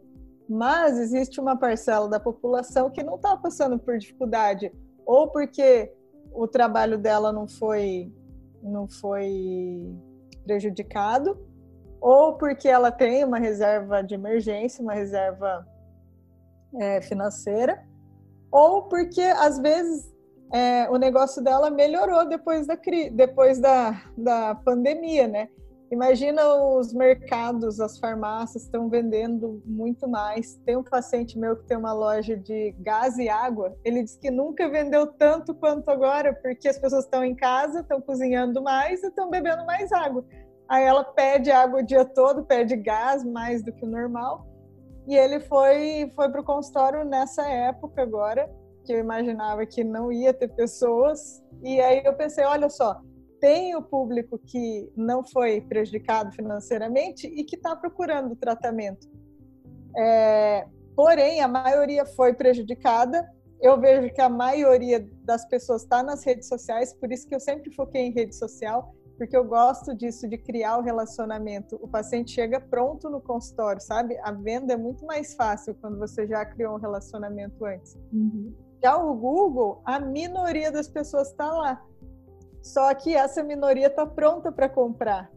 Mas 0.48 0.98
existe 0.98 1.40
uma 1.40 1.56
parcela 1.56 2.08
da 2.08 2.18
população 2.18 2.90
que 2.90 3.02
não 3.02 3.16
está 3.16 3.36
passando 3.36 3.78
por 3.78 3.98
dificuldade, 3.98 4.72
ou 5.04 5.28
porque 5.28 5.92
o 6.32 6.46
trabalho 6.46 6.98
dela 6.98 7.32
não 7.32 7.46
foi, 7.46 8.12
não 8.62 8.88
foi 8.88 9.94
prejudicado, 10.44 11.38
ou 12.00 12.34
porque 12.34 12.68
ela 12.68 12.90
tem 12.90 13.24
uma 13.24 13.38
reserva 13.38 14.02
de 14.02 14.14
emergência, 14.14 14.82
uma 14.82 14.94
reserva 14.94 15.66
é, 16.76 17.00
financeira, 17.02 17.84
ou 18.50 18.84
porque 18.84 19.20
às 19.20 19.58
vezes 19.58 20.10
é, 20.52 20.88
o 20.90 20.96
negócio 20.96 21.42
dela 21.42 21.70
melhorou 21.70 22.26
depois 22.26 22.66
da 22.66 22.76
depois 23.12 23.58
da, 23.58 24.02
da 24.16 24.54
pandemia, 24.54 25.28
né? 25.28 25.48
Imagina 25.90 26.46
os 26.54 26.92
mercados, 26.92 27.80
as 27.80 27.98
farmácias 27.98 28.64
estão 28.64 28.90
vendendo 28.90 29.62
muito 29.64 30.06
mais. 30.06 30.56
Tem 30.66 30.76
um 30.76 30.82
paciente 30.82 31.38
meu 31.38 31.56
que 31.56 31.64
tem 31.64 31.78
uma 31.78 31.94
loja 31.94 32.36
de 32.36 32.74
gás 32.80 33.16
e 33.16 33.26
água. 33.28 33.74
Ele 33.82 34.02
disse 34.02 34.18
que 34.18 34.30
nunca 34.30 34.68
vendeu 34.68 35.06
tanto 35.06 35.54
quanto 35.54 35.90
agora, 35.90 36.34
porque 36.34 36.68
as 36.68 36.78
pessoas 36.78 37.04
estão 37.04 37.24
em 37.24 37.34
casa, 37.34 37.80
estão 37.80 38.02
cozinhando 38.02 38.62
mais 38.62 39.02
e 39.02 39.06
estão 39.06 39.30
bebendo 39.30 39.64
mais 39.64 39.90
água. 39.90 40.26
Aí 40.68 40.84
ela 40.84 41.02
pede 41.02 41.50
água 41.50 41.80
o 41.80 41.86
dia 41.86 42.04
todo, 42.04 42.44
pede 42.44 42.76
gás 42.76 43.24
mais 43.24 43.62
do 43.62 43.72
que 43.72 43.86
o 43.86 43.88
normal. 43.88 44.46
E 45.06 45.16
ele 45.16 45.40
foi 45.40 46.12
foi 46.14 46.28
para 46.28 46.42
o 46.42 46.44
consultório 46.44 47.02
nessa 47.02 47.48
época 47.48 48.02
agora, 48.02 48.46
que 48.88 48.92
eu 48.94 48.98
imaginava 48.98 49.66
que 49.66 49.84
não 49.84 50.10
ia 50.10 50.32
ter 50.32 50.48
pessoas. 50.48 51.44
E 51.62 51.78
aí 51.78 52.02
eu 52.02 52.14
pensei, 52.14 52.42
olha 52.44 52.70
só, 52.70 52.98
tem 53.38 53.76
o 53.76 53.82
público 53.82 54.38
que 54.38 54.90
não 54.96 55.22
foi 55.22 55.60
prejudicado 55.60 56.32
financeiramente 56.32 57.26
e 57.26 57.44
que 57.44 57.56
está 57.56 57.76
procurando 57.76 58.34
tratamento. 58.34 59.06
É, 59.94 60.66
porém, 60.96 61.42
a 61.42 61.48
maioria 61.48 62.06
foi 62.06 62.32
prejudicada. 62.32 63.28
Eu 63.60 63.78
vejo 63.78 64.10
que 64.14 64.22
a 64.22 64.28
maioria 64.28 65.06
das 65.22 65.46
pessoas 65.46 65.82
está 65.82 66.02
nas 66.02 66.24
redes 66.24 66.48
sociais, 66.48 66.94
por 66.94 67.12
isso 67.12 67.28
que 67.28 67.34
eu 67.34 67.40
sempre 67.40 67.70
foquei 67.74 68.06
em 68.06 68.12
rede 68.12 68.34
social 68.34 68.94
porque 69.18 69.36
eu 69.36 69.44
gosto 69.44 69.96
disso, 69.96 70.28
de 70.28 70.38
criar 70.38 70.78
o 70.78 70.80
relacionamento. 70.80 71.76
O 71.82 71.88
paciente 71.88 72.30
chega 72.30 72.60
pronto 72.60 73.10
no 73.10 73.20
consultório, 73.20 73.82
sabe? 73.82 74.16
A 74.22 74.30
venda 74.30 74.74
é 74.74 74.76
muito 74.76 75.04
mais 75.04 75.34
fácil 75.34 75.74
quando 75.80 75.98
você 75.98 76.24
já 76.24 76.46
criou 76.46 76.76
um 76.76 76.78
relacionamento 76.78 77.64
antes. 77.64 77.98
Uhum. 78.12 78.54
Já 78.82 78.96
o 78.96 79.14
Google, 79.14 79.80
a 79.84 79.98
minoria 79.98 80.70
das 80.70 80.88
pessoas 80.88 81.28
está 81.28 81.50
lá. 81.50 81.84
Só 82.62 82.92
que 82.94 83.14
essa 83.14 83.42
minoria 83.42 83.86
está 83.86 84.06
pronta 84.06 84.52
para 84.52 84.68
comprar. 84.68 85.30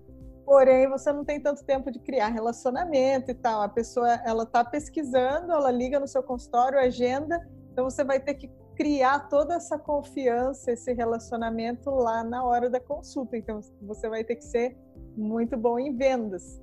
Porém, 0.45 0.89
você 0.89 1.11
não 1.13 1.23
tem 1.23 1.39
tanto 1.39 1.63
tempo 1.63 1.91
de 1.91 1.99
criar 1.99 2.27
relacionamento 2.27 3.31
e 3.31 3.33
tal. 3.33 3.61
A 3.61 3.69
pessoa, 3.69 4.09
ela 4.25 4.43
está 4.43 4.63
pesquisando, 4.63 5.51
ela 5.51 5.71
liga 5.71 5.99
no 5.99 6.07
seu 6.07 6.21
consultório, 6.21 6.79
agenda, 6.79 7.39
então 7.71 7.89
você 7.89 8.03
vai 8.03 8.19
ter 8.19 8.33
que 8.33 8.51
criar 8.75 9.29
toda 9.29 9.55
essa 9.55 9.77
confiança, 9.77 10.71
esse 10.71 10.91
relacionamento 10.93 11.89
lá 11.89 12.23
na 12.23 12.43
hora 12.43 12.69
da 12.69 12.79
consulta. 12.79 13.37
Então, 13.37 13.61
você 13.81 14.09
vai 14.09 14.23
ter 14.23 14.35
que 14.35 14.43
ser 14.43 14.77
muito 15.15 15.55
bom 15.57 15.79
em 15.79 15.95
vendas. 15.95 16.59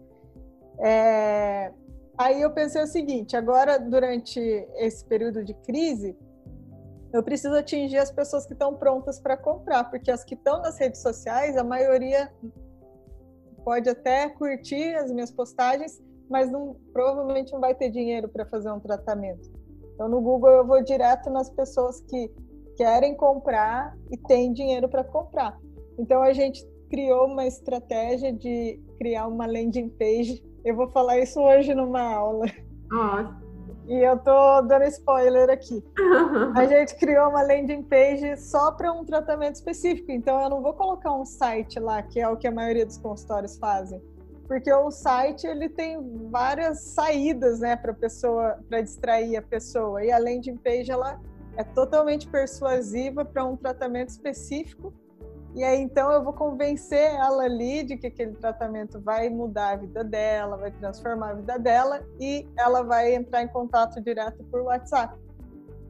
É... 0.79 1.73
Aí 2.17 2.43
eu 2.43 2.51
pensei 2.51 2.83
o 2.83 2.87
seguinte: 2.87 3.37
agora, 3.37 3.79
durante 3.79 4.41
esse 4.77 5.05
período 5.05 5.45
de 5.45 5.55
crise, 5.55 6.17
eu 7.13 7.23
preciso 7.23 7.55
atingir 7.55 7.99
as 7.99 8.11
pessoas 8.11 8.47
que 8.47 8.53
estão 8.53 8.75
prontas 8.75 9.19
para 9.19 9.37
comprar, 9.37 9.85
porque 9.85 10.11
as 10.11 10.25
que 10.25 10.35
estão 10.35 10.61
nas 10.61 10.79
redes 10.79 11.01
sociais, 11.01 11.57
a 11.57 11.65
maioria 11.65 12.31
pode 13.65 13.89
até 13.89 14.29
curtir 14.29 14.95
as 14.95 15.11
minhas 15.11 15.31
postagens, 15.31 16.03
mas 16.29 16.51
não, 16.51 16.77
provavelmente 16.93 17.53
não 17.53 17.61
vai 17.61 17.75
ter 17.75 17.91
dinheiro 17.91 18.29
para 18.29 18.45
fazer 18.47 18.71
um 18.71 18.81
tratamento. 18.81 19.51
Então, 19.95 20.09
no 20.09 20.21
Google, 20.21 20.51
eu 20.51 20.67
vou 20.67 20.83
direto 20.83 21.31
nas 21.31 21.51
pessoas 21.51 22.01
que 22.03 22.31
querem 22.77 23.17
comprar 23.17 23.97
e 24.11 24.17
têm 24.17 24.53
dinheiro 24.53 24.89
para 24.89 25.03
comprar. 25.03 25.59
Então, 25.99 26.23
a 26.23 26.33
gente 26.33 26.65
criou 26.89 27.27
uma 27.27 27.47
estratégia 27.47 28.33
de 28.33 28.81
criar 28.99 29.27
uma 29.27 29.47
landing 29.47 29.89
page. 29.91 30.43
Eu 30.65 30.77
vou 30.77 30.89
falar 30.91 31.19
isso 31.19 31.41
hoje 31.41 31.75
numa 31.75 32.03
aula. 32.03 32.47
Ah. 32.93 33.39
E 33.89 34.05
eu 34.05 34.19
tô 34.19 34.61
dando 34.63 34.85
spoiler 34.85 35.49
aqui. 35.49 35.83
A 36.55 36.67
gente 36.67 36.95
criou 36.97 37.31
uma 37.31 37.41
landing 37.43 37.83
page 37.83 38.37
só 38.37 38.71
para 38.73 38.93
um 38.93 39.03
tratamento 39.03 39.55
específico. 39.55 40.13
Então, 40.13 40.39
eu 40.43 40.51
não 40.51 40.61
vou 40.61 40.75
colocar 40.75 41.11
um 41.15 41.25
site 41.25 41.81
lá, 41.81 42.03
que 42.03 42.21
é 42.21 42.29
o 42.29 42.37
que 42.37 42.47
a 42.47 42.53
maioria 42.53 42.85
dos 42.85 42.99
consultórios 42.99 43.57
fazem. 43.57 44.01
porque 44.47 44.73
o 44.73 44.91
site 44.91 45.47
ele 45.47 45.69
tem 45.69 45.99
várias 46.31 46.81
saídas, 46.81 47.61
né, 47.61 47.77
para 47.77 47.93
pessoa, 47.93 48.59
para 48.69 48.81
distrair 48.81 49.37
a 49.37 49.43
pessoa. 49.43 50.05
E 50.05 50.11
a 50.11 50.19
landing 50.19 50.57
page 50.57 50.91
ela 50.91 51.21
é 51.57 51.65
totalmente 51.65 52.29
persuasiva 52.29 53.25
para 53.25 53.45
um 53.45 53.57
tratamento 53.57 54.11
específico. 54.11 54.93
E 55.59 55.65
aí 55.65 55.83
então 55.83 56.13
eu 56.13 56.23
vou 56.23 56.33
convencer 56.33 57.13
ela 57.17 57.43
ali 57.43 57.83
de 57.83 57.97
que 57.97 58.07
aquele 58.07 58.31
tratamento 58.35 59.01
vai 59.01 59.29
mudar 59.29 59.71
a 59.71 59.77
vida 59.77 60.05
dela, 60.05 60.57
vai 60.57 60.71
transformar 60.71 61.31
a 61.31 61.35
vida 61.35 61.59
dela 61.59 62.01
e 62.21 62.47
ela 62.57 62.85
vai 62.85 63.13
entrar 63.13 63.43
em 63.43 63.49
contato 63.49 64.01
direto 64.01 64.45
por 64.53 64.61
WhatsApp. 64.61 65.19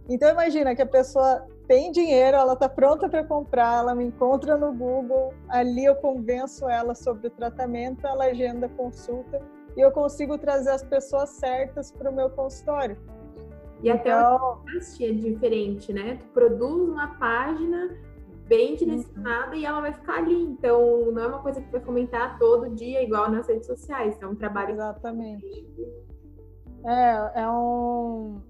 Então 0.09 0.31
imagina 0.31 0.75
que 0.75 0.81
a 0.81 0.87
pessoa 0.87 1.47
tem 1.67 1.93
dinheiro, 1.93 2.39
ela 2.39 2.55
está 2.55 2.67
pronta 2.67 3.11
para 3.11 3.23
comprar, 3.23 3.81
ela 3.81 3.95
me 3.95 4.05
encontra 4.05 4.57
no 4.57 4.73
Google, 4.73 5.35
ali 5.51 5.85
eu 5.85 5.97
convenço 5.97 6.67
ela 6.67 6.95
sobre 6.95 7.27
o 7.27 7.31
tratamento, 7.31 8.07
ela 8.07 8.25
agenda 8.25 8.65
a 8.65 8.71
consulta 8.71 9.39
e 9.77 9.83
eu 9.83 9.93
consigo 9.93 10.39
trazer 10.39 10.71
as 10.71 10.83
pessoas 10.83 11.29
certas 11.29 11.93
para 11.93 12.11
o 12.11 12.15
meu 12.15 12.31
consultório. 12.31 12.97
E 13.83 13.91
até 13.91 14.09
então, 14.09 14.63
o 14.65 15.05
é 15.05 15.13
diferente, 15.13 15.93
né? 15.93 16.17
Tu 16.17 16.27
produz 16.29 16.89
uma 16.89 17.19
página 17.19 18.08
bem 18.49 18.75
direcionada 18.75 19.51
uhum. 19.51 19.57
e 19.57 19.65
ela 19.65 19.81
vai 19.81 19.93
ficar 19.93 20.19
ali. 20.19 20.43
Então, 20.43 21.13
não 21.13 21.23
é 21.23 21.27
uma 21.27 21.43
coisa 21.43 21.61
que 21.61 21.71
vai 21.71 21.81
comentar 21.81 22.39
todo 22.39 22.75
dia, 22.75 23.03
igual 23.03 23.31
nas 23.31 23.47
redes 23.47 23.67
sociais. 23.67 24.19
É 24.21 24.27
um 24.27 24.35
trabalho. 24.35 24.73
Exatamente. 24.73 25.67
É, 26.85 27.43
é 27.43 27.49
um 27.49 28.41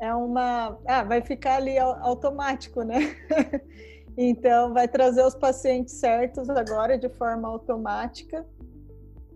é 0.00 0.14
uma. 0.14 0.78
Ah, 0.86 1.04
vai 1.04 1.20
ficar 1.20 1.56
ali 1.56 1.78
automático, 1.78 2.82
né? 2.82 3.14
então, 4.16 4.72
vai 4.72 4.88
trazer 4.88 5.22
os 5.22 5.34
pacientes 5.34 5.94
certos 5.94 6.48
agora 6.48 6.98
de 6.98 7.10
forma 7.10 7.46
automática. 7.46 8.46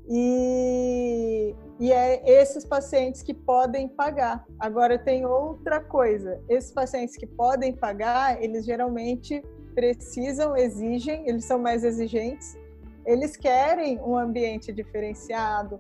E, 0.09 1.55
e 1.79 1.93
é 1.93 2.23
esses 2.41 2.65
pacientes 2.65 3.23
que 3.23 3.33
podem 3.35 3.89
pagar. 3.89 4.45
Agora, 4.59 4.99
tem 4.99 5.27
outra 5.27 5.81
coisa: 5.81 6.43
esses 6.49 6.73
pacientes 6.73 7.15
que 7.15 7.27
podem 7.27 7.75
pagar, 7.75 8.43
eles 8.43 8.65
geralmente 8.65 9.43
precisam, 9.75 10.57
exigem, 10.57 11.29
eles 11.29 11.45
são 11.45 11.59
mais 11.59 11.85
exigentes, 11.85 12.57
eles 13.05 13.37
querem 13.37 14.01
um 14.01 14.17
ambiente 14.17 14.73
diferenciado, 14.73 15.79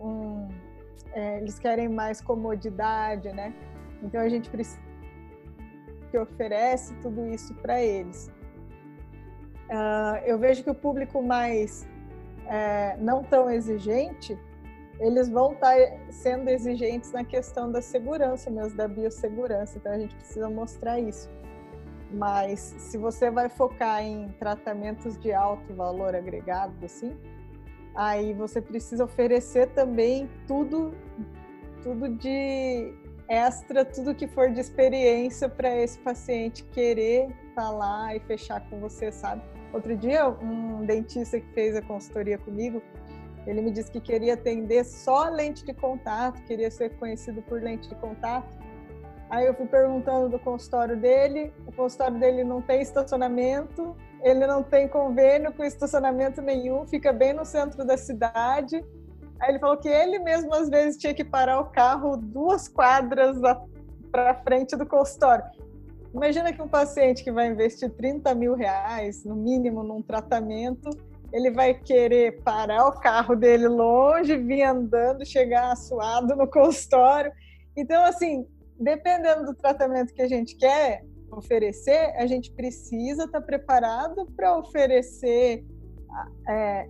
um, 0.00 0.48
é, 1.12 1.38
eles 1.38 1.58
querem 1.58 1.88
mais 1.88 2.20
comodidade, 2.20 3.32
né? 3.32 3.54
Então 4.02 4.20
a 4.20 4.28
gente 4.28 4.50
precisa 4.50 4.82
que 6.10 6.18
oferece 6.18 6.94
tudo 7.02 7.26
isso 7.26 7.54
para 7.54 7.82
eles. 7.82 8.30
Uh, 9.68 10.18
eu 10.24 10.38
vejo 10.38 10.62
que 10.62 10.70
o 10.70 10.74
público 10.74 11.22
mais 11.22 11.86
é, 12.46 12.96
não 12.98 13.22
tão 13.22 13.50
exigente, 13.50 14.38
eles 15.00 15.28
vão 15.28 15.52
estar 15.52 15.74
tá 15.74 15.96
sendo 16.10 16.48
exigentes 16.48 17.10
na 17.12 17.24
questão 17.24 17.70
da 17.70 17.82
segurança 17.82 18.50
mesmo, 18.50 18.76
da 18.76 18.86
biossegurança. 18.86 19.78
Então 19.78 19.92
a 19.92 19.98
gente 19.98 20.14
precisa 20.14 20.48
mostrar 20.48 21.00
isso. 21.00 21.28
Mas 22.14 22.60
se 22.78 22.96
você 22.96 23.30
vai 23.30 23.48
focar 23.48 24.02
em 24.02 24.28
tratamentos 24.38 25.18
de 25.18 25.32
alto 25.32 25.74
valor 25.74 26.14
agregado, 26.14 26.72
assim, 26.84 27.16
aí 27.94 28.32
você 28.32 28.60
precisa 28.60 29.04
oferecer 29.04 29.68
também 29.70 30.30
tudo, 30.46 30.94
tudo 31.82 32.08
de 32.08 32.94
extra 33.28 33.84
tudo 33.84 34.14
que 34.14 34.28
for 34.28 34.50
de 34.50 34.60
experiência 34.60 35.48
para 35.48 35.74
esse 35.76 35.98
paciente 35.98 36.62
querer 36.64 37.28
estar 37.48 37.62
tá 37.62 37.70
lá 37.70 38.14
e 38.14 38.20
fechar 38.20 38.60
com 38.68 38.78
você, 38.80 39.10
sabe? 39.10 39.42
Outro 39.72 39.96
dia, 39.96 40.28
um 40.28 40.84
dentista 40.84 41.40
que 41.40 41.52
fez 41.52 41.74
a 41.74 41.82
consultoria 41.82 42.38
comigo, 42.38 42.80
ele 43.46 43.60
me 43.60 43.70
disse 43.70 43.90
que 43.90 44.00
queria 44.00 44.34
atender 44.34 44.84
só 44.84 45.28
lente 45.28 45.64
de 45.64 45.74
contato, 45.74 46.42
queria 46.44 46.70
ser 46.70 46.96
conhecido 46.96 47.42
por 47.42 47.60
lente 47.60 47.88
de 47.88 47.94
contato. 47.96 48.63
Aí 49.30 49.46
eu 49.46 49.54
fui 49.54 49.66
perguntando 49.66 50.28
do 50.28 50.38
consultório 50.38 50.96
dele, 50.96 51.52
o 51.66 51.72
consultório 51.72 52.18
dele 52.18 52.44
não 52.44 52.60
tem 52.62 52.82
estacionamento, 52.82 53.96
ele 54.22 54.46
não 54.46 54.62
tem 54.62 54.86
convênio 54.88 55.52
com 55.52 55.64
estacionamento 55.64 56.40
nenhum, 56.40 56.86
fica 56.86 57.12
bem 57.12 57.32
no 57.32 57.44
centro 57.44 57.84
da 57.84 57.96
cidade 57.96 58.84
Aí 59.40 59.50
ele 59.50 59.58
falou 59.58 59.76
que 59.76 59.88
ele 59.88 60.18
mesmo 60.18 60.54
às 60.54 60.68
vezes 60.68 60.96
tinha 60.96 61.12
que 61.12 61.24
parar 61.24 61.60
o 61.60 61.66
carro 61.66 62.16
duas 62.16 62.68
quadras 62.68 63.36
para 64.10 64.34
frente 64.42 64.76
do 64.76 64.86
consultório. 64.86 65.44
Imagina 66.14 66.52
que 66.52 66.62
um 66.62 66.68
paciente 66.68 67.24
que 67.24 67.32
vai 67.32 67.48
investir 67.48 67.90
30 67.90 68.34
mil 68.34 68.54
reais, 68.54 69.24
no 69.24 69.34
mínimo, 69.34 69.82
num 69.82 70.00
tratamento, 70.00 70.88
ele 71.32 71.50
vai 71.50 71.74
querer 71.74 72.40
parar 72.42 72.86
o 72.86 72.92
carro 72.92 73.34
dele 73.34 73.66
longe, 73.66 74.36
vir 74.36 74.62
andando, 74.62 75.26
chegar 75.26 75.76
suado 75.76 76.36
no 76.36 76.48
consultório. 76.48 77.32
Então, 77.76 78.04
assim, 78.04 78.46
dependendo 78.78 79.46
do 79.46 79.54
tratamento 79.54 80.12
que 80.12 80.22
a 80.22 80.28
gente 80.28 80.56
quer 80.56 81.04
oferecer, 81.30 82.14
a 82.16 82.26
gente 82.26 82.52
precisa 82.52 83.24
estar 83.24 83.40
preparado 83.40 84.26
para 84.36 84.56
oferecer 84.56 85.64
é, 86.48 86.88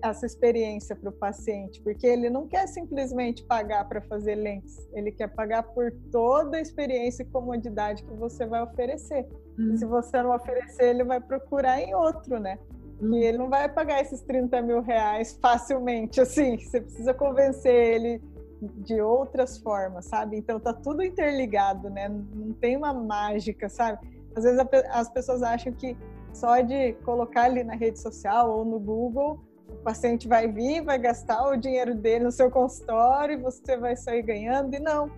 essa 0.00 0.24
experiência 0.24 0.94
para 0.94 1.10
o 1.10 1.12
paciente, 1.12 1.80
porque 1.82 2.06
ele 2.06 2.30
não 2.30 2.46
quer 2.46 2.66
simplesmente 2.68 3.44
pagar 3.44 3.88
para 3.88 4.00
fazer 4.00 4.36
lentes, 4.36 4.78
ele 4.92 5.10
quer 5.10 5.28
pagar 5.28 5.62
por 5.64 5.92
toda 6.10 6.56
a 6.56 6.60
experiência 6.60 7.22
e 7.22 7.26
comodidade 7.26 8.04
que 8.04 8.14
você 8.14 8.46
vai 8.46 8.62
oferecer. 8.62 9.28
Hum. 9.58 9.76
se 9.76 9.84
você 9.84 10.22
não 10.22 10.34
oferecer, 10.34 10.84
ele 10.84 11.04
vai 11.04 11.20
procurar 11.20 11.80
em 11.80 11.94
outro, 11.94 12.38
né? 12.38 12.58
Hum. 13.00 13.14
E 13.14 13.24
ele 13.24 13.38
não 13.38 13.50
vai 13.50 13.68
pagar 13.68 14.00
esses 14.00 14.22
30 14.22 14.62
mil 14.62 14.80
reais 14.80 15.38
facilmente, 15.42 16.20
assim, 16.20 16.56
você 16.58 16.80
precisa 16.80 17.12
convencer 17.12 17.74
ele 17.74 18.31
de 18.78 19.00
outras 19.00 19.58
formas, 19.58 20.06
sabe? 20.06 20.36
Então 20.36 20.60
tá 20.60 20.72
tudo 20.72 21.02
interligado, 21.02 21.90
né? 21.90 22.08
Não 22.08 22.52
tem 22.52 22.76
uma 22.76 22.92
mágica, 22.92 23.68
sabe? 23.68 23.98
Às 24.34 24.44
vezes 24.44 24.60
as 24.90 25.10
pessoas 25.10 25.42
acham 25.42 25.72
que 25.72 25.96
só 26.32 26.60
de 26.60 26.92
colocar 27.04 27.44
ali 27.44 27.62
na 27.62 27.74
rede 27.74 28.00
social 28.00 28.50
ou 28.50 28.64
no 28.64 28.78
Google 28.78 29.40
o 29.68 29.82
paciente 29.82 30.28
vai 30.28 30.46
vir, 30.46 30.82
vai 30.82 30.98
gastar 30.98 31.48
o 31.48 31.56
dinheiro 31.56 31.94
dele 31.94 32.24
no 32.24 32.32
seu 32.32 32.50
consultório 32.50 33.38
e 33.38 33.42
você 33.42 33.76
vai 33.76 33.96
sair 33.96 34.22
ganhando. 34.22 34.74
E 34.74 34.78
não, 34.78 35.10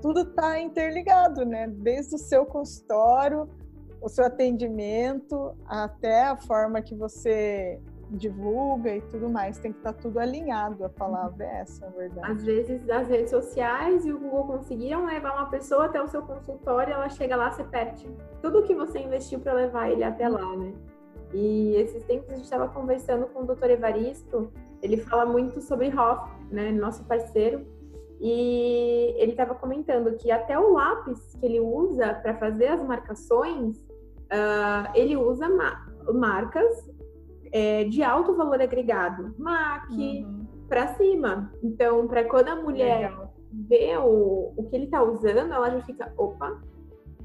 tudo 0.00 0.22
está 0.22 0.60
interligado, 0.60 1.44
né? 1.44 1.68
Desde 1.68 2.16
o 2.16 2.18
seu 2.18 2.44
consultório, 2.44 3.48
o 4.00 4.08
seu 4.08 4.24
atendimento, 4.24 5.54
até 5.66 6.24
a 6.24 6.36
forma 6.36 6.82
que 6.82 6.94
você 6.94 7.80
divulga 8.16 8.96
e 8.96 9.00
tudo 9.02 9.28
mais, 9.28 9.58
tem 9.58 9.72
que 9.72 9.78
estar 9.78 9.92
tá 9.92 9.98
tudo 9.98 10.18
alinhado, 10.18 10.84
a 10.84 10.88
palavra 10.88 11.44
é 11.44 11.60
essa, 11.60 11.86
na 11.86 11.92
verdade. 11.92 12.32
Às 12.32 12.44
vezes 12.44 12.88
as 12.88 13.08
redes 13.08 13.30
sociais 13.30 14.04
e 14.04 14.12
o 14.12 14.18
Google 14.18 14.58
conseguiram 14.58 15.04
levar 15.06 15.32
uma 15.32 15.50
pessoa 15.50 15.86
até 15.86 16.00
o 16.02 16.06
seu 16.06 16.22
consultório, 16.22 16.92
ela 16.92 17.08
chega 17.08 17.36
lá, 17.36 17.50
você 17.50 17.64
perde 17.64 18.08
tudo 18.40 18.62
que 18.62 18.74
você 18.74 18.98
investiu 18.98 19.40
para 19.40 19.54
levar 19.54 19.90
ele 19.90 20.04
até 20.04 20.28
lá, 20.28 20.56
né? 20.56 20.72
E 21.32 21.74
esses 21.76 22.04
tempos 22.04 22.30
a 22.30 22.34
gente 22.34 22.44
estava 22.44 22.68
conversando 22.68 23.26
com 23.26 23.40
o 23.40 23.46
Dr. 23.46 23.70
Evaristo, 23.70 24.52
ele 24.82 24.98
fala 24.98 25.24
muito 25.24 25.60
sobre 25.60 25.88
Hoff, 25.88 26.30
né, 26.50 26.70
nosso 26.70 27.04
parceiro, 27.04 27.66
e 28.20 29.14
ele 29.16 29.32
estava 29.32 29.54
comentando 29.54 30.16
que 30.16 30.30
até 30.30 30.58
o 30.58 30.72
lápis 30.72 31.34
que 31.40 31.46
ele 31.46 31.58
usa 31.58 32.14
para 32.14 32.34
fazer 32.34 32.68
as 32.68 32.82
marcações, 32.84 33.78
uh, 33.78 34.90
ele 34.94 35.16
usa 35.16 35.48
ma 35.48 35.90
marcas 36.12 36.90
é, 37.52 37.84
de 37.84 38.02
alto 38.02 38.34
valor 38.34 38.60
agregado, 38.60 39.34
MAC, 39.38 39.94
uhum. 39.94 40.46
para 40.68 40.88
cima. 40.94 41.52
Então, 41.62 42.08
para 42.08 42.24
quando 42.24 42.48
a 42.48 42.56
mulher 42.56 43.10
Legal. 43.10 43.34
vê 43.52 43.96
o, 43.98 44.52
o 44.56 44.66
que 44.68 44.74
ele 44.74 44.86
está 44.86 45.02
usando, 45.02 45.52
ela 45.52 45.70
já 45.70 45.80
fica, 45.82 46.12
opa, 46.16 46.58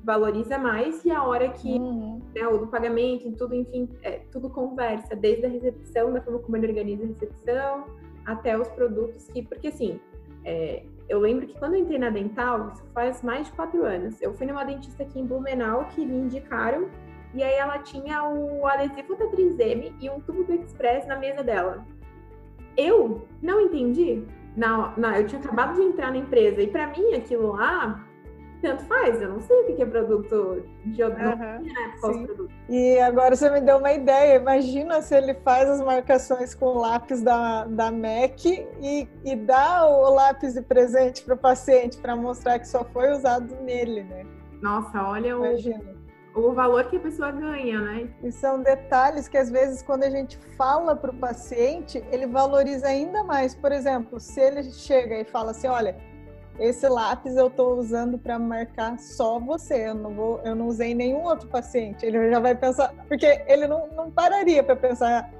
valoriza 0.03 0.57
mais 0.57 1.03
e 1.03 1.11
a 1.11 1.23
hora 1.23 1.49
que 1.49 1.77
uhum. 1.77 2.21
né, 2.35 2.47
o 2.47 2.57
do 2.57 2.67
pagamento, 2.67 3.31
tudo, 3.33 3.55
enfim, 3.55 3.89
é, 4.03 4.21
tudo 4.31 4.49
conversa, 4.49 5.15
desde 5.15 5.45
a 5.45 5.49
recepção, 5.49 6.13
da 6.13 6.21
forma 6.21 6.39
como 6.39 6.57
ele 6.57 6.67
organiza 6.67 7.03
a 7.03 7.07
recepção, 7.07 7.85
até 8.25 8.57
os 8.57 8.67
produtos 8.69 9.27
que, 9.27 9.41
porque 9.41 9.67
assim, 9.67 9.99
é, 10.43 10.83
eu 11.09 11.19
lembro 11.19 11.47
que 11.47 11.57
quando 11.57 11.75
eu 11.75 11.81
entrei 11.81 11.99
na 11.99 12.09
dental, 12.09 12.69
isso 12.73 12.83
faz 12.93 13.21
mais 13.23 13.47
de 13.47 13.53
quatro 13.53 13.85
anos, 13.85 14.21
eu 14.21 14.33
fui 14.33 14.45
numa 14.45 14.63
dentista 14.63 15.03
aqui 15.03 15.19
em 15.19 15.25
Blumenau 15.25 15.85
que 15.85 16.05
me 16.05 16.17
indicaram 16.17 16.87
e 17.33 17.43
aí 17.43 17.53
ela 17.53 17.79
tinha 17.79 18.23
o 18.23 18.65
adesivo 18.65 19.15
da 19.15 19.25
3M 19.27 19.93
e 19.99 20.09
um 20.09 20.19
tubo 20.19 20.43
do 20.43 20.53
Express 20.53 21.05
na 21.07 21.17
mesa 21.17 21.43
dela. 21.43 21.85
Eu 22.75 23.27
não 23.41 23.61
entendi. 23.61 24.23
Não, 24.55 24.93
não, 24.97 25.13
eu 25.13 25.27
tinha 25.27 25.39
acabado 25.39 25.75
de 25.75 25.81
entrar 25.81 26.11
na 26.11 26.17
empresa 26.17 26.61
e 26.61 26.67
para 26.67 26.87
mim 26.87 27.13
aquilo 27.13 27.51
lá 27.53 28.03
tanto 28.61 28.83
faz, 28.85 29.21
eu 29.21 29.29
não 29.29 29.39
sei 29.39 29.61
o 29.61 29.75
que 29.75 29.81
é 29.81 29.85
produto 29.85 30.63
de 30.85 31.03
uhum, 31.03 31.09
né, 31.09 31.61
produto. 32.01 32.49
E 32.67 32.99
agora 32.99 33.35
você 33.35 33.49
me 33.51 33.61
deu 33.61 33.77
uma 33.77 33.91
ideia, 33.91 34.37
imagina 34.37 35.01
se 35.01 35.15
ele 35.15 35.35
faz 35.35 35.69
as 35.69 35.81
marcações 35.81 36.55
com 36.55 36.65
o 36.65 36.79
lápis 36.79 37.21
da, 37.21 37.65
da 37.65 37.91
MAC 37.91 38.67
e, 38.81 39.07
e 39.23 39.35
dá 39.35 39.85
o 39.85 40.13
lápis 40.13 40.55
de 40.55 40.61
presente 40.61 41.23
para 41.23 41.35
o 41.35 41.37
paciente 41.37 41.97
para 41.97 42.15
mostrar 42.15 42.57
que 42.59 42.67
só 42.67 42.83
foi 42.83 43.11
usado 43.11 43.55
nele, 43.61 44.03
né? 44.03 44.25
Nossa, 44.61 45.03
olha 45.03 45.37
o, 45.37 45.43
o 46.37 46.53
valor 46.53 46.85
que 46.85 46.97
a 46.97 46.99
pessoa 46.99 47.31
ganha, 47.31 47.81
né? 47.81 48.07
E 48.23 48.31
são 48.31 48.61
detalhes 48.61 49.27
que 49.27 49.37
às 49.37 49.49
vezes 49.49 49.81
quando 49.81 50.03
a 50.03 50.09
gente 50.09 50.37
fala 50.57 50.95
para 50.95 51.11
o 51.11 51.13
paciente, 51.13 52.03
ele 52.11 52.27
valoriza 52.27 52.87
ainda 52.87 53.23
mais. 53.23 53.55
Por 53.55 53.71
exemplo, 53.71 54.19
se 54.19 54.39
ele 54.39 54.63
chega 54.63 55.19
e 55.19 55.25
fala 55.25 55.51
assim, 55.51 55.67
olha, 55.67 55.95
esse 56.59 56.87
lápis 56.87 57.35
eu 57.35 57.47
estou 57.47 57.77
usando 57.77 58.17
para 58.17 58.37
marcar 58.37 58.97
só 58.99 59.39
você, 59.39 59.89
eu 59.89 59.95
não 59.95 60.13
vou, 60.13 60.41
eu 60.43 60.55
não 60.55 60.67
usei 60.67 60.93
nenhum 60.93 61.23
outro 61.23 61.47
paciente. 61.47 62.05
Ele 62.05 62.29
já 62.29 62.39
vai 62.39 62.55
pensar, 62.55 62.93
porque 63.07 63.43
ele 63.47 63.67
não, 63.67 63.87
não 63.95 64.11
pararia 64.11 64.63
para 64.63 64.75
pensar, 64.75 65.31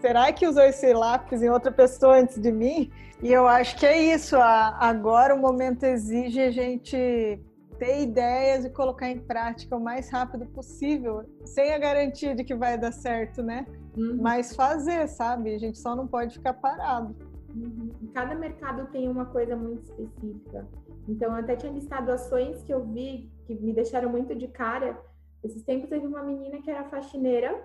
será 0.00 0.32
que 0.32 0.46
usou 0.46 0.62
esse 0.62 0.92
lápis 0.92 1.42
em 1.42 1.50
outra 1.50 1.72
pessoa 1.72 2.18
antes 2.18 2.40
de 2.40 2.52
mim? 2.52 2.90
E 3.22 3.32
eu 3.32 3.46
acho 3.46 3.76
que 3.76 3.86
é 3.86 3.98
isso. 3.98 4.36
Agora 4.36 5.34
o 5.34 5.38
momento 5.38 5.84
exige 5.84 6.40
a 6.40 6.50
gente 6.50 7.40
ter 7.78 8.02
ideias 8.02 8.64
e 8.64 8.70
colocar 8.70 9.08
em 9.08 9.18
prática 9.18 9.76
o 9.76 9.80
mais 9.80 10.10
rápido 10.10 10.46
possível, 10.46 11.24
sem 11.44 11.72
a 11.72 11.78
garantia 11.78 12.34
de 12.34 12.44
que 12.44 12.54
vai 12.54 12.78
dar 12.78 12.92
certo, 12.92 13.42
né? 13.42 13.66
Uhum. 13.96 14.18
Mas 14.20 14.54
fazer, 14.54 15.08
sabe? 15.08 15.54
A 15.54 15.58
gente 15.58 15.78
só 15.78 15.94
não 15.94 16.06
pode 16.06 16.34
ficar 16.34 16.54
parado. 16.54 17.14
Uhum. 17.54 17.90
Cada 18.12 18.34
mercado 18.34 18.86
tem 18.90 19.08
uma 19.08 19.26
coisa 19.26 19.56
muito 19.56 19.82
específica. 19.84 20.66
Então, 21.08 21.32
eu 21.32 21.36
até 21.36 21.56
tinha 21.56 21.72
listado 21.72 22.10
ações 22.10 22.62
que 22.62 22.72
eu 22.72 22.84
vi 22.84 23.30
que 23.46 23.54
me 23.54 23.72
deixaram 23.72 24.10
muito 24.10 24.34
de 24.34 24.48
cara. 24.48 24.98
Esses 25.42 25.62
tempos 25.62 25.88
teve 25.88 26.06
uma 26.06 26.22
menina 26.22 26.60
que 26.60 26.70
era 26.70 26.84
faxineira, 26.84 27.64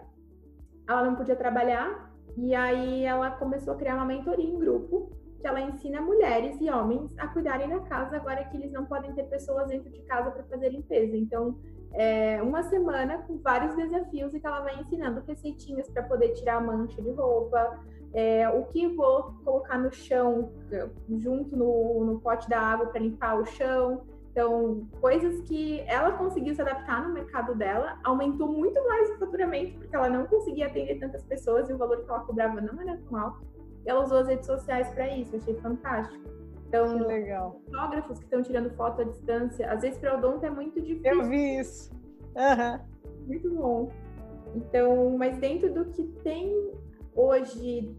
ela 0.87 1.03
não 1.03 1.15
podia 1.15 1.35
trabalhar, 1.35 2.11
e 2.37 2.53
aí 2.53 3.03
ela 3.03 3.31
começou 3.31 3.73
a 3.73 3.77
criar 3.77 3.95
uma 3.95 4.05
mentoria 4.05 4.45
em 4.45 4.57
grupo 4.57 5.11
que 5.41 5.47
ela 5.47 5.59
ensina 5.59 5.99
mulheres 5.99 6.55
e 6.61 6.69
homens 6.69 7.13
a 7.17 7.27
cuidarem 7.27 7.67
da 7.67 7.79
casa 7.81 8.15
agora 8.15 8.43
que 8.45 8.55
eles 8.55 8.71
não 8.71 8.85
podem 8.85 9.11
ter 9.13 9.23
pessoas 9.23 9.67
dentro 9.67 9.89
de 9.89 10.01
casa 10.03 10.31
para 10.31 10.43
fazer 10.43 10.69
limpeza. 10.69 11.17
Então, 11.17 11.57
é 11.93 12.41
uma 12.41 12.63
semana 12.63 13.17
com 13.19 13.37
vários 13.39 13.75
desafios 13.75 14.33
e 14.33 14.39
que 14.39 14.47
ela 14.47 14.61
vai 14.61 14.79
ensinando 14.79 15.21
receitinhas 15.27 15.89
para 15.89 16.03
poder 16.03 16.29
tirar 16.33 16.57
a 16.57 16.61
mancha 16.61 17.01
de 17.01 17.11
roupa, 17.11 17.79
é, 18.13 18.47
o 18.49 18.63
que 18.65 18.87
vou 18.87 19.33
colocar 19.43 19.77
no 19.77 19.91
chão 19.91 20.51
junto 21.17 21.55
no, 21.57 22.05
no 22.05 22.19
pote 22.19 22.47
da 22.49 22.59
água 22.59 22.87
para 22.87 23.01
limpar 23.01 23.39
o 23.39 23.45
chão. 23.45 24.03
Então, 24.31 24.87
coisas 25.01 25.41
que 25.41 25.81
ela 25.81 26.13
conseguiu 26.13 26.55
se 26.55 26.61
adaptar 26.61 27.05
no 27.05 27.13
mercado 27.13 27.53
dela, 27.53 27.99
aumentou 28.01 28.47
muito 28.47 28.81
mais 28.87 29.09
o 29.09 29.19
faturamento, 29.19 29.77
porque 29.77 29.93
ela 29.93 30.09
não 30.09 30.25
conseguia 30.25 30.67
atender 30.67 30.99
tantas 30.99 31.21
pessoas 31.23 31.69
e 31.69 31.73
o 31.73 31.77
valor 31.77 32.01
que 32.01 32.09
ela 32.09 32.21
cobrava 32.21 32.61
não 32.61 32.81
era 32.81 32.97
tão 32.97 33.17
alto 33.17 33.50
ela 33.85 34.03
usou 34.03 34.19
as 34.19 34.27
redes 34.27 34.45
sociais 34.45 34.89
para 34.89 35.07
isso, 35.15 35.35
achei 35.35 35.55
fantástico. 35.55 36.23
Então, 36.67 36.97
que 36.97 37.03
legal. 37.03 37.59
fotógrafos 37.65 38.17
que 38.19 38.23
estão 38.23 38.41
tirando 38.41 38.69
foto 38.75 39.01
à 39.01 39.03
distância, 39.03 39.69
às 39.69 39.81
vezes 39.81 39.99
para 39.99 40.17
odonto 40.17 40.45
é 40.45 40.49
muito 40.49 40.79
difícil. 40.81 41.11
Eu 41.11 41.27
vi 41.27 41.59
isso. 41.59 41.91
Uhum. 42.35 42.79
Muito 43.27 43.53
bom. 43.53 43.91
Então, 44.55 45.17
mas 45.17 45.37
dentro 45.37 45.73
do 45.73 45.85
que 45.85 46.03
tem 46.23 46.71
hoje 47.13 47.93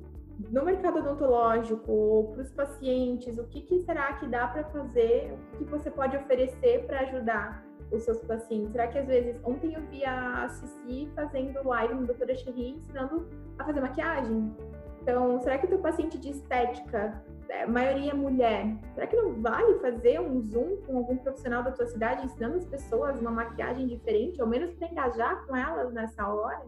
no 0.50 0.64
mercado 0.64 0.98
odontológico, 0.98 2.30
para 2.32 2.42
os 2.42 2.50
pacientes, 2.50 3.38
o 3.38 3.44
que, 3.44 3.60
que, 3.62 3.80
será 3.82 4.14
que 4.14 4.26
dá 4.26 4.48
para 4.48 4.64
fazer? 4.64 5.32
O 5.54 5.58
que, 5.58 5.64
você 5.64 5.90
pode 5.90 6.16
oferecer 6.16 6.84
para 6.86 7.00
ajudar 7.00 7.64
os 7.90 8.02
seus 8.02 8.20
pacientes? 8.22 8.72
Será 8.72 8.88
que 8.88 8.98
às 8.98 9.06
vezes, 9.06 9.38
ontem 9.44 9.74
eu 9.74 9.82
vi 9.88 10.04
a 10.04 10.48
Cici 10.48 11.10
fazendo 11.14 11.66
live 11.66 11.94
no 11.94 12.06
Doutora 12.06 12.34
Cherry 12.34 12.70
ensinando 12.70 13.28
a 13.58 13.64
fazer 13.64 13.80
maquiagem. 13.80 14.54
Então, 15.02 15.40
será 15.40 15.58
que 15.58 15.66
o 15.66 15.68
teu 15.68 15.80
paciente 15.80 16.16
de 16.16 16.30
estética, 16.30 17.20
é, 17.48 17.66
maioria 17.66 18.14
mulher, 18.14 18.78
será 18.94 19.06
que 19.06 19.16
não 19.16 19.34
vale 19.42 19.74
fazer 19.80 20.20
um 20.20 20.40
Zoom 20.40 20.76
com 20.86 20.96
algum 20.96 21.16
profissional 21.16 21.64
da 21.64 21.72
tua 21.72 21.86
cidade 21.86 22.24
ensinando 22.24 22.58
as 22.58 22.66
pessoas 22.66 23.18
uma 23.18 23.32
maquiagem 23.32 23.88
diferente, 23.88 24.40
ao 24.40 24.46
menos 24.46 24.72
para 24.74 24.88
engajar 24.88 25.44
com 25.44 25.56
elas 25.56 25.92
nessa 25.92 26.32
hora? 26.32 26.62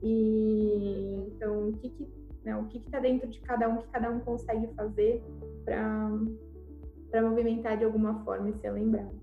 E 0.00 1.32
então, 1.34 1.70
o 1.70 1.72
que 1.72 1.90
que, 1.90 2.08
né, 2.44 2.56
o 2.56 2.64
que 2.66 2.78
está 2.78 3.00
dentro 3.00 3.28
de 3.28 3.40
cada 3.40 3.68
um, 3.68 3.78
que 3.78 3.88
cada 3.88 4.08
um 4.08 4.20
consegue 4.20 4.68
fazer 4.74 5.20
para 5.64 7.22
movimentar 7.22 7.76
de 7.76 7.84
alguma 7.84 8.22
forma 8.24 8.50
e 8.50 8.54
ser 8.54 8.70
lembrado? 8.70 9.20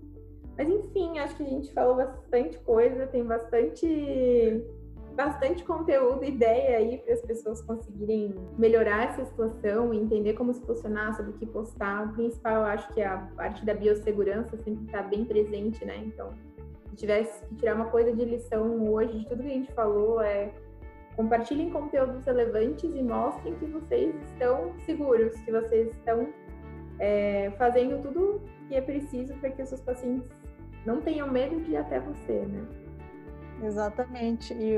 Mas 0.58 0.68
enfim, 0.68 1.18
acho 1.18 1.34
que 1.36 1.42
a 1.42 1.48
gente 1.48 1.72
falou 1.72 1.96
bastante 1.96 2.58
coisa, 2.58 3.06
tem 3.06 3.24
bastante 3.24 4.62
bastante 5.14 5.64
conteúdo 5.64 6.24
ideia 6.24 6.78
aí 6.78 6.98
para 6.98 7.14
as 7.14 7.20
pessoas 7.22 7.62
conseguirem 7.62 8.34
melhorar 8.58 9.10
essa 9.10 9.24
situação, 9.24 9.92
entender 9.92 10.34
como 10.34 10.52
se 10.52 10.60
posicionar, 10.60 11.14
sobre 11.14 11.32
o 11.32 11.34
que 11.34 11.46
postar. 11.46 12.06
O 12.06 12.12
principal, 12.12 12.54
eu 12.54 12.64
acho 12.64 12.92
que 12.92 13.00
é 13.00 13.06
a 13.06 13.18
parte 13.36 13.64
da 13.64 13.74
biossegurança 13.74 14.56
sempre 14.58 14.84
está 14.86 15.02
bem 15.02 15.24
presente, 15.24 15.84
né? 15.84 16.02
Então, 16.06 16.30
se 16.90 16.96
tivesse 16.96 17.44
que 17.46 17.56
tirar 17.56 17.76
uma 17.76 17.86
coisa 17.86 18.12
de 18.12 18.24
lição 18.24 18.92
hoje 18.92 19.18
de 19.18 19.26
tudo 19.26 19.42
que 19.42 19.48
a 19.48 19.54
gente 19.54 19.72
falou, 19.72 20.20
é 20.20 20.52
compartilhem 21.16 21.70
conteúdos 21.70 22.24
relevantes 22.24 22.84
e 22.84 23.02
mostrem 23.02 23.54
que 23.56 23.66
vocês 23.66 24.14
estão 24.30 24.72
seguros, 24.86 25.34
que 25.40 25.52
vocês 25.52 25.88
estão 25.90 26.26
é, 26.98 27.50
fazendo 27.58 28.00
tudo 28.02 28.40
que 28.68 28.74
é 28.74 28.80
preciso 28.80 29.34
para 29.34 29.50
que 29.50 29.62
os 29.62 29.68
seus 29.68 29.80
pacientes 29.82 30.30
não 30.86 31.00
tenham 31.00 31.30
medo 31.30 31.60
de 31.60 31.72
ir 31.72 31.76
até 31.76 32.00
você, 32.00 32.40
né? 32.46 32.81
Exatamente. 33.62 34.52
E 34.54 34.76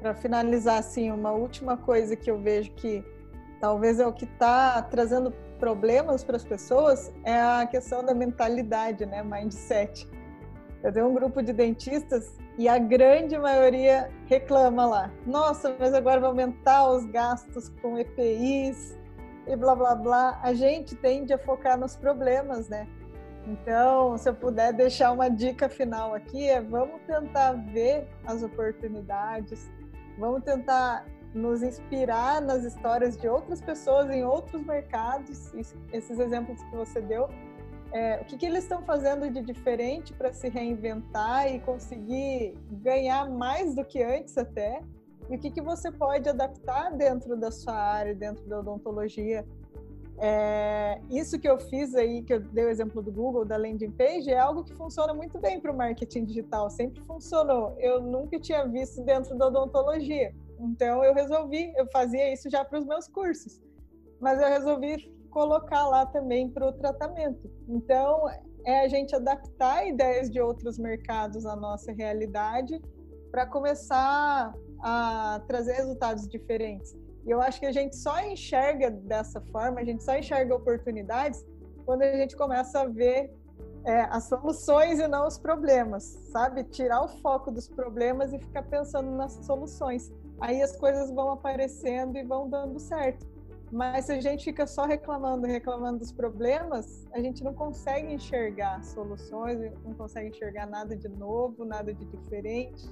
para 0.00 0.14
finalizar, 0.14 0.78
assim, 0.78 1.10
uma 1.10 1.32
última 1.32 1.76
coisa 1.76 2.16
que 2.16 2.30
eu 2.30 2.38
vejo 2.38 2.72
que 2.72 3.04
talvez 3.60 4.00
é 4.00 4.06
o 4.06 4.12
que 4.12 4.24
está 4.24 4.82
trazendo 4.82 5.32
problemas 5.60 6.24
para 6.24 6.36
as 6.36 6.44
pessoas 6.44 7.12
é 7.22 7.40
a 7.40 7.64
questão 7.70 8.04
da 8.04 8.12
mentalidade, 8.12 9.06
né? 9.06 9.22
Mindset. 9.22 10.08
Eu 10.82 10.92
tenho 10.92 11.06
um 11.06 11.14
grupo 11.14 11.40
de 11.40 11.52
dentistas 11.52 12.36
e 12.58 12.68
a 12.68 12.76
grande 12.76 13.38
maioria 13.38 14.10
reclama 14.26 14.84
lá. 14.84 15.12
Nossa, 15.24 15.76
mas 15.78 15.94
agora 15.94 16.20
vai 16.20 16.30
aumentar 16.30 16.90
os 16.90 17.06
gastos 17.06 17.68
com 17.80 17.96
EPIs 17.96 18.98
e 19.46 19.54
blá 19.54 19.76
blá 19.76 19.94
blá. 19.94 20.40
A 20.42 20.52
gente 20.52 20.96
tende 20.96 21.32
a 21.32 21.38
focar 21.38 21.78
nos 21.78 21.94
problemas, 21.94 22.68
né? 22.68 22.88
Então, 23.46 24.16
se 24.16 24.28
eu 24.28 24.34
puder 24.34 24.72
deixar 24.72 25.10
uma 25.12 25.28
dica 25.28 25.68
final 25.68 26.14
aqui, 26.14 26.48
é 26.48 26.60
vamos 26.60 27.00
tentar 27.06 27.52
ver 27.52 28.06
as 28.24 28.42
oportunidades, 28.42 29.70
vamos 30.16 30.44
tentar 30.44 31.04
nos 31.34 31.62
inspirar 31.62 32.40
nas 32.40 32.62
histórias 32.62 33.16
de 33.16 33.26
outras 33.26 33.60
pessoas 33.60 34.10
em 34.10 34.24
outros 34.24 34.64
mercados, 34.64 35.52
esses 35.92 36.18
exemplos 36.18 36.62
que 36.62 36.76
você 36.76 37.00
deu. 37.00 37.28
É, 37.90 38.20
o 38.22 38.24
que, 38.24 38.38
que 38.38 38.46
eles 38.46 38.62
estão 38.62 38.82
fazendo 38.82 39.30
de 39.30 39.42
diferente 39.42 40.14
para 40.14 40.32
se 40.32 40.48
reinventar 40.48 41.52
e 41.52 41.60
conseguir 41.60 42.54
ganhar 42.70 43.28
mais 43.28 43.74
do 43.74 43.84
que 43.84 44.02
antes 44.02 44.38
até? 44.38 44.80
E 45.28 45.36
o 45.36 45.38
que, 45.38 45.50
que 45.50 45.60
você 45.60 45.90
pode 45.90 46.28
adaptar 46.28 46.90
dentro 46.96 47.36
da 47.36 47.50
sua 47.50 47.74
área, 47.74 48.14
dentro 48.14 48.44
da 48.46 48.60
odontologia, 48.60 49.46
é, 50.18 51.00
isso 51.10 51.38
que 51.38 51.48
eu 51.48 51.58
fiz 51.58 51.94
aí, 51.94 52.22
que 52.22 52.34
eu 52.34 52.40
dei 52.40 52.64
o 52.64 52.68
exemplo 52.68 53.02
do 53.02 53.10
Google, 53.10 53.44
da 53.44 53.56
landing 53.56 53.90
page, 53.90 54.30
é 54.30 54.38
algo 54.38 54.62
que 54.62 54.74
funciona 54.74 55.12
muito 55.12 55.38
bem 55.38 55.60
para 55.60 55.72
o 55.72 55.76
marketing 55.76 56.24
digital, 56.24 56.70
sempre 56.70 57.02
funcionou. 57.02 57.74
Eu 57.78 58.00
nunca 58.00 58.38
tinha 58.38 58.66
visto 58.66 59.02
dentro 59.02 59.36
da 59.36 59.46
odontologia. 59.46 60.34
Então 60.60 61.02
eu 61.04 61.12
resolvi, 61.12 61.72
eu 61.76 61.86
fazia 61.90 62.32
isso 62.32 62.48
já 62.48 62.64
para 62.64 62.78
os 62.78 62.86
meus 62.86 63.08
cursos, 63.08 63.60
mas 64.20 64.40
eu 64.40 64.48
resolvi 64.48 65.12
colocar 65.30 65.88
lá 65.88 66.06
também 66.06 66.48
para 66.48 66.68
o 66.68 66.72
tratamento. 66.72 67.50
Então 67.68 68.28
é 68.64 68.84
a 68.84 68.88
gente 68.88 69.14
adaptar 69.14 69.86
ideias 69.86 70.30
de 70.30 70.40
outros 70.40 70.78
mercados 70.78 71.44
à 71.46 71.56
nossa 71.56 71.90
realidade 71.90 72.80
para 73.30 73.46
começar 73.46 74.54
a 74.80 75.42
trazer 75.48 75.72
resultados 75.72 76.28
diferentes. 76.28 76.94
E 77.26 77.30
eu 77.30 77.40
acho 77.40 77.60
que 77.60 77.66
a 77.66 77.72
gente 77.72 77.96
só 77.96 78.20
enxerga 78.20 78.90
dessa 78.90 79.40
forma, 79.52 79.80
a 79.80 79.84
gente 79.84 80.02
só 80.02 80.16
enxerga 80.16 80.54
oportunidades 80.54 81.44
quando 81.84 82.02
a 82.02 82.16
gente 82.16 82.36
começa 82.36 82.80
a 82.80 82.86
ver 82.86 83.32
é, 83.84 84.02
as 84.02 84.24
soluções 84.24 84.98
e 84.98 85.08
não 85.08 85.26
os 85.26 85.38
problemas, 85.38 86.04
sabe? 86.30 86.64
Tirar 86.64 87.02
o 87.02 87.08
foco 87.08 87.50
dos 87.50 87.68
problemas 87.68 88.32
e 88.32 88.38
ficar 88.38 88.62
pensando 88.62 89.10
nas 89.10 89.32
soluções. 89.44 90.12
Aí 90.40 90.62
as 90.62 90.76
coisas 90.76 91.10
vão 91.10 91.30
aparecendo 91.30 92.16
e 92.16 92.22
vão 92.22 92.48
dando 92.48 92.78
certo. 92.78 93.26
Mas 93.72 94.04
se 94.04 94.12
a 94.12 94.20
gente 94.20 94.44
fica 94.44 94.66
só 94.66 94.84
reclamando, 94.84 95.46
reclamando 95.46 96.00
dos 96.00 96.12
problemas, 96.12 97.06
a 97.12 97.20
gente 97.20 97.42
não 97.42 97.54
consegue 97.54 98.12
enxergar 98.12 98.84
soluções, 98.84 99.58
não 99.82 99.94
consegue 99.94 100.28
enxergar 100.28 100.66
nada 100.66 100.94
de 100.94 101.08
novo, 101.08 101.64
nada 101.64 101.94
de 101.94 102.04
diferente. 102.04 102.86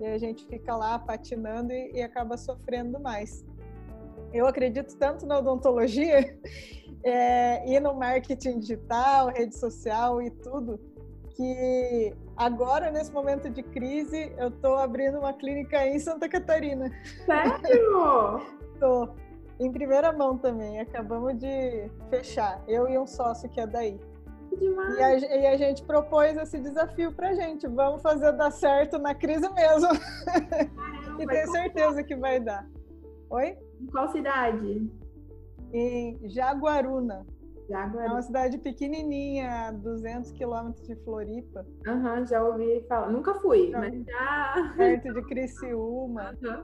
E 0.00 0.06
a 0.06 0.16
gente 0.16 0.46
fica 0.46 0.74
lá 0.74 0.98
patinando 0.98 1.72
e, 1.72 1.92
e 1.96 2.02
acaba 2.02 2.38
sofrendo 2.38 2.98
mais 2.98 3.44
eu 4.34 4.46
acredito 4.46 4.96
tanto 4.96 5.24
na 5.24 5.38
odontologia 5.38 6.36
é, 7.04 7.66
e 7.70 7.78
no 7.78 7.94
marketing 7.94 8.58
digital, 8.58 9.28
rede 9.28 9.56
social 9.56 10.20
e 10.20 10.30
tudo, 10.30 10.78
que 11.36 12.14
agora, 12.36 12.90
nesse 12.90 13.12
momento 13.12 13.48
de 13.48 13.62
crise, 13.62 14.32
eu 14.36 14.48
estou 14.48 14.76
abrindo 14.76 15.18
uma 15.18 15.32
clínica 15.32 15.86
em 15.86 15.98
Santa 15.98 16.28
Catarina. 16.28 16.90
Sério? 17.24 18.42
Tô. 18.78 19.08
Em 19.60 19.70
primeira 19.70 20.12
mão 20.12 20.36
também. 20.36 20.80
Acabamos 20.80 21.38
de 21.38 21.88
fechar. 22.10 22.60
Eu 22.66 22.88
e 22.88 22.98
um 22.98 23.06
sócio 23.06 23.48
que 23.48 23.60
é 23.60 23.66
daí. 23.66 24.00
Demais. 24.58 25.22
E 25.22 25.26
a, 25.26 25.36
e 25.36 25.46
a 25.46 25.56
gente 25.56 25.82
propôs 25.84 26.36
esse 26.36 26.58
desafio 26.58 27.12
pra 27.12 27.34
gente. 27.34 27.66
Vamos 27.68 28.02
fazer 28.02 28.32
dar 28.32 28.50
certo 28.50 28.98
na 28.98 29.14
crise 29.14 29.48
mesmo. 29.52 29.88
E 31.16 31.26
tenho 31.26 31.48
certeza 31.52 32.02
que 32.02 32.16
vai 32.16 32.40
dar. 32.40 32.66
Oi? 33.30 33.56
Em 33.80 33.86
qual 33.86 34.08
cidade? 34.08 34.90
Em 35.72 36.18
Jaguaruna. 36.28 37.26
Jaguaruna. 37.68 38.04
É 38.04 38.10
uma 38.10 38.22
cidade 38.22 38.58
pequenininha, 38.58 39.72
200 39.72 40.32
quilômetros 40.32 40.86
de 40.86 40.94
Floripa. 40.96 41.66
Aham, 41.86 42.18
uhum, 42.18 42.26
já 42.26 42.44
ouvi 42.44 42.84
falar. 42.88 43.10
Nunca 43.10 43.34
fui, 43.36 43.70
mas 43.70 44.04
já... 44.04 44.74
Perto 44.76 45.14
de 45.14 45.22
Criciúma. 45.28 46.36
Uhum. 46.42 46.62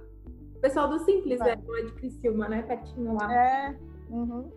O 0.57 0.61
pessoal 0.61 0.89
do 0.89 0.99
Simples 1.01 1.39
tá. 1.39 1.49
é 1.51 1.57
de 1.57 1.93
Criciúma, 1.95 2.49
né? 2.49 2.63
Pertinho 2.63 3.15
lá. 3.15 3.33
É. 3.33 3.79
Uhum. 4.11 4.51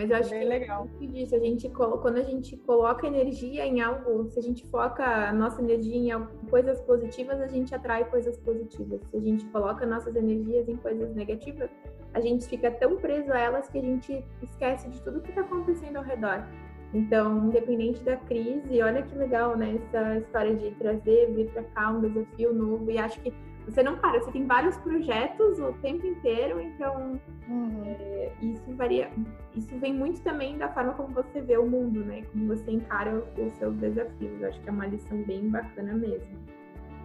Mas 0.00 0.10
eu 0.10 0.16
acho 0.16 0.30
Bem 0.30 0.40
que 0.40 0.46
legal. 0.46 0.88
é 0.98 1.06
disso. 1.06 1.34
A 1.34 1.38
gente, 1.38 1.68
quando 1.68 2.16
a 2.16 2.22
gente 2.22 2.56
coloca 2.56 3.06
energia 3.06 3.66
em 3.66 3.82
algo, 3.82 4.30
se 4.30 4.38
a 4.38 4.42
gente 4.42 4.66
foca 4.68 5.04
a 5.04 5.30
nossa 5.30 5.60
energia 5.60 6.14
em 6.14 6.46
coisas 6.48 6.80
positivas, 6.80 7.38
a 7.38 7.46
gente 7.46 7.74
atrai 7.74 8.08
coisas 8.08 8.38
positivas. 8.38 9.02
Se 9.10 9.16
a 9.18 9.20
gente 9.20 9.44
coloca 9.48 9.84
nossas 9.84 10.16
energias 10.16 10.66
em 10.70 10.76
coisas 10.76 11.14
negativas, 11.14 11.68
a 12.14 12.20
gente 12.20 12.48
fica 12.48 12.70
tão 12.70 12.96
preso 12.96 13.30
a 13.30 13.38
elas 13.38 13.68
que 13.68 13.76
a 13.76 13.82
gente 13.82 14.24
esquece 14.42 14.88
de 14.88 15.02
tudo 15.02 15.20
que 15.20 15.28
está 15.28 15.42
acontecendo 15.42 15.98
ao 15.98 16.02
redor. 16.02 16.46
Então, 16.94 17.48
independente 17.48 18.02
da 18.02 18.16
crise, 18.16 18.82
olha 18.82 19.02
que 19.02 19.14
legal, 19.14 19.54
né? 19.54 19.76
Essa 19.76 20.16
história 20.16 20.56
de 20.56 20.70
trazer, 20.76 21.30
vir 21.34 21.50
para 21.52 21.62
cá 21.64 21.90
um 21.90 22.00
desafio 22.00 22.54
novo. 22.54 22.90
E 22.90 22.96
acho 22.96 23.20
que 23.20 23.34
você 23.66 23.82
não 23.82 23.96
para, 23.96 24.20
você 24.20 24.32
tem 24.32 24.46
vários 24.46 24.76
projetos 24.78 25.58
o 25.58 25.72
tempo 25.74 26.06
inteiro, 26.06 26.60
então 26.60 27.20
uhum. 27.48 27.82
é, 27.84 28.32
isso 28.42 28.74
varia. 28.74 29.10
Isso 29.54 29.76
vem 29.78 29.92
muito 29.92 30.20
também 30.22 30.56
da 30.56 30.68
forma 30.68 30.92
como 30.94 31.14
você 31.14 31.40
vê 31.40 31.56
o 31.56 31.66
mundo, 31.66 32.04
né? 32.04 32.22
Como 32.32 32.48
você 32.48 32.70
encara 32.70 33.22
os, 33.36 33.52
seus 33.54 33.76
desafios. 33.76 34.40
Eu 34.40 34.48
acho 34.48 34.60
que 34.60 34.68
é 34.68 34.72
uma 34.72 34.86
lição 34.86 35.22
bem 35.22 35.48
bacana 35.48 35.94
mesmo. 35.94 36.28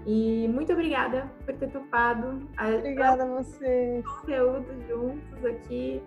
E 0.05 0.47
muito 0.47 0.71
obrigada 0.71 1.31
por 1.45 1.55
ter 1.55 1.69
topado. 1.69 2.47
Obrigada 2.77 3.23
a 3.23 3.27
você. 3.27 4.03
Conteúdo 4.21 4.67
juntos 4.87 5.45
aqui. 5.45 6.01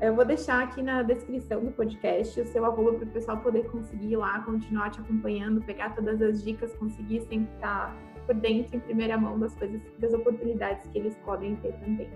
Eu 0.00 0.14
vou 0.14 0.24
deixar 0.24 0.62
aqui 0.62 0.82
na 0.82 1.02
descrição 1.02 1.62
do 1.62 1.72
podcast 1.72 2.40
o 2.40 2.46
seu 2.46 2.64
arroba 2.64 2.94
para 2.94 3.04
o 3.04 3.10
pessoal 3.10 3.36
poder 3.38 3.68
conseguir 3.70 4.16
lá, 4.16 4.40
continuar 4.40 4.90
te 4.90 5.00
acompanhando, 5.00 5.60
pegar 5.60 5.94
todas 5.94 6.22
as 6.22 6.42
dicas, 6.42 6.74
conseguir 6.76 7.20
sempre 7.22 7.52
estar 7.54 7.94
por 8.30 8.34
dentro, 8.36 8.76
em 8.76 8.80
primeira 8.80 9.18
mão, 9.18 9.40
das 9.40 9.56
coisas, 9.56 9.80
das 9.98 10.14
oportunidades 10.14 10.86
que 10.86 10.98
eles 10.98 11.16
podem 11.24 11.56
ter 11.56 11.72
também. 11.80 12.08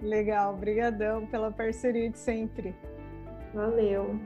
Legal, 0.00 0.54
obrigadão 0.54 1.26
pela 1.26 1.50
parceria 1.50 2.08
de 2.08 2.18
sempre. 2.18 2.72
Valeu. 3.52 4.16